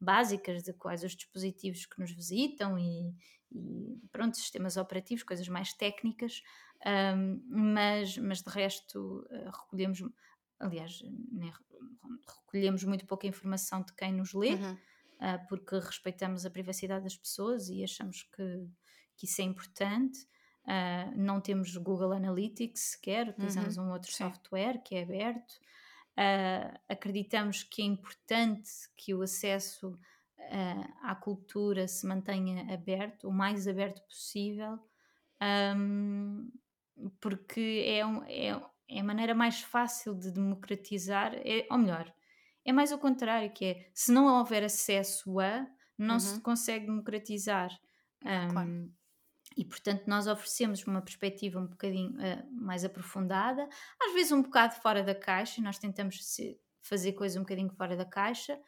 básicas 0.00 0.62
de 0.62 0.72
quais 0.72 1.02
os 1.02 1.16
dispositivos 1.16 1.86
que 1.86 1.98
nos 1.98 2.12
visitam 2.12 2.78
e, 2.78 3.14
e 3.50 3.98
pronto, 4.12 4.36
sistemas 4.36 4.76
operativos, 4.76 5.24
coisas 5.24 5.48
mais 5.48 5.72
técnicas, 5.72 6.42
um, 6.86 7.42
mas, 7.48 8.16
mas 8.18 8.42
de 8.42 8.50
resto 8.50 9.26
uh, 9.30 9.50
recolhemos, 9.50 10.02
aliás, 10.60 11.02
né, 11.32 11.52
recolhemos 12.44 12.84
muito 12.84 13.06
pouca 13.06 13.26
informação 13.26 13.82
de 13.82 13.92
quem 13.94 14.12
nos 14.12 14.32
lê, 14.32 14.54
uhum. 14.54 14.72
uh, 14.72 15.48
porque 15.48 15.76
respeitamos 15.76 16.46
a 16.46 16.50
privacidade 16.50 17.04
das 17.04 17.16
pessoas 17.16 17.68
e 17.68 17.82
achamos 17.82 18.22
que, 18.22 18.68
que 19.16 19.26
isso 19.26 19.40
é 19.40 19.44
importante. 19.44 20.18
Uh, 20.68 21.16
não 21.16 21.40
temos 21.40 21.74
Google 21.78 22.12
Analytics 22.12 22.90
sequer, 22.90 23.30
utilizamos 23.30 23.78
uhum. 23.78 23.86
um 23.86 23.92
outro 23.92 24.12
Sim. 24.12 24.24
software 24.24 24.82
que 24.82 24.96
é 24.96 25.02
aberto. 25.02 25.54
Uh, 26.12 26.78
acreditamos 26.86 27.62
que 27.62 27.80
é 27.80 27.86
importante 27.86 28.70
que 28.94 29.14
o 29.14 29.22
acesso 29.22 29.92
uh, 29.92 30.94
à 31.02 31.14
cultura 31.14 31.88
se 31.88 32.06
mantenha 32.06 32.70
aberto, 32.74 33.28
o 33.28 33.32
mais 33.32 33.66
aberto 33.66 34.02
possível, 34.02 34.78
um, 35.74 36.50
porque 37.18 37.84
é, 37.86 38.04
um, 38.04 38.22
é, 38.24 38.60
é 38.88 39.00
a 39.00 39.04
maneira 39.04 39.34
mais 39.34 39.62
fácil 39.62 40.14
de 40.14 40.30
democratizar, 40.30 41.32
é, 41.36 41.66
ou 41.70 41.78
melhor, 41.78 42.12
é 42.62 42.72
mais 42.72 42.92
o 42.92 42.98
contrário, 42.98 43.50
que 43.52 43.64
é 43.64 43.90
se 43.94 44.12
não 44.12 44.38
houver 44.38 44.64
acesso 44.64 45.40
a, 45.40 45.66
não 45.96 46.14
uhum. 46.14 46.20
se 46.20 46.40
consegue 46.42 46.84
democratizar. 46.84 47.70
Um, 48.22 48.48
claro. 48.52 48.97
E 49.58 49.64
portanto, 49.64 50.04
nós 50.06 50.28
oferecemos 50.28 50.86
uma 50.86 51.02
perspectiva 51.02 51.58
um 51.58 51.66
bocadinho 51.66 52.12
uh, 52.12 52.48
mais 52.52 52.84
aprofundada, 52.84 53.68
às 54.00 54.14
vezes 54.14 54.30
um 54.30 54.40
bocado 54.40 54.76
fora 54.76 55.02
da 55.02 55.14
caixa, 55.14 55.60
nós 55.60 55.78
tentamos 55.78 56.16
fazer 56.80 57.12
coisas 57.14 57.36
um 57.36 57.40
bocadinho 57.40 57.68
fora 57.70 57.96
da 57.96 58.04
caixa, 58.04 58.58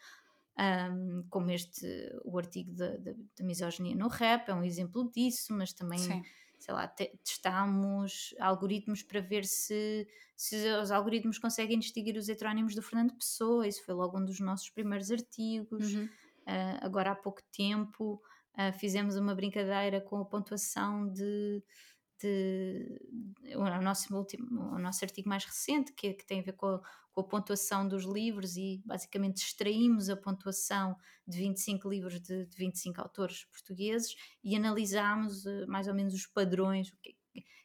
um, 0.58 1.24
como 1.30 1.50
este, 1.52 1.86
o 2.24 2.36
artigo 2.36 2.72
da 2.74 3.44
misoginia 3.44 3.94
no 3.94 4.08
rap, 4.08 4.48
é 4.48 4.54
um 4.54 4.64
exemplo 4.64 5.10
disso, 5.10 5.54
mas 5.54 5.72
também. 5.72 5.98
Sim 5.98 6.22
sei 6.60 6.74
lá, 6.74 6.86
te, 6.86 7.10
testamos 7.24 8.34
algoritmos 8.38 9.02
para 9.02 9.20
ver 9.20 9.44
se, 9.46 10.06
se 10.36 10.56
os 10.74 10.90
algoritmos 10.90 11.38
conseguem 11.38 11.78
distinguir 11.78 12.16
os 12.16 12.28
heterónimos 12.28 12.74
do 12.74 12.82
Fernando 12.82 13.14
Pessoa, 13.14 13.66
isso 13.66 13.82
foi 13.84 13.94
logo 13.94 14.18
um 14.18 14.24
dos 14.24 14.38
nossos 14.40 14.68
primeiros 14.68 15.10
artigos. 15.10 15.94
Uhum. 15.94 16.04
Uh, 16.04 16.78
agora 16.82 17.12
há 17.12 17.14
pouco 17.14 17.40
tempo 17.50 18.22
uh, 18.58 18.72
fizemos 18.78 19.16
uma 19.16 19.34
brincadeira 19.34 20.00
com 20.00 20.18
a 20.18 20.24
pontuação 20.24 21.10
de, 21.10 21.62
de, 22.20 23.00
o, 23.56 23.80
nosso 23.80 24.14
último, 24.14 24.74
o 24.74 24.78
nosso 24.78 25.04
artigo 25.04 25.28
mais 25.28 25.44
recente, 25.44 25.92
que, 25.92 26.14
que 26.14 26.26
tem 26.26 26.40
a 26.40 26.42
ver 26.42 26.52
com 26.52 26.66
a, 26.66 26.80
com 27.12 27.20
a, 27.20 27.24
pontuação 27.24 27.86
dos 27.86 28.04
livros, 28.04 28.56
e 28.56 28.82
basicamente 28.84 29.38
extraímos 29.38 30.08
a 30.08 30.16
pontuação 30.16 30.96
de 31.26 31.38
25 31.38 31.88
livros 31.88 32.20
de, 32.20 32.46
de 32.46 32.56
25 32.56 33.00
autores 33.00 33.44
portugueses 33.46 34.14
e 34.44 34.54
analisámos 34.56 35.44
uh, 35.46 35.66
mais 35.66 35.88
ou 35.88 35.94
menos 35.94 36.14
os 36.14 36.26
padrões, 36.26 36.92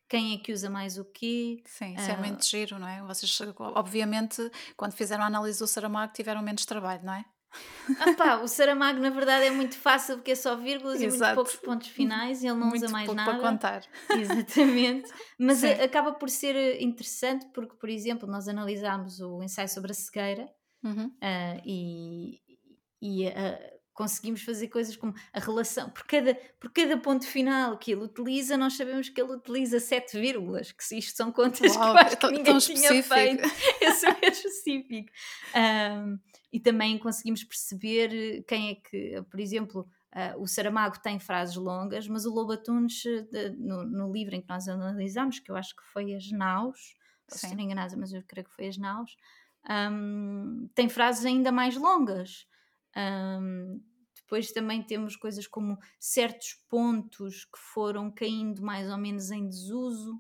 quem 0.07 0.33
é 0.33 0.37
que 0.37 0.53
usa 0.53 0.69
mais 0.69 0.97
o 0.97 1.05
quê. 1.05 1.61
Sim, 1.65 1.95
isso 1.95 2.09
uh, 2.09 2.13
é 2.13 2.17
muito 2.17 2.45
giro, 2.45 2.79
não 2.79 2.87
é? 2.87 3.01
Vocês, 3.03 3.37
obviamente, 3.57 4.49
quando 4.77 4.93
fizeram 4.93 5.23
a 5.23 5.27
análise 5.27 5.59
do 5.59 5.67
Saramago, 5.67 6.13
tiveram 6.13 6.41
menos 6.41 6.65
trabalho, 6.65 7.03
não 7.03 7.13
é? 7.13 7.25
Ah 8.19 8.41
o 8.41 8.47
Saramago 8.47 8.99
na 8.99 9.09
verdade 9.09 9.45
é 9.45 9.51
muito 9.51 9.75
fácil 9.77 10.15
porque 10.15 10.31
é 10.31 10.35
só 10.35 10.55
vírgulas 10.55 11.01
Exato. 11.01 11.15
e 11.15 11.25
muito 11.25 11.35
poucos 11.35 11.55
pontos 11.55 11.87
finais 11.89 12.43
e 12.43 12.47
ele 12.47 12.57
não 12.57 12.67
muito 12.67 12.83
usa 12.83 12.91
mais 12.91 13.13
nada. 13.13 13.31
para 13.31 13.39
contar. 13.39 13.83
Exatamente. 14.09 15.11
Mas 15.37 15.63
a, 15.63 15.83
acaba 15.83 16.13
por 16.13 16.29
ser 16.29 16.55
eh, 16.55 16.83
interessante 16.83 17.45
porque, 17.53 17.75
por 17.75 17.89
exemplo, 17.89 18.27
nós 18.27 18.47
analisámos 18.47 19.19
o 19.19 19.43
ensaio 19.43 19.69
sobre 19.69 19.91
a 19.91 19.95
cegueira 19.95 20.49
uhum. 20.83 21.07
uh, 21.07 21.61
e, 21.63 22.39
e 23.01 23.27
uh, 23.27 23.74
conseguimos 23.95 24.43
fazer 24.43 24.67
coisas 24.67 24.95
como 24.95 25.13
a 25.33 25.39
relação, 25.39 25.89
por 25.89 26.05
cada, 26.05 26.35
por 26.59 26.71
cada 26.71 26.97
ponto 26.97 27.25
final 27.25 27.77
que 27.77 27.93
ele 27.93 28.03
utiliza, 28.03 28.57
nós 28.57 28.75
sabemos 28.75 29.07
que 29.07 29.19
ele 29.19 29.31
utiliza 29.31 29.79
sete 29.79 30.19
vírgulas, 30.19 30.71
que 30.73 30.83
se 30.83 30.97
isto 30.97 31.15
são 31.15 31.31
contas 31.31 31.75
Uau, 31.75 31.95
que 31.95 32.01
eu 32.01 32.05
acho 32.05 32.17
que 32.17 32.27
ninguém 32.27 32.57
tinha 32.59 33.01
feito. 33.01 33.43
é 34.21 34.27
específico. 34.27 35.09
Um, 35.55 36.19
e 36.51 36.59
também 36.59 36.99
conseguimos 36.99 37.43
perceber 37.43 38.43
quem 38.47 38.71
é 38.71 38.75
que, 38.75 39.21
por 39.31 39.39
exemplo, 39.39 39.87
uh, 40.13 40.41
o 40.41 40.45
Saramago 40.45 40.99
tem 41.01 41.17
frases 41.17 41.55
longas, 41.55 42.07
mas 42.07 42.25
o 42.25 42.33
Lobatunes, 42.33 43.01
no, 43.57 43.85
no 43.85 44.11
livro 44.11 44.35
em 44.35 44.41
que 44.41 44.49
nós 44.49 44.67
analisamos, 44.67 45.39
que 45.39 45.49
eu 45.49 45.55
acho 45.55 45.73
que 45.73 45.83
foi 45.93 46.13
As 46.13 46.29
Naus, 46.31 46.95
se 47.29 47.55
não 47.55 47.63
enganada, 47.63 47.95
mas 47.95 48.11
eu 48.11 48.21
creio 48.27 48.45
que 48.45 48.53
foi 48.53 48.67
As 48.67 48.77
Naus, 48.77 49.15
um, 49.69 50.69
tem 50.75 50.89
frases 50.89 51.25
ainda 51.25 51.51
mais 51.51 51.77
longas. 51.77 52.45
Um, 52.97 53.81
Depois 54.15 54.51
também 54.51 54.81
temos 54.81 55.15
coisas 55.15 55.45
como 55.45 55.77
certos 55.99 56.55
pontos 56.67 57.45
que 57.45 57.59
foram 57.73 58.09
caindo 58.11 58.61
mais 58.61 58.89
ou 58.89 58.97
menos 58.97 59.29
em 59.29 59.47
desuso. 59.47 60.19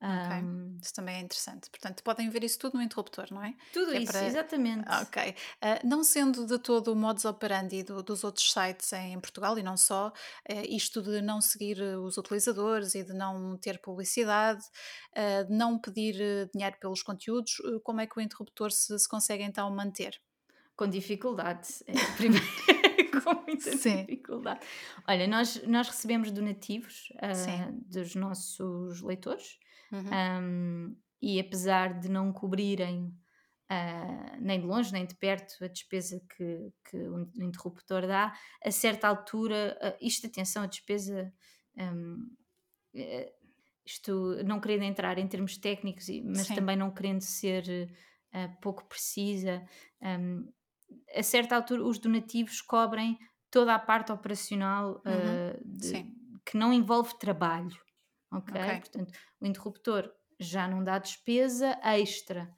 Ok, 0.00 0.42
um, 0.42 0.78
isso 0.80 0.94
também 0.94 1.16
é 1.16 1.20
interessante. 1.20 1.68
Portanto, 1.70 2.04
podem 2.04 2.30
ver 2.30 2.44
isso 2.44 2.56
tudo 2.58 2.76
no 2.76 2.82
interruptor, 2.82 3.26
não 3.32 3.42
é? 3.42 3.54
Tudo 3.72 3.92
é 3.92 3.98
isso, 3.98 4.12
para... 4.12 4.26
exatamente. 4.26 4.88
Ok. 5.02 5.30
Uh, 5.30 5.86
não 5.86 6.04
sendo 6.04 6.46
de 6.46 6.56
todo 6.58 6.92
o 6.92 6.96
modus 6.96 7.24
operandi 7.24 7.82
do, 7.82 8.00
dos 8.00 8.22
outros 8.22 8.52
sites 8.52 8.92
em 8.92 9.20
Portugal 9.20 9.58
e 9.58 9.62
não 9.62 9.76
só, 9.76 10.08
uh, 10.08 10.12
isto 10.68 11.02
de 11.02 11.20
não 11.20 11.40
seguir 11.40 11.80
os 11.80 12.16
utilizadores 12.16 12.94
e 12.94 13.02
de 13.02 13.12
não 13.12 13.56
ter 13.58 13.80
publicidade, 13.80 14.64
uh, 15.16 15.44
de 15.48 15.52
não 15.52 15.78
pedir 15.80 16.48
dinheiro 16.54 16.76
pelos 16.80 17.02
conteúdos, 17.02 17.60
como 17.82 18.00
é 18.00 18.06
que 18.06 18.16
o 18.18 18.20
interruptor 18.20 18.70
se, 18.70 18.96
se 18.96 19.08
consegue 19.08 19.42
então 19.42 19.68
manter? 19.74 20.20
Com 20.78 20.88
dificuldade. 20.88 21.68
É, 21.86 21.92
primeiro. 22.16 22.46
com 23.22 23.34
muita 23.44 23.76
Sim. 23.76 24.06
dificuldade. 24.06 24.60
Olha, 25.06 25.26
nós, 25.26 25.62
nós 25.66 25.88
recebemos 25.88 26.30
donativos 26.30 27.08
dos 27.90 28.14
nossos 28.14 29.02
leitores 29.02 29.58
Uhum. 29.92 30.10
Um, 30.42 30.96
e 31.20 31.40
apesar 31.40 31.98
de 31.98 32.08
não 32.08 32.32
cobrirem 32.32 33.06
uh, 33.70 34.40
nem 34.40 34.60
de 34.60 34.66
longe 34.66 34.92
nem 34.92 35.06
de 35.06 35.14
perto 35.16 35.64
a 35.64 35.68
despesa 35.68 36.20
que, 36.36 36.72
que 36.88 36.96
o 36.96 37.20
interruptor 37.42 38.06
dá, 38.06 38.32
a 38.64 38.70
certa 38.70 39.08
altura, 39.08 39.78
uh, 39.82 40.06
isto, 40.06 40.26
atenção, 40.26 40.62
a 40.62 40.66
despesa. 40.66 41.32
Um, 41.76 42.28
uh, 42.94 43.38
isto 43.84 44.42
não 44.44 44.60
querendo 44.60 44.82
entrar 44.82 45.18
em 45.18 45.26
termos 45.26 45.56
técnicos, 45.56 46.06
mas 46.22 46.46
Sim. 46.48 46.56
também 46.56 46.76
não 46.76 46.90
querendo 46.90 47.22
ser 47.22 47.90
uh, 48.34 48.60
pouco 48.60 48.84
precisa, 48.86 49.64
um, 50.02 50.46
a 51.14 51.22
certa 51.22 51.56
altura 51.56 51.84
os 51.84 51.98
donativos 51.98 52.60
cobrem 52.60 53.18
toda 53.50 53.74
a 53.74 53.78
parte 53.78 54.12
operacional 54.12 55.02
uh, 55.04 55.08
uhum. 55.08 55.76
de, 55.76 56.06
que 56.44 56.56
não 56.56 56.72
envolve 56.72 57.18
trabalho 57.18 57.76
ok? 58.32 58.54
okay. 58.54 58.78
Portanto, 58.80 59.12
o 59.40 59.46
interruptor 59.46 60.10
já 60.38 60.68
não 60.68 60.82
dá 60.84 60.98
despesa 60.98 61.78
extra, 61.82 62.48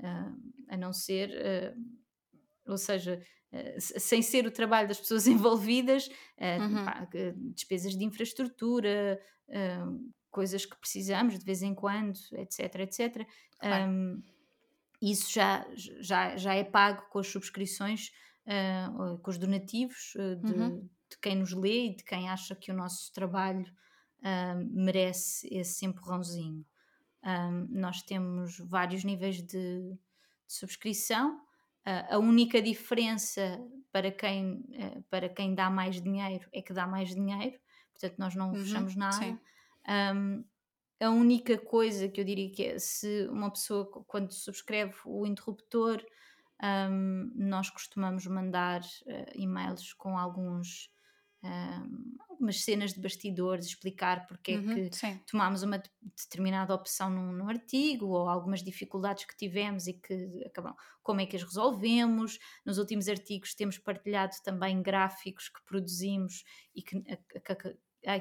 uh, 0.00 0.52
a 0.68 0.76
não 0.76 0.92
ser, 0.92 1.30
uh, 1.30 2.70
ou 2.70 2.76
seja, 2.76 3.22
uh, 3.52 3.80
sem 3.80 4.22
ser 4.22 4.46
o 4.46 4.50
trabalho 4.50 4.88
das 4.88 5.00
pessoas 5.00 5.26
envolvidas, 5.28 6.08
uhum. 6.38 6.84
pá, 6.84 7.08
despesas 7.54 7.96
de 7.96 8.04
infraestrutura, 8.04 9.20
coisas 10.30 10.64
que 10.64 10.78
precisamos 10.78 11.38
de 11.38 11.44
vez 11.44 11.62
em 11.62 11.74
quando, 11.74 12.18
etc, 12.32 12.74
etc. 12.80 13.26
Claro. 13.58 13.90
Um, 13.90 14.22
isso 15.10 15.32
já, 15.32 15.66
já, 15.74 16.36
já 16.36 16.54
é 16.54 16.62
pago 16.62 17.02
com 17.10 17.18
as 17.18 17.26
subscrições, 17.26 18.12
com 19.22 19.30
os 19.30 19.38
donativos 19.38 20.12
de, 20.42 20.52
uhum. 20.52 20.88
de 21.10 21.18
quem 21.20 21.36
nos 21.36 21.52
lê 21.52 21.86
e 21.86 21.96
de 21.96 22.04
quem 22.04 22.28
acha 22.28 22.54
que 22.54 22.70
o 22.70 22.74
nosso 22.74 23.12
trabalho 23.12 23.66
um, 24.22 24.84
merece 24.84 25.48
esse 25.52 25.84
empurrãozinho. 25.84 26.64
Nós 27.70 28.02
temos 28.02 28.58
vários 28.58 29.04
níveis 29.04 29.36
de, 29.36 29.46
de 29.46 29.98
subscrição. 30.46 31.40
Uh, 31.86 32.14
a 32.14 32.18
única 32.18 32.62
diferença 32.62 33.60
para 33.90 34.12
quem, 34.12 34.54
uh, 34.54 35.02
para 35.10 35.28
quem 35.28 35.54
dá 35.54 35.68
mais 35.68 36.00
dinheiro 36.00 36.48
é 36.52 36.62
que 36.62 36.72
dá 36.72 36.86
mais 36.86 37.12
dinheiro, 37.12 37.58
portanto, 37.92 38.18
nós 38.18 38.34
não 38.36 38.50
uhum, 38.50 38.54
fechamos 38.54 38.94
nada. 38.94 39.40
Um, 40.14 40.44
a 41.02 41.10
única 41.10 41.58
coisa 41.58 42.08
que 42.08 42.20
eu 42.20 42.24
diria 42.24 42.50
que 42.50 42.64
é 42.64 42.78
se 42.78 43.26
uma 43.28 43.50
pessoa, 43.50 43.84
quando 44.06 44.32
subscreve 44.32 44.94
o 45.04 45.26
interruptor, 45.26 46.04
um, 46.62 47.32
nós 47.34 47.68
costumamos 47.70 48.26
mandar 48.26 48.80
uh, 48.80 49.32
e-mails 49.34 49.92
com 49.94 50.16
alguns 50.16 50.92
um, 51.44 52.16
algumas 52.30 52.62
cenas 52.62 52.92
de 52.92 53.00
bastidores, 53.00 53.66
explicar 53.66 54.26
porque 54.26 54.56
uhum, 54.56 54.70
é 54.70 54.74
que 54.74 54.96
sim. 54.96 55.20
tomámos 55.26 55.62
uma 55.62 55.82
determinada 56.16 56.74
opção 56.74 57.10
num, 57.10 57.32
num, 57.32 57.48
artigo 57.48 58.06
ou 58.06 58.28
algumas 58.28 58.62
dificuldades 58.62 59.24
que 59.24 59.36
tivemos 59.36 59.88
e 59.88 59.94
que 59.94 60.44
acabam, 60.46 60.74
como 61.02 61.20
é 61.20 61.26
que 61.26 61.36
as 61.36 61.42
resolvemos. 61.42 62.38
Nos 62.64 62.78
últimos 62.78 63.08
artigos 63.08 63.54
temos 63.54 63.76
partilhado 63.76 64.34
também 64.44 64.80
gráficos 64.80 65.48
que 65.48 65.62
produzimos 65.64 66.44
e 66.74 66.82
que, 66.82 67.00
que, 67.00 67.76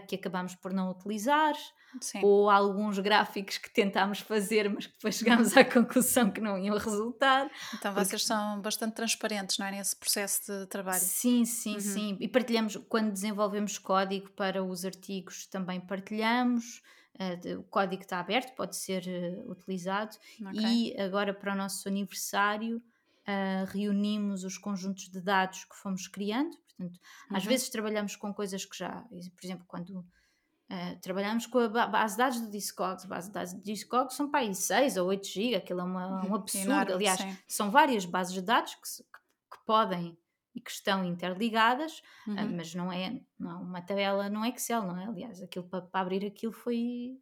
que 0.07 0.15
acabamos 0.15 0.55
por 0.55 0.71
não 0.71 0.91
utilizar, 0.91 1.55
Sim. 1.99 2.21
ou 2.23 2.49
alguns 2.49 2.99
gráficos 2.99 3.57
que 3.57 3.69
tentámos 3.69 4.19
fazer, 4.19 4.69
mas 4.69 4.85
que 4.85 4.93
depois 4.93 5.15
chegámos 5.17 5.57
à 5.57 5.65
conclusão 5.65 6.29
que 6.29 6.39
não 6.39 6.57
iam 6.57 6.77
resultar. 6.77 7.49
Então 7.73 7.93
porque... 7.93 8.09
vocês 8.09 8.25
são 8.25 8.61
bastante 8.61 8.93
transparentes, 8.93 9.57
não 9.57 9.65
é? 9.65 9.71
Nesse 9.71 9.95
processo 9.95 10.51
de 10.51 10.65
trabalho. 10.67 11.01
Sim, 11.01 11.45
sim, 11.45 11.75
uhum. 11.75 11.79
sim. 11.79 12.17
E 12.19 12.27
partilhamos, 12.27 12.77
quando 12.87 13.11
desenvolvemos 13.11 13.77
código 13.77 14.29
para 14.31 14.63
os 14.63 14.85
artigos, 14.85 15.47
também 15.47 15.79
partilhamos. 15.79 16.81
Uh, 17.15 17.59
o 17.59 17.63
código 17.63 18.01
está 18.01 18.19
aberto, 18.19 18.55
pode 18.55 18.75
ser 18.75 19.03
uh, 19.03 19.51
utilizado. 19.51 20.15
Okay. 20.39 20.93
E 20.93 20.99
agora, 20.99 21.33
para 21.33 21.53
o 21.53 21.55
nosso 21.55 21.87
aniversário, 21.87 22.77
uh, 22.77 23.65
reunimos 23.67 24.43
os 24.43 24.57
conjuntos 24.57 25.09
de 25.09 25.21
dados 25.21 25.65
que 25.65 25.75
fomos 25.75 26.07
criando 26.07 26.55
Portanto, 26.81 26.99
uhum. 27.29 27.37
às 27.37 27.45
vezes 27.45 27.69
trabalhamos 27.69 28.15
com 28.15 28.33
coisas 28.33 28.65
que 28.65 28.77
já, 28.77 29.01
por 29.01 29.45
exemplo, 29.45 29.65
quando 29.67 29.89
uh, 29.99 30.99
trabalhamos 31.01 31.45
com 31.45 31.59
a 31.59 31.87
base 31.87 32.15
de 32.15 32.17
dados 32.17 32.41
do 32.41 32.49
Discogs, 32.49 33.05
a 33.05 33.07
base 33.07 33.27
de 33.27 33.33
dados 33.33 33.53
do 33.53 33.61
Discogs 33.61 34.15
são 34.15 34.29
para 34.29 34.41
aí 34.41 34.53
6 34.53 34.97
ou 34.97 35.07
8 35.07 35.27
GB, 35.27 35.55
aquilo 35.55 35.81
é 35.81 35.83
uma, 35.83 36.25
um 36.25 36.35
absurdo. 36.35 36.71
Enorme, 36.71 36.93
Aliás, 36.93 37.19
sim. 37.19 37.37
são 37.47 37.69
várias 37.69 38.05
bases 38.05 38.33
de 38.33 38.41
dados 38.41 38.75
que, 38.75 38.81
que, 38.81 39.57
que 39.57 39.65
podem 39.65 40.17
e 40.53 40.59
que 40.59 40.71
estão 40.71 41.05
interligadas, 41.05 42.01
uhum. 42.27 42.35
uh, 42.35 42.51
mas 42.57 42.75
não 42.75 42.91
é, 42.91 43.21
não 43.39 43.51
é 43.51 43.55
uma 43.55 43.81
tabela 43.81 44.29
no 44.29 44.45
Excel, 44.45 44.83
não 44.83 44.99
é? 44.99 45.05
Aliás, 45.05 45.41
aquilo 45.41 45.65
para, 45.65 45.81
para 45.81 46.01
abrir 46.01 46.25
aquilo 46.25 46.51
foi, 46.51 47.17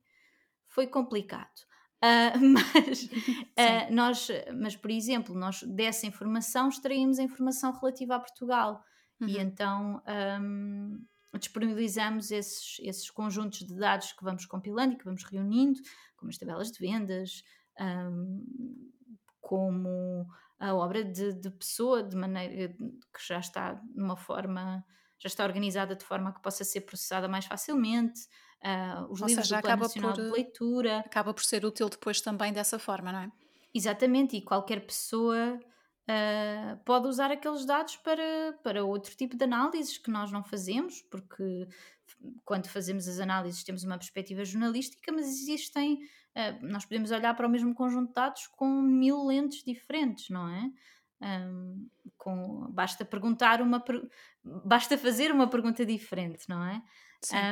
foi 0.68 0.88
complicado. 0.88 1.70
Uh, 1.99 2.39
mas 2.53 3.03
uh, 3.03 3.93
nós, 3.93 4.30
mas 4.55 4.76
por 4.76 4.89
exemplo, 4.89 5.36
nós 5.36 5.64
dessa 5.64 6.07
informação 6.07 6.70
extraímos 6.70 7.20
a 7.20 7.24
informação 7.24 7.72
relativa 7.72 8.16
a 8.16 8.20
Portugal. 8.20 8.84
Uhum. 9.22 9.28
E 9.28 9.38
então 9.38 10.01
um, 10.41 11.05
disponibilizamos 11.38 12.32
esses, 12.32 12.78
esses 12.82 13.09
conjuntos 13.09 13.59
de 13.59 13.76
dados 13.76 14.13
que 14.13 14.24
vamos 14.24 14.45
compilando 14.45 14.93
e 14.93 14.97
que 14.97 15.05
vamos 15.05 15.24
reunindo, 15.24 15.80
como 16.15 16.30
as 16.30 16.38
tabelas 16.38 16.72
de 16.72 16.80
vendas, 16.80 17.43
um, 17.80 18.43
como 19.39 20.28
a 20.59 20.74
obra 20.76 21.03
de, 21.03 21.34
de, 21.34 21.49
pessoa, 21.51 22.03
de 22.03 22.15
maneira 22.15 22.74
que 22.74 23.28
já 23.28 23.39
está 23.39 23.82
numa 23.95 24.17
forma, 24.17 24.84
já 25.17 25.28
está 25.28 25.43
organizada 25.45 25.95
de 25.95 26.03
forma 26.03 26.34
que 26.34 26.41
possa 26.41 26.63
ser 26.63 26.82
processada 26.82 27.28
mais 27.28 27.45
facilmente. 27.45 28.22
Uh, 28.61 29.09
os 29.09 29.22
Ou 29.22 29.28
livros 29.28 29.47
seja, 29.47 29.57
do 29.57 29.61
Plano 29.61 29.82
Nacional 29.84 30.13
por, 30.13 30.22
de 30.22 30.30
Leitura. 30.32 30.99
Acaba 30.99 31.34
por 31.34 31.43
ser 31.43 31.63
útil 31.63 31.88
depois 31.89 32.20
também 32.20 32.51
dessa 32.51 32.78
forma, 32.78 33.11
não 33.11 33.20
é? 33.20 33.32
Exatamente, 33.74 34.36
e 34.36 34.41
qualquer 34.41 34.86
pessoa 34.86 35.59
uh, 36.10 36.78
pode 36.84 37.07
usar 37.07 37.32
aqueles 37.32 37.66
dados 37.66 37.95
para, 37.97 38.57
para 38.64 38.84
outro 38.84 39.16
tipo 39.16 39.38
de 39.38 39.43
análises 39.43 39.97
que 39.97 40.10
nós 40.10 40.32
não 40.32 40.43
fazemos, 40.43 41.01
porque 41.03 41.68
quando 42.43 42.68
fazemos 42.68 43.07
as 43.07 43.20
análises 43.20 43.64
temos 43.64 43.84
uma 43.84 43.97
perspectiva 43.97 44.43
jornalística, 44.43 45.12
mas 45.12 45.28
existem, 45.28 45.95
uh, 46.36 46.68
nós 46.68 46.86
podemos 46.86 47.12
olhar 47.12 47.36
para 47.36 47.47
o 47.47 47.49
mesmo 47.49 47.74
conjunto 47.76 48.07
de 48.07 48.14
dados 48.16 48.47
com 48.47 48.82
mil 48.82 49.24
lentes 49.26 49.64
diferentes, 49.64 50.30
não 50.30 50.49
é? 50.49 50.72
Um, 51.22 51.89
com, 52.18 52.72
basta 52.72 53.03
perguntar 53.03 53.62
uma 53.62 53.84
basta 54.41 54.97
fazer 54.97 55.34
uma 55.34 55.49
pergunta 55.49 55.86
diferente, 55.86 56.47
não 56.47 56.64
é? 56.64 56.82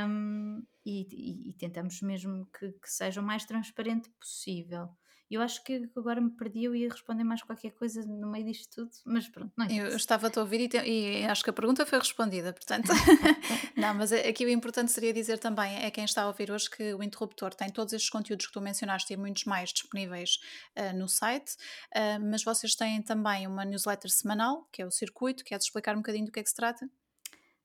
Um, 0.07 0.65
e, 0.85 1.01
e, 1.11 1.49
e, 1.49 1.53
tentamos 1.53 2.01
mesmo 2.01 2.45
que, 2.57 2.71
que 2.71 2.89
seja 2.89 3.19
o 3.19 3.23
mais 3.23 3.43
transparente 3.43 4.09
possível. 4.11 4.87
Eu 5.29 5.41
acho 5.41 5.63
que 5.63 5.89
agora 5.95 6.21
me 6.21 6.29
perdi, 6.31 6.63
eu 6.63 6.75
ia 6.75 6.89
responder 6.89 7.23
mais 7.23 7.43
qualquer 7.43 7.71
coisa 7.71 8.01
no 8.05 8.31
meio 8.31 8.45
disto 8.45 8.73
tudo, 8.73 8.91
mas 9.05 9.27
pronto, 9.27 9.51
não 9.57 9.65
é 9.65 9.73
Eu 9.73 9.95
estava 9.95 10.31
a 10.33 10.39
ouvir 10.39 10.61
e, 10.61 10.69
te, 10.69 10.77
e, 10.77 11.25
acho 11.25 11.43
que 11.43 11.49
a 11.49 11.53
pergunta 11.53 11.85
foi 11.85 11.99
respondida, 11.99 12.53
portanto. 12.53 12.87
não, 13.75 13.93
mas 13.93 14.11
aqui 14.13 14.45
o 14.45 14.49
importante 14.49 14.91
seria 14.91 15.13
dizer 15.13 15.37
também 15.37 15.83
é 15.83 15.91
quem 15.91 16.05
está 16.05 16.23
a 16.23 16.27
ouvir 16.27 16.49
hoje 16.49 16.69
que 16.69 16.93
o 16.93 17.03
interruptor 17.03 17.53
tem 17.53 17.69
todos 17.69 17.93
estes 17.93 18.09
conteúdos 18.09 18.47
que 18.47 18.53
tu 18.53 18.61
mencionaste 18.61 19.11
e 19.13 19.17
muitos 19.17 19.43
mais 19.43 19.73
disponíveis 19.73 20.39
uh, 20.77 20.97
no 20.97 21.07
site, 21.09 21.55
uh, 21.95 22.23
mas 22.31 22.43
vocês 22.43 22.75
têm 22.75 23.01
também 23.01 23.45
uma 23.47 23.65
newsletter 23.65 24.09
semanal, 24.09 24.67
que 24.71 24.81
é 24.81 24.85
o 24.85 24.91
Circuito, 24.91 25.43
queres 25.43 25.65
explicar 25.65 25.93
um 25.93 25.99
bocadinho 25.99 26.25
do 26.25 26.31
que 26.31 26.39
é 26.39 26.43
que 26.43 26.49
se 26.49 26.55
trata? 26.55 26.89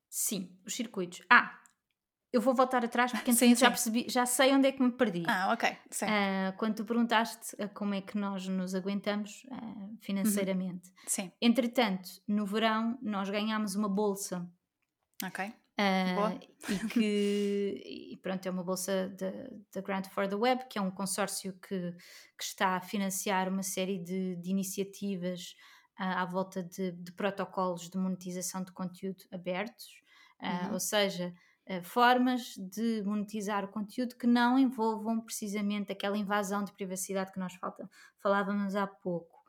Sim, 0.09 0.55
os 0.63 0.75
circuitos. 0.75 1.21
Ah, 1.27 1.59
eu 2.33 2.41
vou 2.41 2.55
voltar 2.55 2.83
atrás 2.83 3.11
porque 3.11 3.31
sim, 3.31 3.55
já 3.55 3.69
percebi, 3.69 4.07
já 4.09 4.25
sei 4.25 4.51
onde 4.51 4.67
é 4.67 4.71
que 4.71 4.81
me 4.81 4.91
perdi. 4.91 5.23
Ah, 5.27 5.53
ok. 5.53 5.77
Sim. 5.91 6.05
Uh, 6.05 6.57
quando 6.57 6.77
tu 6.77 6.83
perguntaste 6.83 7.55
uh, 7.61 7.69
como 7.75 7.93
é 7.93 8.01
que 8.01 8.17
nós 8.17 8.47
nos 8.47 8.73
aguentamos 8.73 9.45
uh, 9.45 9.97
financeiramente. 10.01 10.89
Uhum. 10.89 10.95
Sim. 11.05 11.31
Entretanto, 11.39 12.09
no 12.27 12.43
verão 12.43 12.97
nós 13.03 13.29
ganhámos 13.29 13.75
uma 13.75 13.87
bolsa. 13.87 14.49
Ok. 15.23 15.53
Boa. 16.15 16.39
E 16.69 16.87
que 16.89 17.81
e 18.13 18.17
pronto, 18.17 18.45
é 18.47 18.51
uma 18.51 18.63
bolsa 18.63 19.15
da 19.71 19.81
Grant 19.81 20.07
for 20.07 20.27
the 20.27 20.35
Web, 20.35 20.65
que 20.67 20.79
é 20.79 20.81
um 20.81 20.91
consórcio 20.91 21.53
que, 21.53 21.91
que 22.37 22.43
está 22.43 22.77
a 22.77 22.81
financiar 22.81 23.47
uma 23.47 23.63
série 23.63 23.99
de, 23.99 24.35
de 24.37 24.49
iniciativas 24.49 25.55
à 25.95 26.25
volta 26.25 26.63
de, 26.63 26.91
de, 26.91 27.11
protocolos 27.11 27.89
de 27.89 27.97
monetização 27.97 28.63
de 28.63 28.71
conteúdo 28.71 29.23
abertos, 29.31 30.01
uhum. 30.41 30.73
ou 30.73 30.79
seja, 30.79 31.33
formas 31.83 32.55
de 32.57 33.01
monetizar 33.03 33.63
o 33.63 33.69
conteúdo 33.69 34.15
que 34.15 34.27
não 34.27 34.59
envolvam 34.59 35.21
precisamente 35.21 35.91
aquela 35.91 36.17
invasão 36.17 36.63
de 36.63 36.73
privacidade 36.73 37.31
que 37.31 37.39
nós 37.39 37.53
falta, 37.55 37.89
falávamos 38.19 38.75
há 38.75 38.85
pouco. 38.85 39.41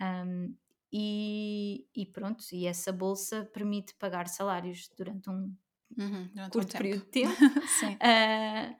Um, 0.00 0.54
e, 0.92 1.86
e, 1.94 2.04
pronto, 2.06 2.44
e 2.52 2.66
essa 2.66 2.90
bolsa 2.90 3.48
permite 3.52 3.94
pagar 3.94 4.26
salários 4.26 4.90
durante 4.96 5.30
um 5.30 5.54
uhum, 5.96 6.28
durante 6.34 6.52
curto 6.52 6.74
um 6.74 6.78
período 6.78 7.04
de 7.04 7.10
tempo. 7.10 7.36
Sim. 7.78 7.94
Uh, 7.94 8.74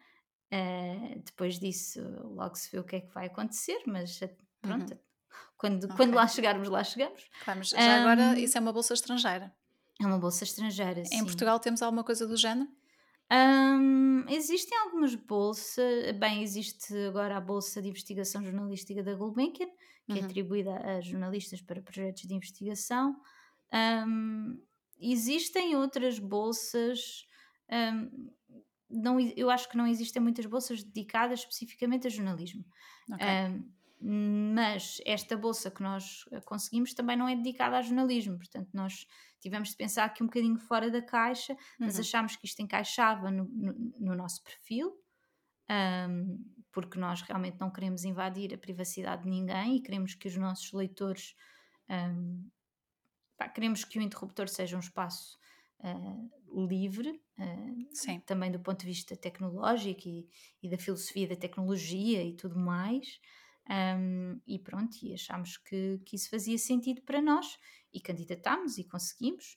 uh, 0.52 1.22
depois 1.24 1.58
disso, 1.58 2.00
logo 2.24 2.56
se 2.56 2.70
vê 2.72 2.78
o 2.80 2.84
que 2.84 2.96
é 2.96 3.00
que 3.00 3.14
vai 3.14 3.26
acontecer, 3.26 3.80
mas 3.86 4.18
pronto, 4.60 4.92
uhum. 4.92 4.98
quando, 5.56 5.84
okay. 5.84 5.96
quando 5.96 6.14
lá 6.14 6.26
chegarmos, 6.26 6.68
lá 6.68 6.82
chegamos. 6.82 7.28
Claro, 7.44 7.60
mas 7.60 7.68
já 7.68 7.78
um, 7.78 8.00
agora 8.00 8.38
isso 8.38 8.58
é 8.58 8.60
uma 8.60 8.72
bolsa 8.72 8.94
estrangeira. 8.94 9.54
É 10.00 10.06
uma 10.06 10.18
bolsa 10.18 10.42
estrangeira. 10.42 11.02
Em 11.02 11.04
sim. 11.04 11.24
Portugal 11.24 11.60
temos 11.60 11.80
alguma 11.80 12.02
coisa 12.02 12.26
do 12.26 12.36
género? 12.36 12.68
Um, 13.32 14.24
existem 14.28 14.76
algumas 14.78 15.14
bolsas, 15.14 16.10
bem, 16.18 16.42
existe 16.42 16.92
agora 17.06 17.36
a 17.36 17.40
Bolsa 17.40 17.80
de 17.80 17.88
Investigação 17.88 18.42
Jornalística 18.42 19.04
da 19.04 19.14
Gulbenkian, 19.14 19.68
que 20.06 20.12
é 20.12 20.14
uhum. 20.16 20.22
é 20.22 20.24
atribuída 20.24 20.76
a 20.76 21.00
jornalistas 21.00 21.60
para 21.60 21.80
projetos 21.80 22.22
de 22.22 22.34
investigação. 22.34 23.14
Um, 23.72 24.60
existem 24.98 25.76
outras 25.76 26.18
bolsas, 26.18 27.24
um, 27.70 28.30
não, 28.90 29.20
eu 29.20 29.48
acho 29.48 29.68
que 29.68 29.76
não 29.76 29.86
existem 29.86 30.20
muitas 30.20 30.46
bolsas 30.46 30.82
dedicadas 30.82 31.40
especificamente 31.40 32.08
a 32.08 32.10
jornalismo. 32.10 32.64
Okay. 33.12 33.62
mas 34.00 35.00
esta 35.04 35.36
bolsa 35.36 35.68
que 35.70 35.82
nós 35.82 36.24
conseguimos 36.44 36.94
também 36.94 37.16
não 37.16 37.28
é 37.28 37.34
dedicada 37.34 37.76
a 37.76 37.82
jornalismo, 37.82 38.38
portanto, 38.38 38.68
nós 38.72 39.06
tivemos 39.40 39.70
de 39.70 39.76
pensar 39.76 40.04
aqui 40.04 40.22
um 40.22 40.26
bocadinho 40.26 40.58
fora 40.58 40.90
da 40.90 41.02
caixa, 41.02 41.56
mas 41.78 41.94
uhum. 41.94 42.00
achámos 42.00 42.36
que 42.36 42.46
isto 42.46 42.60
encaixava 42.60 43.30
no, 43.30 43.44
no, 43.44 43.72
no 43.98 44.14
nosso 44.14 44.42
perfil, 44.42 44.92
um, 45.70 46.44
porque 46.72 46.98
nós 46.98 47.22
realmente 47.22 47.58
não 47.60 47.70
queremos 47.70 48.04
invadir 48.04 48.54
a 48.54 48.58
privacidade 48.58 49.22
de 49.22 49.28
ninguém 49.28 49.76
e 49.76 49.80
queremos 49.80 50.14
que 50.14 50.28
os 50.28 50.36
nossos 50.36 50.72
leitores. 50.72 51.34
Um, 51.88 52.48
pá, 53.36 53.48
queremos 53.48 53.84
que 53.84 53.98
o 53.98 54.02
interruptor 54.02 54.48
seja 54.48 54.76
um 54.76 54.80
espaço 54.80 55.38
uh, 55.80 56.66
livre, 56.66 57.10
uh, 57.38 58.20
também 58.26 58.50
do 58.50 58.60
ponto 58.60 58.80
de 58.80 58.86
vista 58.86 59.16
tecnológico 59.16 60.08
e, 60.08 60.28
e 60.62 60.68
da 60.68 60.78
filosofia 60.78 61.28
da 61.28 61.36
tecnologia 61.36 62.22
e 62.22 62.34
tudo 62.34 62.58
mais. 62.58 63.20
Um, 63.68 64.40
e 64.46 64.58
pronto, 64.58 64.96
e 65.02 65.14
achámos 65.14 65.56
que, 65.56 66.00
que 66.04 66.16
isso 66.16 66.28
fazia 66.28 66.58
sentido 66.58 67.02
para 67.02 67.22
nós 67.22 67.56
e 67.92 68.00
candidatámos 68.00 68.78
e 68.78 68.84
conseguimos. 68.84 69.56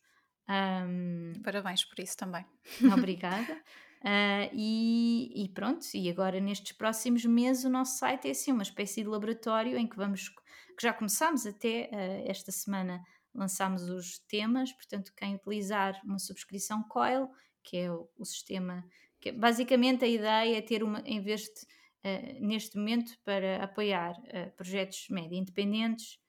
Um, 0.49 1.34
Parabéns 1.43 1.86
por 1.86 1.99
isso 1.99 2.17
também. 2.17 2.45
Obrigada. 2.93 3.53
Uh, 4.01 4.49
e, 4.53 5.43
e, 5.43 5.49
pronto, 5.49 5.86
e 5.93 6.09
agora 6.09 6.39
nestes 6.39 6.73
próximos 6.73 7.23
meses 7.25 7.63
o 7.63 7.69
nosso 7.69 7.97
site 7.97 8.27
é 8.27 8.31
assim 8.31 8.51
uma 8.51 8.63
espécie 8.63 9.01
de 9.01 9.07
laboratório 9.07 9.77
em 9.77 9.88
que 9.88 9.95
vamos, 9.95 10.29
que 10.29 10.81
já 10.81 10.93
começámos 10.93 11.45
até 11.45 11.89
uh, 11.91 12.29
esta 12.29 12.51
semana 12.51 13.01
lançámos 13.34 13.89
os 13.89 14.19
temas, 14.19 14.71
portanto 14.73 15.11
quem 15.15 15.36
utilizar 15.36 15.99
uma 16.03 16.19
subscrição 16.19 16.84
COIL, 16.84 17.29
que 17.63 17.77
é 17.77 17.91
o, 17.91 18.07
o 18.17 18.25
sistema, 18.25 18.84
que 19.19 19.31
basicamente 19.31 20.03
a 20.03 20.07
ideia 20.07 20.57
é 20.57 20.61
ter 20.61 20.84
uma, 20.84 20.99
em 21.05 21.21
vez 21.21 21.41
de 21.41 21.61
uh, 22.05 22.45
neste 22.45 22.77
momento 22.77 23.17
para 23.23 23.63
apoiar 23.63 24.13
projetos 24.57 25.07
média 25.09 25.38
independentes, 25.38 26.19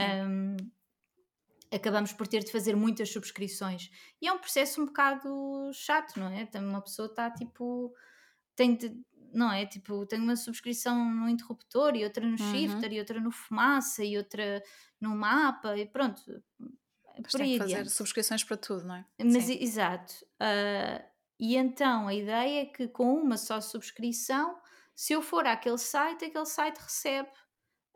um, 0.00 0.56
acabamos 1.72 2.12
por 2.12 2.26
ter 2.26 2.44
de 2.44 2.52
fazer 2.52 2.76
muitas 2.76 3.10
subscrições. 3.10 3.90
E 4.20 4.28
é 4.28 4.32
um 4.32 4.38
processo 4.38 4.82
um 4.82 4.86
bocado 4.86 5.70
chato, 5.72 6.18
não 6.18 6.28
é? 6.28 6.48
Uma 6.58 6.80
pessoa 6.80 7.06
está 7.06 7.30
tipo. 7.30 7.94
tem 8.54 8.76
de, 8.76 8.92
não 9.32 9.52
é? 9.52 9.66
Tipo, 9.66 10.06
tem 10.06 10.20
uma 10.20 10.36
subscrição 10.36 11.10
no 11.10 11.28
interruptor 11.28 11.94
e 11.94 12.04
outra 12.04 12.26
no 12.26 12.38
shifter 12.38 12.90
uhum. 12.90 12.96
e 12.96 12.98
outra 12.98 13.20
no 13.20 13.30
fumaça 13.30 14.04
e 14.04 14.16
outra 14.16 14.62
no 15.00 15.14
mapa 15.16 15.76
e 15.76 15.86
pronto. 15.86 16.22
Mas 17.22 17.32
tem 17.32 17.52
que 17.52 17.58
fazer 17.58 17.88
subscrições 17.88 18.44
para 18.44 18.56
tudo, 18.56 18.84
não 18.84 18.96
é? 18.96 19.04
Mas, 19.22 19.44
Sim. 19.44 19.58
exato. 19.60 20.14
Uh, 20.40 21.02
e 21.38 21.56
então 21.56 22.08
a 22.08 22.14
ideia 22.14 22.62
é 22.62 22.66
que 22.66 22.88
com 22.88 23.14
uma 23.14 23.36
só 23.36 23.60
subscrição, 23.60 24.58
se 24.94 25.12
eu 25.12 25.22
for 25.22 25.46
àquele 25.46 25.78
site, 25.78 26.24
aquele 26.24 26.46
site 26.46 26.78
recebe 26.78 27.30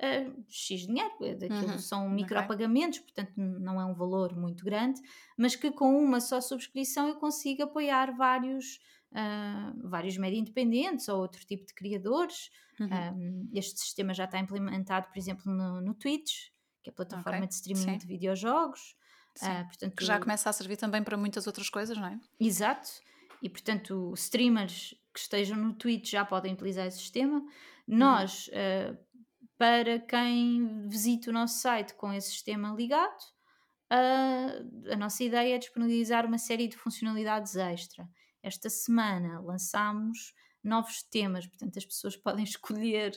uh, 0.01 0.45
X 0.49 0.87
dinheiro, 0.87 1.15
é 1.23 1.35
daquilo 1.35 1.73
uhum. 1.73 1.79
são 1.79 2.09
micropagamentos, 2.09 2.99
okay. 2.99 3.13
portanto 3.13 3.37
não 3.37 3.81
é 3.81 3.85
um 3.85 3.95
valor 3.95 4.35
muito 4.37 4.65
grande, 4.65 5.01
mas 5.37 5.55
que 5.55 5.71
com 5.71 5.97
uma 6.03 6.21
só 6.21 6.41
subscrição 6.41 7.09
eu 7.09 7.17
consigo 7.17 7.63
apoiar 7.63 8.17
vários, 8.17 8.81
uh, 9.13 9.89
vários 9.89 10.17
média 10.17 10.39
independentes 10.39 11.09
ou 11.09 11.21
outro 11.21 11.45
tipo 11.45 11.67
de 11.67 11.75
criadores. 11.75 12.51
Uhum. 12.81 12.89
Um, 12.89 13.51
este 13.53 13.79
sistema 13.79 14.15
já 14.15 14.25
está 14.25 14.39
implementado, 14.39 15.09
por 15.09 15.19
exemplo, 15.19 15.53
no, 15.53 15.81
no 15.83 15.95
Twitch, 15.95 16.49
que 16.83 16.89
é 16.89 16.93
a 16.93 16.95
plataforma 16.95 17.39
okay. 17.39 17.49
de 17.49 17.55
streaming 17.55 17.93
Sim. 17.93 17.99
de 17.99 18.07
videojogos. 18.07 18.97
Uh, 19.43 19.65
portanto, 19.67 19.97
que 19.97 20.05
já 20.05 20.19
começa 20.19 20.51
a 20.51 20.53
servir 20.53 20.77
também 20.77 21.03
para 21.03 21.17
muitas 21.17 21.47
outras 21.47 21.69
coisas, 21.69 21.97
não 21.97 22.07
é? 22.07 22.19
Exato. 22.39 22.89
E 23.43 23.49
portanto, 23.49 24.13
streamers 24.17 24.95
que 25.13 25.21
estejam 25.21 25.57
no 25.57 25.75
Twitch 25.75 26.11
já 26.11 26.25
podem 26.25 26.53
utilizar 26.53 26.87
esse 26.87 26.99
sistema. 26.99 27.39
Uhum. 27.39 27.97
Nós, 27.99 28.49
uhum. 28.49 28.93
uh, 28.93 28.99
para 29.61 29.99
quem 29.99 30.89
visita 30.89 31.29
o 31.29 31.35
nosso 31.35 31.59
site 31.61 31.93
com 31.93 32.11
esse 32.15 32.31
sistema 32.31 32.75
ligado. 32.75 33.23
Uh, 33.93 34.91
a 34.91 34.97
nossa 34.97 35.23
ideia 35.23 35.55
é 35.55 35.59
disponibilizar 35.59 36.25
uma 36.25 36.39
série 36.39 36.67
de 36.67 36.79
funcionalidades 36.79 37.57
extra. 37.57 38.09
Esta 38.43 38.71
semana 38.71 39.39
lançámos 39.39 40.33
novos 40.65 41.03
temas, 41.03 41.47
portanto, 41.47 41.77
as 41.77 41.85
pessoas 41.85 42.17
podem 42.17 42.43
escolher 42.43 43.13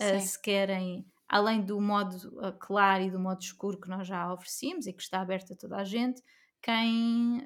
uh, 0.00 0.20
se 0.20 0.40
querem, 0.40 1.04
além 1.28 1.62
do 1.62 1.80
modo 1.80 2.28
uh, 2.38 2.56
claro 2.60 3.02
e 3.02 3.10
do 3.10 3.18
modo 3.18 3.42
escuro 3.42 3.80
que 3.80 3.88
nós 3.88 4.06
já 4.06 4.32
oferecemos 4.32 4.86
e 4.86 4.92
que 4.92 5.02
está 5.02 5.20
aberto 5.20 5.52
a 5.52 5.56
toda 5.56 5.78
a 5.78 5.84
gente, 5.84 6.22
quem 6.62 7.44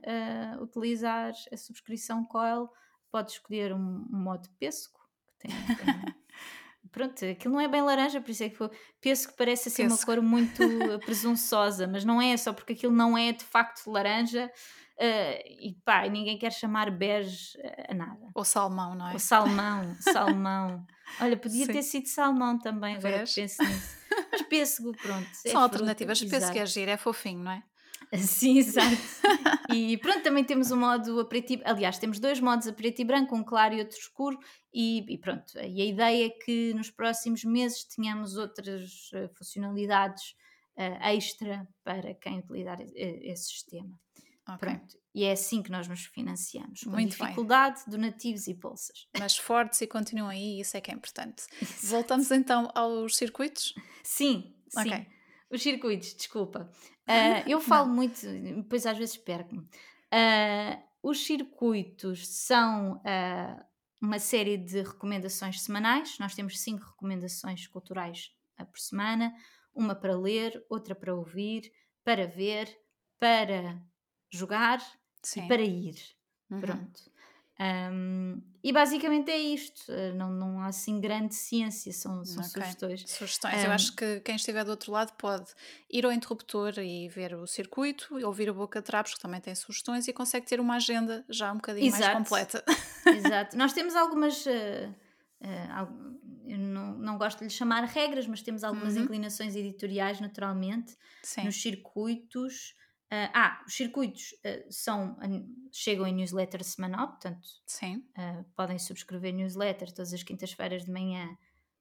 utilizar 0.61 1.32
a 1.50 1.57
subscrição 1.57 2.22
Coil 2.24 2.68
pode 3.11 3.32
escolher 3.32 3.72
um, 3.72 4.07
um 4.12 4.18
modo 4.18 4.46
pesco, 4.59 5.00
que 5.26 5.48
tem, 5.48 5.50
tem 5.76 6.22
pronto, 6.93 7.24
aquilo 7.24 7.55
não 7.55 7.61
é 7.61 7.66
bem 7.66 7.82
laranja, 7.82 8.20
por 8.20 8.30
isso 8.30 8.45
é 8.45 8.49
que 8.51 8.57
foi, 8.57 8.70
penso 9.01 9.28
que 9.28 9.36
parece 9.36 9.68
assim 9.68 9.86
uma 9.86 9.99
cor 9.99 10.20
muito 10.20 10.62
presunçosa, 11.05 11.86
mas 11.86 12.05
não 12.05 12.20
é 12.20 12.36
só 12.36 12.53
porque 12.53 12.74
aquilo 12.74 12.93
não 12.93 13.16
é 13.16 13.32
de 13.32 13.45
facto 13.45 13.90
laranja. 13.90 14.51
Uh, 14.93 15.43
e 15.59 15.76
pá, 15.84 16.07
ninguém 16.07 16.38
quer 16.38 16.53
chamar 16.53 16.90
bege 16.90 17.59
a 17.88 17.95
nada. 17.95 18.28
Ou 18.34 18.45
salmão, 18.45 18.95
não 18.95 19.09
é? 19.09 19.14
Ou 19.14 19.18
salmão, 19.18 19.97
salmão. 19.99 20.86
Olha, 21.20 21.36
podia 21.36 21.66
Sim. 21.66 21.72
ter 21.72 21.82
sido 21.82 22.07
salmão 22.07 22.59
também, 22.59 22.97
agora 22.97 23.24
que 23.24 23.34
penso 23.34 23.62
nisso. 23.64 23.97
Mas 24.30 24.43
pêssego, 24.43 24.93
pronto. 24.93 25.28
É 25.45 25.51
São 25.51 25.62
alternativas. 25.62 26.22
Pêssego 26.22 26.59
é 26.59 26.66
giro, 26.66 26.90
é 26.90 26.97
fofinho, 26.97 27.43
não 27.43 27.53
é? 27.53 27.62
Sim, 28.19 28.59
exato. 28.59 28.97
e 29.73 29.97
pronto, 29.97 30.23
também 30.23 30.45
temos 30.45 30.71
o 30.71 30.77
modo 30.77 31.19
a 31.21 31.25
preto 31.25 31.55
e... 31.55 31.63
Aliás, 31.65 31.99
temos 31.99 32.19
dois 32.19 32.41
modos 32.41 32.69
a 32.69 32.73
preto 32.73 33.01
e 33.01 33.05
branco, 33.05 33.35
um 33.35 33.43
claro 33.43 33.75
e 33.75 33.79
outro 33.79 33.97
escuro. 33.97 34.39
E, 34.73 35.05
e 35.09 35.19
pronto, 35.19 35.59
e 35.59 35.81
a 35.81 35.85
ideia 35.85 36.27
é 36.27 36.31
que 36.31 36.75
nos 36.75 36.91
próximos 36.91 37.45
meses 37.45 37.85
tenhamos 37.85 38.37
outras 38.37 39.11
uh, 39.13 39.29
funcionalidades 39.35 40.35
uh, 40.77 41.07
extra 41.09 41.67
para 41.83 42.15
quem 42.15 42.39
utilizar 42.39 42.79
esse 42.95 43.45
sistema. 43.45 43.99
Okay. 44.47 44.59
Pronto, 44.59 44.99
e 45.15 45.25
é 45.25 45.33
assim 45.33 45.63
que 45.63 45.71
nós 45.71 45.87
nos 45.87 46.05
financiamos, 46.07 46.83
com 46.83 46.91
Muito 46.91 47.11
dificuldade, 47.11 47.81
bem. 47.87 47.91
donativos 47.91 48.47
e 48.49 48.55
bolsas. 48.55 49.07
Mas 49.19 49.37
fortes 49.37 49.81
e 49.81 49.87
continuam 49.87 50.29
aí, 50.29 50.61
isso 50.61 50.77
é 50.77 50.81
que 50.81 50.91
é 50.91 50.95
importante. 50.95 51.45
Voltamos 51.83 52.31
então 52.31 52.69
aos 52.75 53.17
circuitos? 53.17 53.75
Sim, 54.03 54.55
sim. 54.69 54.81
Okay. 54.81 55.07
Os 55.53 55.62
circuitos, 55.62 56.14
desculpa. 56.14 56.70
Uh, 57.07 57.44
eu 57.46 57.61
falo 57.61 57.88
muito, 57.88 58.26
depois 58.26 58.86
às 58.86 58.96
vezes 58.96 59.16
perco-me. 59.18 59.61
Uh, 59.61 60.82
os 61.03 61.26
circuitos 61.26 62.26
são 62.26 62.96
uh, 62.96 63.64
uma 64.00 64.18
série 64.18 64.57
de 64.57 64.82
recomendações 64.82 65.61
semanais. 65.61 66.16
Nós 66.18 66.34
temos 66.34 66.61
cinco 66.61 66.86
recomendações 66.86 67.66
culturais 67.66 68.30
por 68.70 68.78
semana: 68.78 69.34
uma 69.74 69.94
para 69.94 70.16
ler, 70.18 70.64
outra 70.70 70.94
para 70.94 71.14
ouvir, 71.14 71.70
para 72.03 72.26
ver, 72.26 72.74
para 73.18 73.78
jogar 74.30 74.80
Sim. 75.22 75.44
e 75.44 75.48
para 75.48 75.62
ir. 75.62 75.96
Uhum. 76.50 76.61
Pronto. 76.61 77.12
Um, 77.61 78.42
e 78.64 78.72
basicamente 78.72 79.30
é 79.30 79.38
isto, 79.38 79.90
eh, 79.92 80.12
não, 80.12 80.30
não 80.30 80.61
há 80.61 80.66
assim 80.66 81.00
grande 81.00 81.34
ciência, 81.34 81.92
são, 81.92 82.24
são 82.24 82.42
okay. 82.44 82.62
sugestões. 82.62 83.05
Sugestões. 83.07 83.55
Um, 83.55 83.66
Eu 83.66 83.72
acho 83.72 83.94
que 83.94 84.20
quem 84.20 84.36
estiver 84.36 84.64
do 84.64 84.70
outro 84.70 84.90
lado 84.90 85.12
pode 85.18 85.50
ir 85.90 86.05
ao 86.05 86.12
interruptor 86.12 86.78
e 86.78 87.09
ver 87.09 87.34
o 87.34 87.46
circuito, 87.46 88.16
ouvir 88.24 88.48
o 88.50 88.55
Boca 88.55 88.80
de 88.80 88.86
Trapos, 88.86 89.14
que 89.14 89.20
também 89.20 89.40
tem 89.40 89.55
sugestões, 89.55 90.09
e 90.09 90.12
consegue 90.12 90.46
ter 90.46 90.61
uma 90.61 90.76
agenda 90.76 91.24
já 91.28 91.53
um 91.53 91.57
bocadinho 91.57 91.86
Exato. 91.86 92.03
mais 92.03 92.18
completa. 92.18 92.64
Exato. 93.07 93.57
Nós 93.57 93.72
temos 93.72 93.94
algumas. 93.94 94.46
Uh, 94.46 94.94
uh, 95.42 96.12
eu 96.46 96.59
não, 96.59 96.94
não 96.98 97.18
gosto 97.18 97.38
de 97.38 97.44
lhe 97.44 97.50
chamar 97.50 97.84
regras, 97.84 98.26
mas 98.26 98.42
temos 98.42 98.64
algumas 98.64 98.96
uhum. 98.96 99.03
inclinações 99.03 99.55
editoriais, 99.55 100.20
naturalmente, 100.20 100.96
Sim. 101.22 101.44
nos 101.44 101.61
circuitos. 101.61 102.74
Uh, 103.13 103.29
ah, 103.35 103.63
os 103.67 103.75
circuitos 103.75 104.33
uh, 104.33 104.65
são, 104.71 105.19
chegam 105.71 106.07
em 106.07 106.15
newsletter 106.15 106.65
semanal, 106.65 107.09
portanto. 107.09 107.47
Uh, 108.17 108.43
podem 108.57 108.79
subscrever 108.79 109.35
newsletter 109.35 109.93
todas 109.93 110.15
as 110.15 110.23
quintas-feiras 110.23 110.87
de 110.87 110.91
manhã, 110.91 111.29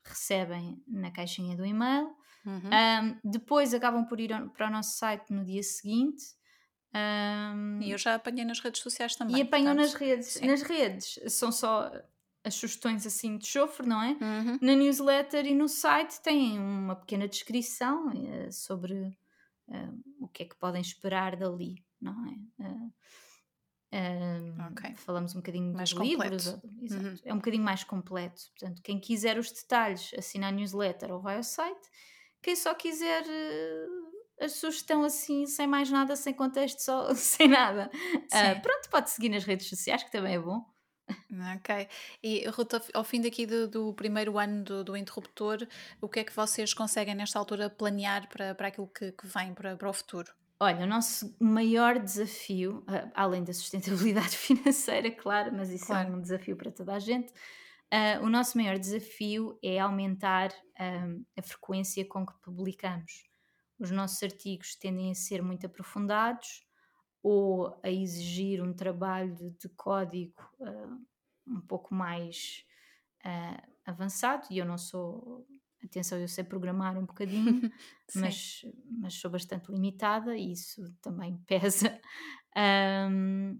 recebem 0.03 0.83
na 0.85 1.09
caixinha 1.09 1.55
do 1.55 1.65
e-mail. 1.65 2.13
Uhum. 2.45 2.59
Um, 2.59 3.19
depois 3.23 3.73
acabam 3.73 4.05
por 4.05 4.19
ir 4.19 4.31
para 4.49 4.67
o 4.67 4.69
nosso 4.69 4.97
site 4.97 5.31
no 5.31 5.45
dia 5.45 5.63
seguinte. 5.63 6.21
Um, 6.93 7.79
e 7.81 7.91
eu 7.91 7.97
já 7.97 8.15
apanhei 8.15 8.43
nas 8.43 8.59
redes 8.59 8.81
sociais 8.81 9.15
também. 9.15 9.37
E 9.37 9.41
apanham 9.43 9.73
nas 9.73 9.93
redes. 9.93 10.33
Sim. 10.33 10.47
Nas 10.47 10.63
redes 10.63 11.17
são 11.29 11.49
só 11.49 11.89
as 12.43 12.55
sugestões 12.55 13.05
assim 13.05 13.37
de 13.37 13.47
chofre, 13.47 13.87
não 13.87 14.01
é? 14.01 14.17
Uhum. 14.19 14.59
Na 14.61 14.75
newsletter 14.75 15.45
e 15.45 15.55
no 15.55 15.69
site 15.69 16.19
têm 16.19 16.59
uma 16.59 16.97
pequena 16.97 17.25
descrição 17.25 18.07
uh, 18.07 18.51
sobre 18.51 19.17
o 20.19 20.27
que 20.27 20.43
é 20.43 20.45
que 20.45 20.55
podem 20.55 20.81
esperar 20.81 21.35
dali, 21.35 21.83
não 21.99 22.15
é? 22.27 22.61
Uh, 23.93 24.71
okay. 24.71 24.95
Falamos 24.95 25.35
um 25.35 25.39
bocadinho 25.39 25.73
mais 25.73 25.89
dos 25.89 25.99
completo. 25.99 26.61
livros, 26.79 26.93
uhum. 26.93 27.15
é 27.25 27.33
um 27.33 27.37
bocadinho 27.37 27.63
mais 27.63 27.83
completo. 27.83 28.41
Portanto, 28.57 28.81
quem 28.81 28.99
quiser 28.99 29.37
os 29.37 29.51
detalhes, 29.51 30.13
assina 30.17 30.47
a 30.47 30.51
newsletter 30.51 31.11
ou 31.11 31.21
vai 31.21 31.35
ao 31.35 31.43
site. 31.43 31.89
Quem 32.41 32.55
só 32.55 32.73
quiser 32.73 33.23
a 34.39 34.49
sugestão 34.49 35.03
assim, 35.03 35.45
sem 35.45 35.67
mais 35.67 35.91
nada, 35.91 36.15
sem 36.15 36.33
contexto, 36.33 36.79
só, 36.79 37.13
sem 37.15 37.47
nada. 37.47 37.91
Uh, 37.93 38.61
pronto, 38.61 38.89
pode 38.89 39.09
seguir 39.09 39.29
nas 39.29 39.43
redes 39.43 39.67
sociais, 39.67 40.03
que 40.03 40.11
também 40.11 40.35
é 40.35 40.39
bom. 40.39 40.65
Ok. 41.55 41.87
E 42.23 42.47
Ruth, 42.49 42.73
ao 42.93 43.03
fim 43.03 43.21
daqui 43.21 43.45
do, 43.45 43.67
do 43.67 43.93
primeiro 43.93 44.37
ano 44.37 44.63
do, 44.63 44.83
do, 44.83 44.97
interruptor, 44.97 45.65
o 45.99 46.07
que 46.07 46.19
é 46.19 46.23
que 46.23 46.35
vocês 46.35 46.73
conseguem 46.73 47.15
nesta 47.15 47.39
altura 47.39 47.69
planear 47.69 48.27
para, 48.29 48.53
para 48.55 48.67
aquilo 48.67 48.87
que, 48.87 49.11
que 49.11 49.27
vem 49.27 49.53
para, 49.53 49.75
para 49.75 49.89
o 49.89 49.93
futuro? 49.93 50.31
Olha, 50.59 50.85
o 50.85 50.87
nosso 50.87 51.35
maior 51.39 51.97
desafio, 51.97 52.85
além 53.15 53.43
da 53.43 53.51
sustentabilidade 53.51 54.37
financeira, 54.37 55.09
claro, 55.09 55.51
mas 55.51 55.71
isso 55.71 55.87
claro. 55.87 56.09
é 56.09 56.15
um 56.15 56.21
desafio 56.21 56.55
para 56.55 56.71
toda 56.71 56.93
a 56.93 56.99
gente, 56.99 57.31
uh, 57.31 58.23
o 58.23 58.29
nosso 58.29 58.55
maior 58.57 58.77
desafio 58.77 59.57
é 59.63 59.79
aumentar 59.79 60.53
um, 60.79 61.25
a 61.35 61.41
frequência 61.41 62.05
com 62.05 62.23
que 62.23 62.33
publicamos. 62.43 63.23
Os 63.79 63.89
nossos 63.89 64.21
artigos 64.21 64.75
tendem 64.75 65.09
a 65.09 65.15
ser 65.15 65.41
muito 65.41 65.65
aprofundados, 65.65 66.63
ou 67.23 67.79
a 67.83 67.89
exigir 67.89 68.61
um 68.61 68.73
trabalho 68.73 69.35
de, 69.35 69.69
código 69.69 70.41
uh, 70.59 70.99
um 71.47 71.61
pouco 71.61 71.93
mais 71.93 72.65
uh, 73.25 73.71
avançado, 73.85 74.47
e 74.49 74.57
eu 74.57 74.65
não 74.65 74.77
sou, 74.77 75.45
atenção, 75.83 76.17
eu 76.17 76.27
sei 76.27 76.43
programar 76.43 76.97
um 76.97 77.05
bocadinho, 77.05 77.71
mas, 78.15 78.65
mas 78.99 79.13
sou 79.13 79.29
bastante 79.29 79.71
limitada 79.71 80.35
e 80.35 80.51
isso 80.51 80.83
também 81.01 81.37
pesa. 81.45 81.99
Um, 82.57 83.59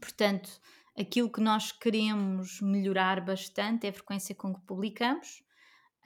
portanto, 0.00 0.60
aquilo 0.98 1.30
que 1.30 1.40
nós 1.40 1.72
queremos 1.72 2.60
melhorar 2.60 3.24
bastante 3.24 3.86
é 3.86 3.90
a 3.90 3.92
frequência 3.92 4.34
com 4.34 4.54
que 4.54 4.60
publicamos. 4.62 5.42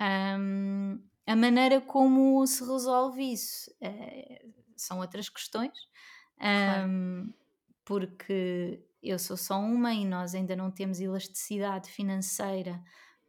Um, 0.01 1.01
a 1.27 1.37
maneira 1.37 1.81
como 1.81 2.47
se 2.47 2.61
resolve 2.65 3.33
isso 3.33 3.71
uh, 3.81 4.55
são 4.77 4.99
outras 4.99 5.29
questões, 5.29 5.73
Claro. 6.39 6.89
Um, 6.89 7.33
porque 7.85 8.83
eu 9.03 9.19
sou 9.19 9.37
só 9.37 9.59
uma 9.59 9.93
e 9.93 10.05
nós 10.05 10.35
ainda 10.35 10.57
não 10.57 10.71
temos 10.71 11.01
elasticidade 11.01 11.91
financeira 11.91 12.83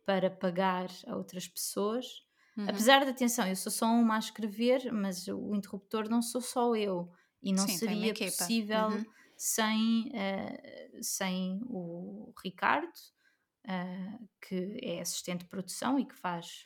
para 0.06 0.30
pagar 0.30 0.90
a 1.06 1.16
outras 1.16 1.48
pessoas. 1.48 2.24
Uhum. 2.56 2.70
Apesar 2.70 3.04
da 3.04 3.12
atenção, 3.12 3.46
eu 3.48 3.56
sou 3.56 3.72
só 3.72 3.88
uma 3.88 4.16
a 4.16 4.20
escrever, 4.20 4.92
mas 4.92 5.28
o 5.28 5.54
interruptor 5.54 6.10
não 6.10 6.22
sou 6.22 6.40
só 6.40 6.76
eu 6.76 7.12
e 7.44 7.52
não 7.52 7.68
Sim, 7.68 7.78
seria 7.78 8.14
possível 8.14 8.88
uhum. 8.88 9.06
sem, 9.36 10.08
uh, 10.08 11.04
sem 11.04 11.62
o 11.66 12.34
Ricardo, 12.42 12.94
uh, 13.66 14.30
que 14.48 14.80
é 14.82 15.02
assistente 15.02 15.42
de 15.42 15.50
produção 15.50 16.00
e 16.00 16.06
que 16.06 16.16
faz. 16.16 16.66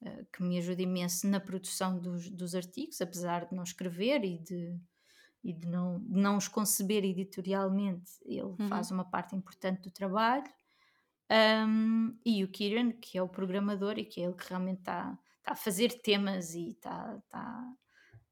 Uh, 0.00 0.24
que 0.32 0.44
me 0.44 0.56
ajuda 0.58 0.80
imenso 0.80 1.26
na 1.26 1.40
produção 1.40 1.98
dos, 1.98 2.30
dos 2.30 2.54
artigos, 2.54 3.00
apesar 3.00 3.46
de 3.46 3.54
não 3.54 3.64
escrever 3.64 4.24
e 4.24 4.38
de, 4.38 4.78
e 5.42 5.52
de 5.52 5.66
não, 5.66 6.00
de 6.00 6.20
não 6.20 6.36
os 6.36 6.48
conceber 6.48 7.04
editorialmente, 7.04 8.12
ele 8.24 8.42
uhum. 8.42 8.68
faz 8.68 8.90
uma 8.90 9.04
parte 9.04 9.34
importante 9.36 9.82
do 9.82 9.90
trabalho. 9.90 10.50
Um, 11.30 12.18
e 12.24 12.42
o 12.42 12.48
Kieran, 12.48 12.92
que 12.92 13.18
é 13.18 13.22
o 13.22 13.28
programador 13.28 13.98
e 13.98 14.04
que 14.04 14.20
é 14.20 14.24
ele 14.24 14.34
que 14.34 14.48
realmente 14.48 14.78
está 14.78 15.16
tá 15.42 15.52
a 15.52 15.56
fazer 15.56 16.00
temas 16.00 16.54
e 16.54 16.70
está 16.70 17.18
tá 17.28 17.74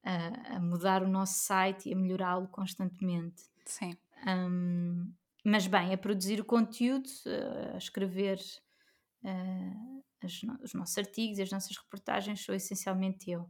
a, 0.03 0.57
a, 0.57 0.61
mudar 0.61 1.03
o 1.03 1.09
nosso 1.09 1.39
site 1.41 1.89
e 1.89 1.93
a 1.93 1.97
melhorá-lo 1.97 2.49
constantemente. 2.49 3.43
Sim. 3.65 3.97
Um, 4.27 5.13
mas 5.45 5.67
bem, 5.67 5.93
a 5.93 5.99
produzir 5.99 6.41
o 6.41 6.45
conteúdo, 6.45 7.09
a 7.75 7.77
escrever 7.77 8.41
uh, 9.23 10.05
as, 10.23 10.41
os 10.63 10.75
nossos 10.75 10.99
artigos 10.99 11.39
e 11.39 11.43
as 11.43 11.51
nossas 11.51 11.77
reportagens 11.77 12.45
sou 12.45 12.55
essencialmente 12.55 13.31
eu. 13.31 13.49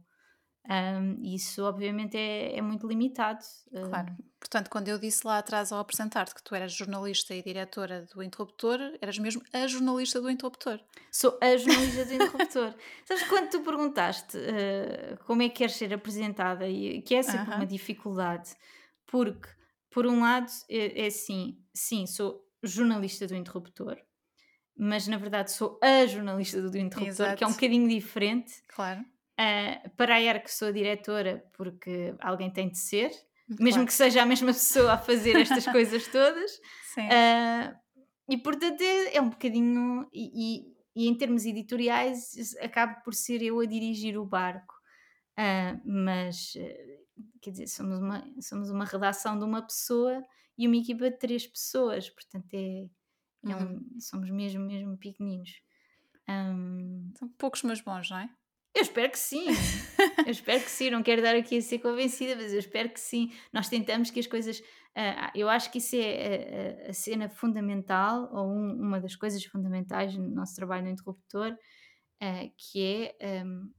Um, 0.69 1.23
isso 1.23 1.63
obviamente 1.63 2.17
é, 2.17 2.57
é, 2.57 2.61
muito 2.61 2.85
limitado. 2.85 3.39
Claro. 3.71 4.13
Portanto, 4.37 4.69
quando 4.69 4.89
eu 4.89 4.99
disse 4.99 5.25
lá 5.25 5.37
atrás 5.37 5.71
ao 5.71 5.79
apresentar-te 5.79 6.35
que 6.35 6.43
tu 6.43 6.53
eras 6.53 6.73
jornalista 6.73 7.33
e 7.33 7.41
diretora 7.41 8.05
do 8.13 8.21
Interruptor, 8.21 8.77
eras 9.01 9.17
mesmo 9.17 9.41
a 9.53 9.65
jornalista 9.65 10.19
do 10.19 10.29
Interruptor. 10.29 10.79
Sou 11.09 11.37
a 11.41 11.55
jornalista 11.55 12.05
do 12.05 12.13
Interruptor. 12.13 12.73
Sabes, 13.07 13.23
quando 13.29 13.49
tu 13.49 13.61
perguntaste 13.61 14.37
uh, 14.37 15.17
como 15.25 15.41
é 15.41 15.47
que 15.47 15.55
queres 15.55 15.75
ser 15.75 15.93
apresentada, 15.93 16.67
e 16.67 17.01
que 17.01 17.15
é 17.15 17.23
sempre 17.23 17.43
uh 17.43 17.53
-huh. 17.53 17.55
uma 17.55 17.65
dificuldade, 17.65 18.53
porque, 19.05 19.47
por 19.89 20.05
um 20.05 20.19
lado, 20.19 20.51
é, 20.69 21.03
é 21.03 21.07
assim, 21.07 21.57
sim, 21.73 22.05
sou 22.05 22.45
jornalista 22.61 23.25
do 23.25 23.35
Interruptor, 23.35 23.97
mas 24.77 25.07
na 25.07 25.17
verdade 25.17 25.51
sou 25.51 25.79
a 25.81 26.05
jornalista 26.05 26.61
do 26.61 26.77
Interruptor, 26.77 27.07
Exato. 27.07 27.37
que 27.37 27.43
é 27.43 27.47
um 27.47 27.53
bocadinho 27.53 27.87
diferente. 27.87 28.61
Claro 28.67 29.03
Uh, 29.39 29.89
para 29.91 30.15
a 30.15 30.21
ERC 30.21 30.47
sou 30.47 30.71
diretora 30.71 31.43
porque 31.53 32.15
alguém 32.19 32.49
tem 32.49 32.69
de 32.69 32.79
ser, 32.79 33.09
claro. 33.09 33.63
mesmo 33.63 33.85
que 33.85 33.93
seja 33.93 34.23
a 34.23 34.25
mesma 34.25 34.47
pessoa 34.53 34.93
a 34.93 34.97
fazer 34.97 35.35
estas 35.35 35.65
coisas 35.71 36.07
todas. 36.07 36.51
Uh, 36.97 37.77
e 38.29 38.37
portanto 38.37 38.81
é, 38.81 39.15
é 39.15 39.21
um 39.21 39.29
bocadinho. 39.29 40.07
E, 40.11 40.31
e, 40.65 40.77
e, 40.95 41.07
em 41.07 41.15
termos 41.15 41.45
editoriais, 41.45 42.55
acabo 42.59 43.03
por 43.03 43.13
ser 43.13 43.43
eu 43.43 43.59
a 43.59 43.65
dirigir 43.65 44.17
o 44.17 44.25
barco. 44.25 44.73
Uh, 45.37 45.79
mas, 45.85 46.53
quer 47.39 47.51
dizer, 47.51 47.67
somos 47.67 47.99
uma, 47.99 48.27
somos 48.41 48.71
uma 48.71 48.85
redação 48.85 49.37
de 49.37 49.45
uma 49.45 49.61
pessoa 49.61 50.23
e 50.57 50.67
uma 50.67 50.77
equipa 50.77 51.11
de 51.11 51.19
três 51.19 51.45
pessoas, 51.45 52.09
portanto 52.09 52.51
é, 52.53 52.87
é 53.45 53.55
um, 53.55 53.73
uhum. 53.73 53.99
somos 53.99 54.29
mesmo, 54.31 54.65
mesmo 54.65 54.97
pequeninos. 54.97 55.61
Um, 56.27 57.11
São 57.17 57.29
poucos, 57.37 57.61
mas 57.61 57.79
bons, 57.79 58.09
não 58.09 58.17
é? 58.17 58.29
Eu 58.73 58.81
espero 58.81 59.11
que 59.11 59.19
sim. 59.19 59.47
eu 60.25 60.31
espero 60.31 60.63
que 60.63 60.69
sim. 60.69 60.89
Não 60.89 61.01
quero 61.01 61.21
dar 61.21 61.35
aqui 61.35 61.57
a 61.57 61.61
ser 61.61 61.79
convencida, 61.79 62.35
mas 62.35 62.53
eu 62.53 62.59
espero 62.59 62.89
que 62.89 62.99
sim. 62.99 63.31
Nós 63.51 63.69
tentamos 63.69 64.11
que 64.11 64.19
as 64.19 64.27
coisas. 64.27 64.59
Uh, 64.59 65.29
eu 65.35 65.49
acho 65.49 65.71
que 65.71 65.77
isso 65.77 65.95
é 65.95 66.85
a, 66.85 66.89
a 66.89 66.93
cena 66.93 67.29
fundamental, 67.29 68.29
ou 68.33 68.47
um, 68.47 68.73
uma 68.73 68.99
das 68.99 69.15
coisas 69.15 69.43
fundamentais 69.45 70.15
no 70.15 70.27
nosso 70.29 70.55
trabalho 70.55 70.83
no 70.85 70.89
interruptor, 70.89 71.51
uh, 71.51 72.51
que 72.57 73.15
é. 73.19 73.43
Um, 73.45 73.71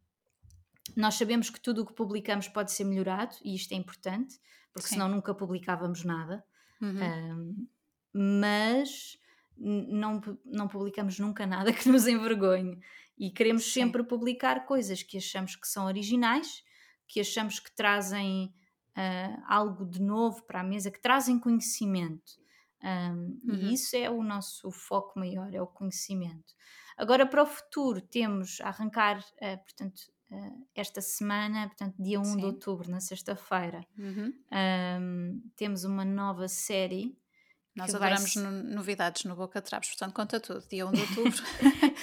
nós 0.96 1.14
sabemos 1.14 1.50
que 1.50 1.60
tudo 1.60 1.82
o 1.82 1.86
que 1.86 1.92
publicamos 1.92 2.48
pode 2.48 2.72
ser 2.72 2.84
melhorado, 2.84 3.36
e 3.44 3.54
isto 3.54 3.72
é 3.72 3.76
importante, 3.76 4.40
porque 4.72 4.88
sim. 4.88 4.94
senão 4.94 5.08
nunca 5.08 5.34
publicávamos 5.34 6.04
nada. 6.04 6.44
Uhum. 6.80 7.02
Um, 7.02 7.68
mas 8.12 9.18
não, 9.56 10.20
não 10.44 10.68
publicamos 10.68 11.18
nunca 11.18 11.46
nada 11.46 11.72
que 11.74 11.88
nos 11.88 12.06
envergonhe. 12.06 12.80
E 13.18 13.30
queremos 13.30 13.64
Sim. 13.64 13.82
sempre 13.82 14.04
publicar 14.04 14.64
coisas 14.64 15.02
que 15.02 15.18
achamos 15.18 15.56
que 15.56 15.66
são 15.66 15.86
originais, 15.86 16.62
que 17.06 17.20
achamos 17.20 17.58
que 17.58 17.74
trazem 17.74 18.54
uh, 18.96 19.42
algo 19.46 19.84
de 19.84 20.00
novo 20.00 20.42
para 20.44 20.60
a 20.60 20.64
mesa, 20.64 20.90
que 20.90 21.00
trazem 21.00 21.38
conhecimento. 21.38 22.38
Um, 22.82 23.38
uhum. 23.44 23.54
E 23.54 23.74
isso 23.74 23.96
é 23.96 24.08
o 24.08 24.22
nosso 24.22 24.70
foco 24.70 25.18
maior, 25.18 25.52
é 25.52 25.60
o 25.60 25.66
conhecimento. 25.66 26.54
Agora, 26.96 27.26
para 27.26 27.42
o 27.42 27.46
futuro, 27.46 28.00
temos 28.00 28.60
a 28.60 28.68
arrancar, 28.68 29.18
uh, 29.18 29.58
portanto, 29.64 30.00
uh, 30.30 30.66
esta 30.74 31.00
semana, 31.00 31.66
portanto, 31.66 31.96
dia 31.98 32.20
1 32.20 32.24
Sim. 32.24 32.36
de 32.36 32.44
outubro, 32.44 32.90
na 32.90 33.00
sexta-feira, 33.00 33.84
uhum. 33.96 34.32
um, 35.00 35.42
temos 35.56 35.84
uma 35.84 36.04
nova 36.04 36.46
série 36.46 37.16
nós 37.78 37.94
adoramos 37.94 38.34
vai... 38.34 38.44
novidades 38.44 39.24
no 39.24 39.36
Boca 39.36 39.62
Trapos, 39.62 39.88
portanto 39.90 40.12
conta 40.12 40.40
tudo, 40.40 40.64
dia 40.68 40.86
1 40.86 40.92
de 40.92 41.00
outubro. 41.22 41.42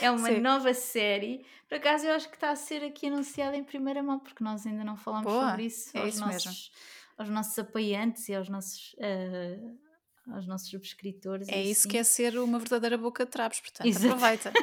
é 0.02 0.10
uma 0.10 0.30
Sim. 0.30 0.40
nova 0.40 0.74
série. 0.74 1.46
Por 1.68 1.76
acaso 1.76 2.06
eu 2.06 2.14
acho 2.14 2.30
que 2.30 2.36
está 2.36 2.52
a 2.52 2.56
ser 2.56 2.84
aqui 2.84 3.08
anunciada 3.08 3.58
em 3.58 3.64
primeira 3.64 4.02
mão, 4.02 4.18
porque 4.20 4.44
nós 4.44 4.66
ainda 4.66 4.84
não 4.84 4.96
falamos 4.96 5.32
Boa, 5.32 5.50
sobre 5.50 5.66
isso, 5.66 5.90
é 5.94 6.02
aos, 6.02 6.14
isso 6.14 6.20
nossos, 6.22 6.72
aos 7.18 7.30
nossos 7.30 7.60
apoiantes 7.60 8.30
e 8.30 8.36
aos 8.36 8.48
nossos, 8.48 8.94
uh, 8.94 10.34
aos 10.34 10.48
nossos 10.48 10.70
subscritores. 10.70 11.50
É 11.50 11.62
isso 11.62 11.82
assim. 11.82 11.90
que 11.90 11.98
é 11.98 12.04
ser 12.04 12.38
uma 12.40 12.58
verdadeira 12.58 12.98
boca 12.98 13.26
de 13.26 13.32
trapos, 13.32 13.60
portanto, 13.60 13.86
Exato. 13.86 14.14
aproveita. 14.14 14.54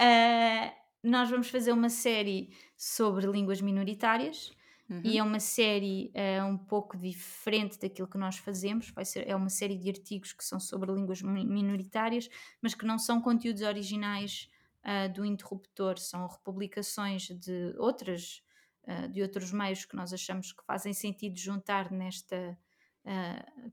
uh, 0.00 0.72
nós 1.06 1.28
vamos 1.28 1.50
fazer 1.50 1.72
uma 1.72 1.90
série 1.90 2.50
sobre 2.76 3.26
línguas 3.26 3.60
minoritárias. 3.60 4.55
Uhum. 4.88 5.00
E 5.02 5.18
é 5.18 5.22
uma 5.22 5.40
série 5.40 6.12
uh, 6.14 6.44
um 6.44 6.56
pouco 6.56 6.96
diferente 6.96 7.78
daquilo 7.78 8.06
que 8.06 8.16
nós 8.16 8.36
fazemos. 8.38 8.90
Vai 8.90 9.04
ser, 9.04 9.28
é 9.28 9.34
uma 9.34 9.48
série 9.48 9.76
de 9.76 9.88
artigos 9.88 10.32
que 10.32 10.44
são 10.44 10.60
sobre 10.60 10.92
línguas 10.92 11.20
minoritárias, 11.22 12.28
mas 12.62 12.74
que 12.74 12.86
não 12.86 12.98
são 12.98 13.20
conteúdos 13.20 13.62
originais 13.62 14.48
uh, 14.84 15.12
do 15.12 15.24
interruptor, 15.24 15.98
são 15.98 16.26
republicações 16.28 17.28
de 17.28 17.74
outras 17.78 18.44
uh, 18.84 19.08
de 19.08 19.22
outros 19.22 19.52
meios 19.52 19.84
que 19.84 19.96
nós 19.96 20.12
achamos 20.12 20.52
que 20.52 20.64
fazem 20.64 20.92
sentido 20.92 21.36
juntar 21.38 21.90
nesta 21.90 22.56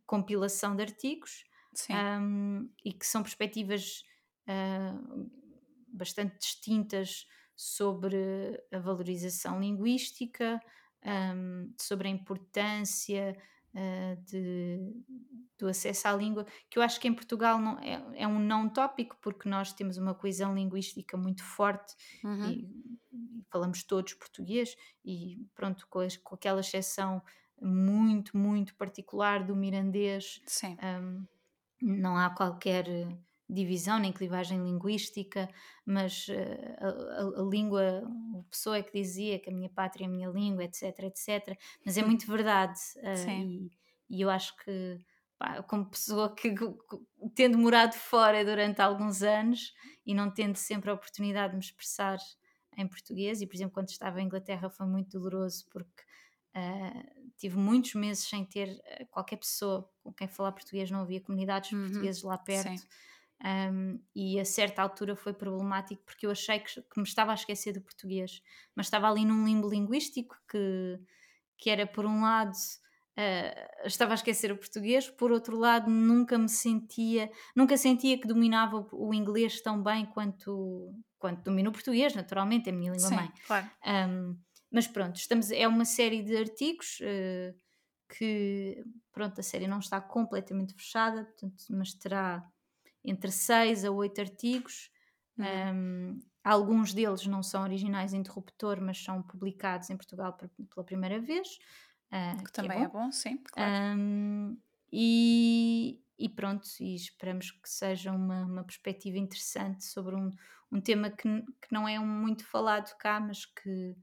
compilação 0.06 0.76
de 0.76 0.84
artigos 0.84 1.44
um, 1.90 2.70
e 2.86 2.94
que 2.94 3.04
são 3.04 3.24
perspectivas 3.24 4.04
bastante 5.88 6.38
distintas 6.38 7.26
sobre 7.56 8.16
a 8.72 8.78
valorização 8.78 9.60
linguística, 9.60 10.62
um, 11.06 11.74
sobre 11.78 12.08
a 12.08 12.12
importância 12.12 13.38
uh, 13.74 14.22
de, 14.24 14.94
do 15.58 15.68
acesso 15.68 16.08
à 16.08 16.14
língua, 16.14 16.46
que 16.70 16.78
eu 16.78 16.84
acho 16.84 17.00
que 17.00 17.08
em 17.08 17.14
Portugal 17.14 17.60
não, 17.60 17.80
é, 17.80 18.02
é, 18.16 18.28
um 18.28 18.40
não 18.40 18.70
tópico, 18.70 19.18
porque 19.22 19.48
nós 19.48 19.74
temos 19.74 19.98
uma 19.98 20.14
coesão 20.14 20.54
linguística 20.54 21.18
muito 21.18 21.44
forte 21.44 21.96
uhum. 22.24 22.50
e, 22.50 23.00
e, 23.12 23.44
falamos 23.52 23.84
todos 23.84 24.14
português, 24.14 24.76
e 25.04 25.38
pronto, 25.54 25.88
com, 25.90 26.00
as, 26.00 26.18
com 26.18 26.36
aquela 26.36 26.62
exceção 26.62 27.22
muito, 27.62 28.36
muito 28.36 28.76
particular 28.76 29.44
do 29.44 29.56
mirandês, 29.56 30.42
um, 31.02 31.26
não 31.82 32.18
há 32.18 32.30
qualquer 32.30 32.86
divisão 33.50 34.00
nem 34.00 34.12
clivagem 34.12 34.62
linguística, 34.64 35.50
mas 35.86 36.28
uh, 36.28 36.34
a, 36.80 36.88
a, 36.88 37.42
a, 37.42 37.50
língua, 37.50 38.04
a 38.40 38.44
pessoa 38.50 38.78
é 38.78 38.84
que 38.84 38.94
dizia 38.94 39.40
que 39.40 39.50
a 39.50 39.54
minha 39.54 39.70
pátria 39.70 40.06
é 40.06 40.08
a 40.08 40.12
minha 40.12 40.30
língua, 40.30 40.64
etc, 40.64 41.00
etc. 41.00 41.58
Mas 41.86 41.98
é 41.98 42.02
uhum. 42.02 42.08
muito 42.08 42.26
verdade 42.26 42.80
uh, 42.98 43.30
e, 43.30 43.72
e, 44.10 44.22
eu 44.22 44.30
acho 44.30 44.56
que, 44.58 45.00
como 45.68 45.90
pessoa 45.90 46.34
que, 46.34 46.54
tendo 47.36 47.58
morado 47.58 47.96
fora 47.96 48.44
durante 48.46 48.82
alguns 48.82 49.22
anos 49.22 49.74
e 50.06 50.14
não 50.14 50.32
tendo 50.32 50.56
sempre 50.56 50.90
a 50.90 50.94
oportunidade 50.94 51.52
de 51.52 51.58
me 51.58 51.64
expressar 51.64 52.18
em 52.78 52.88
português, 52.88 53.42
e 53.42 53.46
por 53.46 53.56
exemplo, 53.56 53.74
quando 53.74 53.90
estava 53.90 54.22
em 54.22 54.26
Inglaterra 54.26 54.70
foi 54.70 54.88
muito 54.88 55.12
doloroso 55.12 55.66
porque 55.70 56.04
Uh, 56.56 57.32
tive 57.36 57.58
muitos 57.58 57.96
meses 57.96 58.30
sem 58.30 58.46
ter 58.46 58.80
qualquer 59.10 59.38
pessoa 59.38 59.90
com 60.04 60.14
quem 60.14 60.28
falar 60.28 60.52
português, 60.52 60.92
não 60.92 61.02
havia 61.02 61.20
comunidades 61.20 61.72
uhum. 61.72 61.86
portugueses 61.86 62.22
lá 62.22 62.38
perto. 62.38 62.78
Sim. 62.78 62.88
Um, 63.44 64.00
e 64.16 64.40
a 64.40 64.46
certa 64.46 64.82
altura 64.82 65.18
foi 65.18 65.34
problemático 65.34 66.02
porque 66.06 66.26
eu 66.26 66.32
achei 66.32 66.60
que, 66.60 66.82
que, 66.82 66.98
me 66.98 67.04
estava 67.04 67.32
a 67.32 67.36
esquecer 67.36 67.74
do 67.74 67.82
português, 67.82 68.42
mas 68.74 68.86
estava 68.86 69.10
ali 69.10 69.26
num 69.26 69.46
limbo 69.46 69.70
linguístico 69.70 70.38
que, 70.50 70.98
que 71.58 71.70
era, 71.70 71.86
por 71.86 72.06
um 72.06 72.22
lado, 72.22 72.54
uh, 72.54 73.86
estava 73.86 74.14
a 74.14 74.16
esquecer 74.16 74.50
o 74.50 74.58
português, 74.58 75.10
por 75.10 75.30
outro 75.30 75.58
lado, 75.58 75.90
nunca 75.90 76.38
me 76.38 76.48
sentia, 76.48 77.30
nunca 77.54 77.76
sentia 77.76 78.18
que 78.18 78.26
dominava 78.26 78.88
o, 78.94 79.14
inglês 79.14 79.60
tão 79.62 79.84
bem 79.84 80.06
quanto, 80.06 80.96
quanto 81.20 81.44
domino 81.44 81.70
o 81.70 81.74
português, 81.74 82.16
naturalmente, 82.16 82.70
é 82.70 82.72
a 82.72 82.76
minha 82.76 82.94
língua 82.94 83.10
Sim, 83.10 83.16
mãe. 83.16 83.32
Claro. 83.46 83.70
Um, 83.86 84.38
mas 84.72 84.88
pronto, 84.88 85.18
estamos, 85.18 85.52
é 85.52 85.68
uma 85.68 85.84
série 85.84 86.24
de 86.24 86.38
artigos. 86.38 87.02
Uh, 87.02 87.54
que 88.18 88.84
pronto, 89.12 89.40
a 89.40 89.44
série 89.44 89.68
não 89.68 89.80
está 89.80 90.00
completamente 90.00 90.76
fechada, 90.76 91.26
portanto, 91.26 91.66
mas 91.72 91.94
terá 91.94 92.48
entre 93.04 93.32
6 93.32 93.86
a 93.86 93.92
8 93.92 94.22
artigos. 94.22 94.92
Uhum. 95.38 95.46
Um, 95.46 96.20
alguns 96.44 96.94
deles 96.94 97.26
não 97.26 97.42
são 97.42 97.64
originais 97.64 98.14
em 98.14 98.20
interruptor, 98.20 98.80
mas 98.82 99.04
são 99.04 99.22
publicados 99.24 99.90
em 99.90 99.98
Portugal 99.98 100.38
pela 100.70 100.86
primeira 100.86 101.20
vez. 101.20 101.48
Uh, 102.12 102.38
que, 102.38 102.44
que, 102.46 102.52
também 102.52 102.84
é 102.84 102.88
bom, 102.88 103.00
é 103.00 103.06
bom 103.06 103.12
sim, 103.12 103.38
claro. 103.38 103.98
Um, 103.98 104.58
e, 104.92 106.00
e, 106.20 106.30
pronto, 106.30 106.68
e 106.80 106.96
esperamos 106.96 107.50
que 107.50 107.68
seja 107.68 108.12
uma, 108.12 108.46
uma 108.46 108.64
perspectiva 108.64 109.18
interessante 109.18 109.84
sobre 109.84 110.16
um, 110.16 110.30
um 110.72 110.80
tema 110.80 111.10
que, 111.10 111.42
que 111.62 111.72
não 111.72 111.88
é 111.88 111.98
muito 111.98 112.46
falado 112.46 112.96
cá, 112.98 113.20
mas 113.20 113.46
que, 113.46 113.96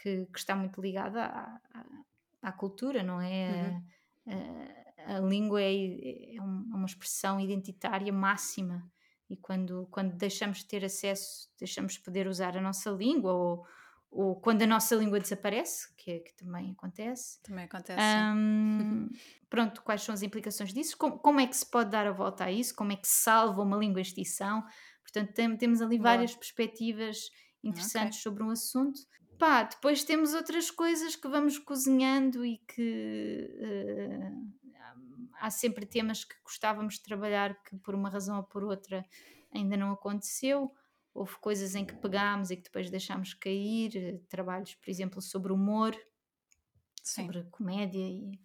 que, 0.00 0.26
que 0.26 0.38
está 0.38 0.54
muito 0.54 0.80
ligado 0.80 1.16
à, 1.16 1.60
à, 1.74 1.84
à, 2.42 2.52
cultura, 2.52 3.02
não 3.02 3.20
é? 3.20 3.82
Uhum. 4.26 4.32
A, 4.32 4.89
a 4.89 4.89
língua 5.20 5.62
é, 5.62 6.36
é 6.36 6.40
uma 6.40 6.86
expressão 6.86 7.40
identitária 7.40 8.12
máxima 8.12 8.90
e 9.30 9.36
quando, 9.36 9.86
quando 9.92 10.16
deixamos 10.16 10.58
de 10.58 10.66
ter 10.66 10.84
acesso, 10.84 11.48
deixamos 11.56 11.94
de 11.94 12.00
poder 12.00 12.26
usar 12.26 12.56
a 12.56 12.60
nossa 12.60 12.90
língua 12.90 13.32
ou, 13.32 13.64
ou 14.10 14.40
quando 14.40 14.62
a 14.62 14.66
nossa 14.66 14.96
língua 14.96 15.20
desaparece, 15.20 15.94
que, 15.96 16.10
é, 16.10 16.18
que 16.18 16.34
também 16.34 16.72
acontece. 16.72 17.40
Também 17.44 17.64
acontece. 17.64 18.02
Um, 18.34 19.08
pronto, 19.48 19.82
quais 19.82 20.02
são 20.02 20.12
as 20.12 20.22
implicações 20.22 20.72
disso? 20.72 20.98
Como, 20.98 21.16
como, 21.20 21.38
é 21.38 21.46
que 21.46 21.56
se 21.56 21.64
pode 21.64 21.90
dar 21.90 22.08
a 22.08 22.12
volta 22.12 22.44
a 22.44 22.50
isso? 22.50 22.74
Como 22.74 22.90
é 22.90 22.96
que 22.96 23.06
se 23.06 23.22
salva 23.22 23.62
uma 23.62 23.76
língua 23.76 24.00
extinção? 24.00 24.64
Portanto, 25.04 25.32
tem, 25.32 25.56
temos 25.56 25.80
ali 25.80 25.96
Boa. 25.96 26.10
várias 26.10 26.34
perspectivas 26.34 27.30
interessantes 27.62 28.18
okay. 28.18 28.22
sobre 28.22 28.42
um 28.42 28.50
assunto. 28.50 29.00
Pá, 29.38 29.62
depois 29.62 30.02
temos 30.02 30.34
outras 30.34 30.72
coisas 30.72 31.14
que 31.14 31.28
vamos 31.28 31.56
cozinhando 31.56 32.44
e 32.44 32.58
que 32.58 33.48
uh, 33.58 34.69
há 35.40 35.50
sempre 35.50 35.86
temas 35.86 36.24
que 36.24 36.34
gostávamos 36.44 36.94
de 36.94 37.02
trabalhar 37.02 37.60
que 37.62 37.76
por 37.78 37.94
uma 37.94 38.10
razão 38.10 38.36
ou 38.36 38.44
por 38.44 38.62
outra 38.62 39.04
ainda 39.52 39.76
não 39.76 39.90
aconteceu. 39.92 40.72
Houve 41.12 41.36
coisas 41.40 41.74
em 41.74 41.84
que 41.84 41.94
pegámos 41.96 42.50
e 42.50 42.56
que 42.56 42.62
depois 42.62 42.88
deixámos 42.90 43.34
cair, 43.34 43.96
eh, 43.96 44.20
trabalhos, 44.28 44.74
por 44.76 44.88
exemplo, 44.88 45.20
sobre 45.20 45.52
humor, 45.52 45.96
Sim. 47.02 47.26
sobre 47.26 47.42
comédia 47.50 48.06
e 48.06 48.38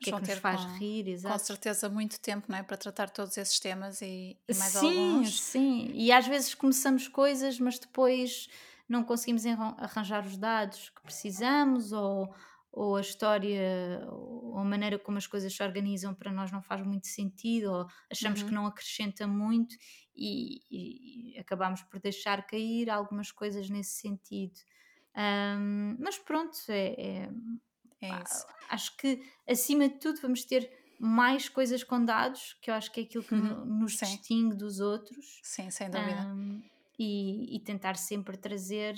o 0.00 0.04
que 0.04 0.10
é 0.10 0.12
que 0.12 0.20
nos 0.20 0.38
faz 0.38 0.64
com, 0.64 0.76
rir. 0.78 1.08
Exato. 1.08 1.32
Com 1.32 1.44
certeza 1.44 1.88
muito 1.88 2.20
tempo 2.20 2.46
não 2.48 2.58
é? 2.58 2.62
para 2.62 2.76
tratar 2.76 3.10
todos 3.10 3.36
esses 3.36 3.58
temas 3.58 4.00
e, 4.00 4.38
e 4.48 4.54
mais 4.54 4.72
sim, 4.72 4.86
alguns. 4.86 5.40
Sim, 5.40 5.90
e 5.92 6.12
às 6.12 6.26
vezes 6.26 6.54
começamos 6.54 7.08
coisas, 7.08 7.58
mas 7.58 7.78
depois 7.78 8.48
não 8.88 9.02
conseguimos 9.02 9.44
arranjar 9.78 10.24
os 10.26 10.36
dados 10.36 10.90
que 10.90 11.02
precisamos 11.02 11.92
ou 11.92 12.34
ou 12.76 12.96
a 12.96 13.00
história 13.00 14.04
ou 14.10 14.58
a 14.58 14.64
maneira 14.64 14.98
como 14.98 15.16
as 15.16 15.28
coisas 15.28 15.54
se 15.54 15.62
organizam 15.62 16.12
para 16.12 16.32
nós 16.32 16.50
não 16.50 16.60
faz 16.60 16.84
muito 16.84 17.06
sentido 17.06 17.70
ou 17.70 17.86
achamos 18.10 18.42
uhum. 18.42 18.48
que 18.48 18.54
não 18.54 18.66
acrescenta 18.66 19.28
muito 19.28 19.76
e, 20.14 20.60
e, 20.70 21.38
acabamos 21.38 21.82
por 21.82 22.00
deixar 22.00 22.44
cair 22.46 22.90
algumas 22.90 23.30
coisas 23.30 23.70
nesse 23.70 24.00
sentido. 24.00 24.54
Um, 25.16 25.96
mas 26.00 26.18
pronto, 26.18 26.56
é, 26.68 26.94
é, 26.98 27.30
é 28.02 28.10
acho 28.68 28.96
que 28.96 29.22
acima 29.48 29.88
de 29.88 30.00
tudo 30.00 30.20
vamos 30.20 30.44
ter 30.44 30.68
mais 30.98 31.48
coisas 31.48 31.84
com 31.84 32.04
dados, 32.04 32.56
que 32.60 32.70
eu 32.70 32.74
acho 32.74 32.90
que 32.90 33.00
é 33.00 33.02
aquilo 33.04 33.22
que 33.22 33.34
uhum. 33.34 33.64
nos 33.64 33.98
Sim. 33.98 34.06
distingue 34.06 34.56
dos 34.56 34.80
outros. 34.80 35.40
Sim, 35.44 35.70
sem 35.70 35.88
dúvida. 35.88 36.22
Um, 36.26 36.60
e, 36.98 37.56
e 37.56 37.60
tentar 37.60 37.96
sempre 37.96 38.36
trazer 38.36 38.96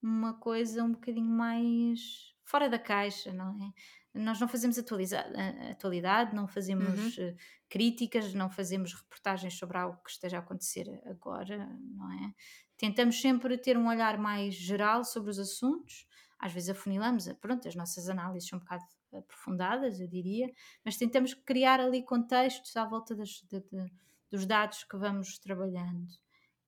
uma 0.00 0.34
coisa 0.34 0.84
um 0.84 0.92
bocadinho 0.92 1.28
mais 1.28 2.31
fora 2.44 2.68
da 2.68 2.78
caixa, 2.78 3.32
não 3.32 3.56
é? 3.62 3.72
Nós 4.14 4.38
não 4.38 4.46
fazemos 4.46 4.78
atualidade, 4.78 6.34
não 6.34 6.46
fazemos 6.46 7.16
uhum. 7.16 7.28
Eh, 7.28 7.36
críticas, 7.68 8.34
não 8.34 8.50
fazemos 8.50 8.92
reportagens 8.92 9.54
sobre 9.54 9.78
algo 9.78 9.98
que 10.04 10.10
esteja 10.10 10.36
a 10.36 10.40
acontecer 10.40 11.00
agora, 11.06 11.66
não 11.80 12.12
é? 12.12 12.34
Tentamos 12.76 13.20
sempre 13.20 13.56
ter 13.56 13.78
um 13.78 13.88
olhar 13.88 14.18
mais 14.18 14.54
geral 14.54 15.02
sobre 15.02 15.30
os 15.30 15.38
assuntos, 15.38 16.06
às 16.38 16.52
vezes 16.52 16.68
afunilamos, 16.68 17.26
eh, 17.26 17.34
pronto, 17.34 17.66
as 17.66 17.74
nossas 17.74 18.08
análises 18.08 18.48
são 18.48 18.58
um 18.58 18.60
bocado 18.60 18.84
aprofundadas, 19.14 20.00
eu 20.00 20.08
diria, 20.08 20.52
mas 20.84 20.96
tentamos 20.96 21.32
criar 21.32 21.80
ali 21.80 22.02
contextos 22.04 22.76
à 22.76 22.84
volta 22.84 23.14
das, 23.14 23.42
de, 23.48 23.60
de, 23.60 23.92
dos 24.30 24.44
dados 24.44 24.84
que 24.84 24.96
vamos 24.96 25.38
trabalhando. 25.38 26.08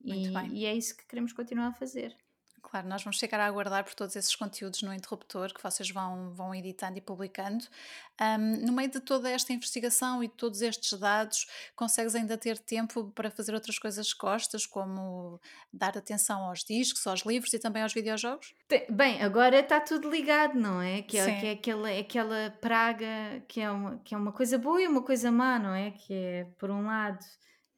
E, 0.03 0.29
e, 0.53 0.67
é 0.67 0.75
isso 0.75 0.97
que 0.97 1.07
queremos 1.07 1.33
continuar 1.33 1.69
a 1.69 1.73
fazer. 1.73 2.17
Claro, 2.71 2.89
nós 2.89 3.05
vamos 3.05 3.21
ficar 3.21 3.39
a 3.39 3.47
aguardar 3.47 3.85
por 3.85 3.95
todos 3.95 4.17
esses 4.17 4.35
conteúdos 4.35 4.83
no 4.83 4.93
interruptor 4.93 5.53
que 5.53 5.63
vocês 5.63 5.91
vão, 5.91 6.31
vão 6.31 6.55
editando 6.55 6.99
e 6.99 7.01
publicando. 7.01 7.65
Um, 8.21 8.67
no 8.67 8.73
meio 8.73 8.91
de 8.91 9.01
toda 9.01 9.31
esta 9.31 9.53
investigação 9.53 10.25
e 10.25 10.29
todos 10.29 10.63
estes 10.63 10.99
dados, 10.99 11.47
consegues 11.77 12.15
ainda 12.15 12.39
ter 12.39 12.59
tempo 12.59 13.13
para 13.15 13.31
fazer 13.31 13.55
outras 13.55 13.79
coisas 13.79 14.13
que 14.13 14.19
gostas, 14.19 14.67
como 14.67 15.41
dar 15.73 15.97
atenção 15.97 16.45
aos 16.45 16.65
discos, 16.65 17.07
aos 17.07 17.21
livros 17.21 17.53
e 17.53 17.59
também 17.59 17.83
aos 17.83 17.93
videojogos? 17.93 18.55
Bem, 18.91 19.23
agora 19.23 19.61
está 19.61 19.79
tudo 19.81 20.11
ligado, 20.11 20.59
não 20.59 20.81
é? 20.81 21.03
Que 21.03 21.19
é, 21.19 21.41
que 21.41 21.47
é 21.47 21.51
aquela, 21.53 21.91
é 21.91 22.01
aquela 22.01 22.51
praga 22.61 23.07
que 23.47 23.61
é, 23.61 23.71
uma, 23.71 23.99
que 23.99 24.15
é 24.15 24.19
uma 24.19 24.33
coisa 24.33 24.59
boa 24.59 24.81
e 24.81 24.89
uma 24.89 25.03
coisa 25.03 25.31
má, 25.31 25.59
não 25.59 25.75
é? 25.75 25.91
Que 25.91 26.15
é, 26.15 26.45
por 26.59 26.71
um 26.71 26.87
lado 26.87 27.25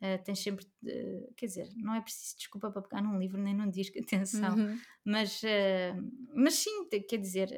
Uh, 0.00 0.22
tens 0.22 0.40
sempre, 0.40 0.62
uh, 0.84 1.34
quer 1.34 1.46
dizer, 1.46 1.68
não 1.76 1.94
é 1.94 2.02
preciso 2.02 2.36
desculpa 2.36 2.70
para 2.70 2.82
pegar 2.82 3.00
num 3.00 3.18
livro 3.18 3.40
nem 3.40 3.54
num 3.54 3.70
disco, 3.70 3.96
atenção, 4.00 4.54
uhum. 4.54 4.78
mas, 5.02 5.42
uh, 5.42 6.10
mas 6.34 6.54
sim, 6.54 6.86
quer 7.08 7.16
dizer, 7.16 7.48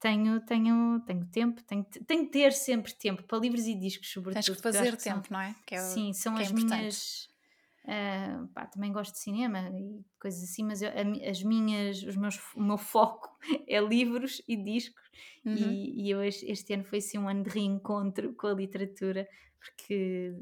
tenho, 0.00 0.40
tenho, 0.40 1.00
tenho 1.06 1.26
tempo, 1.26 1.62
tenho, 1.62 1.84
tenho 1.84 2.24
que 2.24 2.32
ter 2.32 2.52
sempre 2.52 2.92
tempo 2.94 3.22
para 3.24 3.38
livros 3.38 3.66
e 3.66 3.74
discos, 3.74 4.10
sobretudo. 4.10 4.44
Tens 4.44 4.56
que 4.56 4.62
fazer 4.62 4.96
tempo, 4.96 5.28
são, 5.28 5.38
não 5.38 5.40
é? 5.40 5.54
é 5.70 5.78
sim, 5.78 6.12
são 6.12 6.38
é 6.38 6.42
as 6.42 6.50
minhas. 6.50 7.28
Uh, 7.84 8.46
pá, 8.54 8.64
também 8.66 8.92
gosto 8.92 9.12
de 9.12 9.18
cinema 9.18 9.68
e 9.74 10.04
coisas 10.20 10.42
assim, 10.42 10.64
mas 10.64 10.82
eu, 10.82 10.90
as 11.28 11.42
minhas, 11.42 12.00
os 12.04 12.16
meus, 12.16 12.38
o 12.54 12.62
meu 12.62 12.78
foco 12.78 13.36
é 13.68 13.80
livros 13.80 14.40
e 14.48 14.56
discos. 14.56 15.02
Uhum. 15.44 15.54
E, 15.54 16.06
e 16.06 16.10
eu, 16.10 16.22
este 16.22 16.72
ano 16.72 16.84
foi 16.84 16.98
assim 16.98 17.18
um 17.18 17.28
ano 17.28 17.42
de 17.42 17.50
reencontro 17.50 18.34
com 18.34 18.46
a 18.46 18.54
literatura, 18.54 19.28
porque 19.58 20.34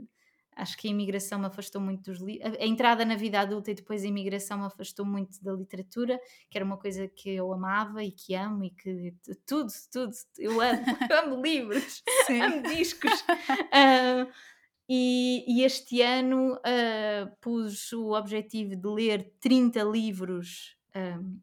acho 0.57 0.77
que 0.77 0.89
a 0.89 0.91
imigração 0.91 1.39
me 1.39 1.47
afastou 1.47 1.81
muito 1.81 2.11
dos 2.11 2.21
livros. 2.21 2.55
A, 2.55 2.65
entrada 2.65 3.05
na 3.05 3.15
vida 3.15 3.41
adulta 3.41 3.71
e 3.71 3.75
depois 3.75 4.05
a 4.05 4.07
imigração 4.07 4.59
me 4.59 4.67
afastou 4.67 5.05
muito 5.07 5.43
da 5.43 5.53
literatura, 5.53 6.21
que 6.51 6.59
era 6.59 6.65
uma 6.65 6.77
coisa 6.77 7.09
que 7.09 7.31
eu 7.31 7.53
amava 7.53 8.03
e 8.03 8.11
que 8.11 8.35
amo 8.35 8.65
e 8.65 8.71
que 8.71 9.15
tudo, 9.47 9.73
tudo, 9.91 10.13
eu 10.39 10.61
amo, 10.61 10.83
eu 11.11 11.19
amo 11.19 11.43
livros, 11.43 12.03
Sim. 12.27 12.41
amo 12.41 12.63
discos. 12.63 13.21
Uh, 13.21 14.31
e, 14.89 15.45
e, 15.47 15.65
este 15.65 16.03
ano 16.03 16.55
uh, 16.55 17.37
pus 17.41 17.93
o 17.93 18.13
objetivo 18.13 18.77
de 18.77 18.89
ler 18.89 19.33
30 19.41 19.83
livros. 19.85 20.77
Um, 20.95 21.41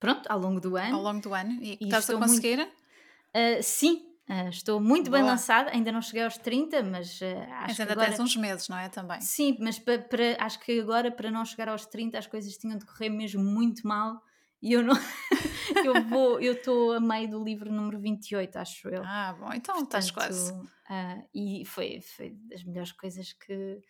pronto, 0.00 0.26
ao 0.30 0.38
longo 0.38 0.60
do 0.60 0.76
ano. 0.76 0.96
Ao 0.96 1.02
longo 1.02 1.20
do 1.20 1.34
ano. 1.34 1.58
E, 1.62 1.78
e 1.80 1.84
estás 1.84 2.08
a 2.10 2.16
conseguir? 2.18 2.56
Muito, 2.56 2.70
uh, 2.70 3.62
sim, 3.62 4.05
Uh, 4.28 4.48
estou 4.48 4.80
muito 4.80 5.08
Boa. 5.08 5.22
bem 5.22 5.30
lançada, 5.30 5.70
ainda 5.70 5.92
não 5.92 6.02
cheguei 6.02 6.24
aos 6.24 6.36
30, 6.36 6.82
mas 6.82 7.20
uh, 7.20 7.24
acho 7.24 7.48
mas 7.48 7.76
que 7.76 7.82
ainda 7.82 7.92
agora... 7.92 8.08
tens 8.08 8.20
uns 8.20 8.36
meses, 8.36 8.68
não 8.68 8.76
é? 8.76 8.88
Também. 8.88 9.20
Sim, 9.20 9.56
mas 9.60 9.78
para, 9.78 10.00
para, 10.00 10.36
acho 10.40 10.58
que 10.58 10.80
agora 10.80 11.12
para 11.12 11.30
não 11.30 11.44
chegar 11.44 11.68
aos 11.68 11.86
30 11.86 12.18
as 12.18 12.26
coisas 12.26 12.56
tinham 12.56 12.76
de 12.76 12.84
correr 12.84 13.08
mesmo 13.08 13.42
muito 13.44 13.86
mal 13.86 14.20
e 14.60 14.72
eu 14.72 14.82
não 14.82 14.94
eu 15.84 16.02
vou, 16.08 16.40
eu 16.40 16.54
estou 16.54 16.94
a 16.94 17.00
meio 17.00 17.30
do 17.30 17.44
livro 17.44 17.72
número 17.72 18.00
28, 18.00 18.56
acho 18.56 18.88
eu. 18.88 19.02
Ah, 19.04 19.32
bom, 19.38 19.52
então 19.52 19.76
Portanto, 19.76 20.02
estás 20.02 20.10
quase. 20.10 20.52
Uh, 20.52 21.28
e 21.32 21.64
foi, 21.64 22.00
foi 22.00 22.30
das 22.50 22.64
melhores 22.64 22.90
coisas 22.90 23.32
que 23.32 23.80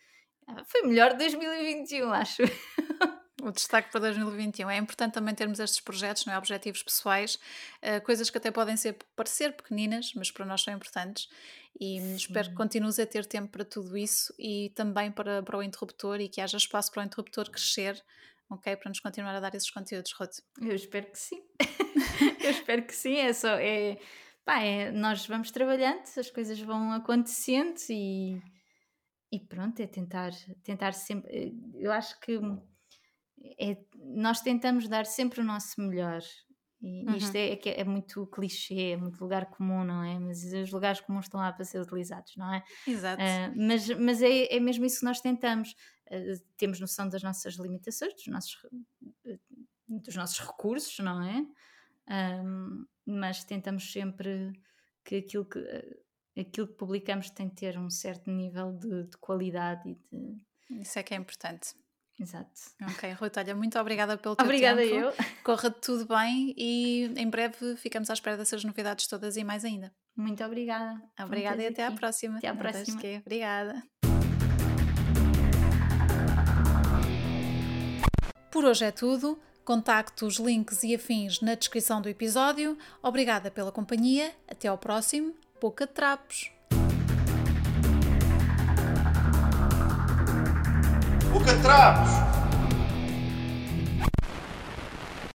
foi 0.65 0.83
melhor 0.83 1.11
de 1.11 1.17
2021, 1.17 2.11
acho. 2.11 2.43
O 3.41 3.51
destaque 3.51 3.91
para 3.91 4.01
2021. 4.01 4.69
É 4.69 4.77
importante 4.77 5.13
também 5.13 5.33
termos 5.35 5.59
estes 5.59 5.79
projetos, 5.79 6.25
não 6.25 6.33
é? 6.33 6.37
objetivos 6.37 6.81
pessoais, 6.81 7.35
uh, 7.83 8.03
coisas 8.03 8.29
que 8.29 8.37
até 8.37 8.51
podem 8.51 8.75
ser, 8.75 8.97
parecer 9.15 9.53
pequeninas, 9.53 10.13
mas 10.15 10.31
para 10.31 10.45
nós 10.45 10.61
são 10.61 10.73
importantes. 10.73 11.29
E 11.79 11.99
Sim. 11.99 12.15
espero 12.15 12.49
que 12.49 12.55
continues 12.55 12.97
a 12.97 13.05
ter 13.05 13.25
tempo 13.25 13.49
para 13.49 13.63
tudo 13.63 13.95
isso 13.95 14.33
e 14.39 14.71
também 14.75 15.11
para, 15.11 15.43
para 15.43 15.57
o 15.57 15.63
interruptor 15.63 16.19
e 16.19 16.27
que 16.27 16.41
haja 16.41 16.57
espaço 16.57 16.91
para 16.91 17.03
o 17.03 17.05
interruptor 17.05 17.49
crescer, 17.51 18.03
ok? 18.49 18.75
Para 18.75 18.89
nos 18.89 18.99
continuar 18.99 19.35
a 19.35 19.39
dar 19.39 19.53
esses 19.53 19.69
conteúdos, 19.69 20.11
Ruth. 20.13 20.39
Eu 20.59 20.75
espero 20.75 21.05
que 21.05 21.19
sim. 21.19 21.43
Eu 22.43 22.49
espero 22.49 22.83
que 22.83 22.95
sim. 22.95 23.17
É 23.17 23.31
só. 23.31 23.49
É, 23.49 23.99
pá, 24.43 24.61
é, 24.61 24.91
nós 24.91 25.27
vamos 25.27 25.51
trabalhando, 25.51 26.01
as 26.17 26.31
coisas 26.31 26.59
vão 26.59 26.93
acontecendo 26.93 27.77
e. 27.89 28.41
E 29.29 29.41
pronto, 29.41 29.81
é 29.81 29.87
tentar, 29.87 30.31
tentar 30.63 30.93
sempre. 30.93 31.29
Eh, 31.29 31.51
eu 31.75 31.91
acho 31.91 32.17
que 32.21 32.39
é, 33.59 33.77
nós 33.95 34.41
tentamos 34.41 34.87
dar 34.87 35.05
sempre 35.05 35.41
o 35.41 35.43
nosso 35.43 35.81
melhor. 35.81 36.21
E 36.81 37.05
uhum. 37.07 37.15
isto 37.15 37.35
é, 37.35 37.53
é, 37.53 37.81
é, 37.81 37.83
muito 37.83 38.27
clichê, 38.27 38.91
é 38.91 38.97
muito 38.97 39.19
lugar 39.19 39.47
comum, 39.47 39.83
não 39.83 40.03
é? 40.03 40.19
Mas 40.19 40.43
os 40.43 40.71
lugares 40.71 41.01
comuns 41.01 41.25
estão 41.25 41.39
lá 41.39 41.51
para 41.51 41.65
ser 41.65 41.79
utilizados, 41.79 42.35
não 42.35 42.53
é? 42.53 42.63
Exato. 42.85 43.21
Uh, 43.21 43.67
mas 43.67 43.89
mas 43.89 44.21
é, 44.21 44.55
é 44.55 44.59
mesmo 44.59 44.85
isso 44.85 44.99
que 44.99 45.05
nós 45.05 45.19
tentamos. 45.19 45.71
Uh, 46.07 46.39
temos 46.55 46.79
noção 46.79 47.09
das 47.09 47.23
nossas 47.23 47.55
limitações, 47.55 48.13
dos 48.13 48.27
nossos, 48.27 48.57
dos 49.87 50.15
nossos 50.15 50.39
recursos, 50.39 50.99
não 50.99 51.23
é? 51.23 51.45
Um, 52.43 52.85
mas 53.05 53.43
tentamos 53.43 53.91
sempre 53.91 54.53
que 55.03 55.15
aquilo 55.15 55.45
que, 55.45 55.59
aquilo 56.39 56.67
que 56.67 56.75
publicamos 56.75 57.29
tem 57.31 57.49
que 57.49 57.55
ter 57.55 57.77
um 57.77 57.89
certo 57.89 58.29
nível 58.29 58.73
de, 58.73 59.05
de 59.05 59.17
qualidade 59.17 59.89
e 59.89 59.95
de. 59.95 60.81
Isso 60.81 60.99
é 60.99 61.03
que 61.03 61.13
é 61.13 61.17
importante. 61.17 61.73
Exato. 62.19 62.49
Ok, 62.81 63.11
Ruth, 63.13 63.37
olha, 63.37 63.55
muito 63.55 63.77
obrigada 63.77 64.17
pelo 64.17 64.35
teu 64.35 64.45
obrigada 64.45 64.81
tempo. 64.81 64.95
Obrigada 64.95 65.23
eu. 65.23 65.43
Corra 65.43 65.69
tudo 65.69 66.07
bem 66.07 66.53
e 66.57 67.05
em 67.15 67.29
breve 67.29 67.75
ficamos 67.75 68.09
à 68.09 68.13
espera 68.13 68.35
dessas 68.35 68.63
novidades 68.63 69.07
todas 69.07 69.37
e 69.37 69.43
mais 69.43 69.63
ainda. 69.63 69.93
Muito 70.15 70.43
obrigada. 70.43 70.99
Obrigada 71.19 71.61
e 71.61 71.67
até 71.67 71.85
aqui. 71.85 71.93
à 71.93 71.97
próxima. 71.97 72.37
Até 72.39 72.47
à 72.47 72.55
próxima. 72.55 72.99
Obrigada. 73.23 73.83
Por 78.49 78.65
hoje 78.65 78.85
é 78.85 78.91
tudo. 78.91 79.39
Contactos, 79.63 80.37
links 80.37 80.81
e 80.83 80.95
afins 80.95 81.41
na 81.41 81.53
descrição 81.53 82.01
do 82.01 82.09
episódio. 82.09 82.77
Obrigada 83.03 83.51
pela 83.51 83.71
companhia. 83.71 84.33
Até 84.47 84.67
ao 84.67 84.77
próximo. 84.77 85.35
Boca 85.61 85.85
de 85.85 85.93
Trapos. 85.93 86.56
catrapos 91.47 92.09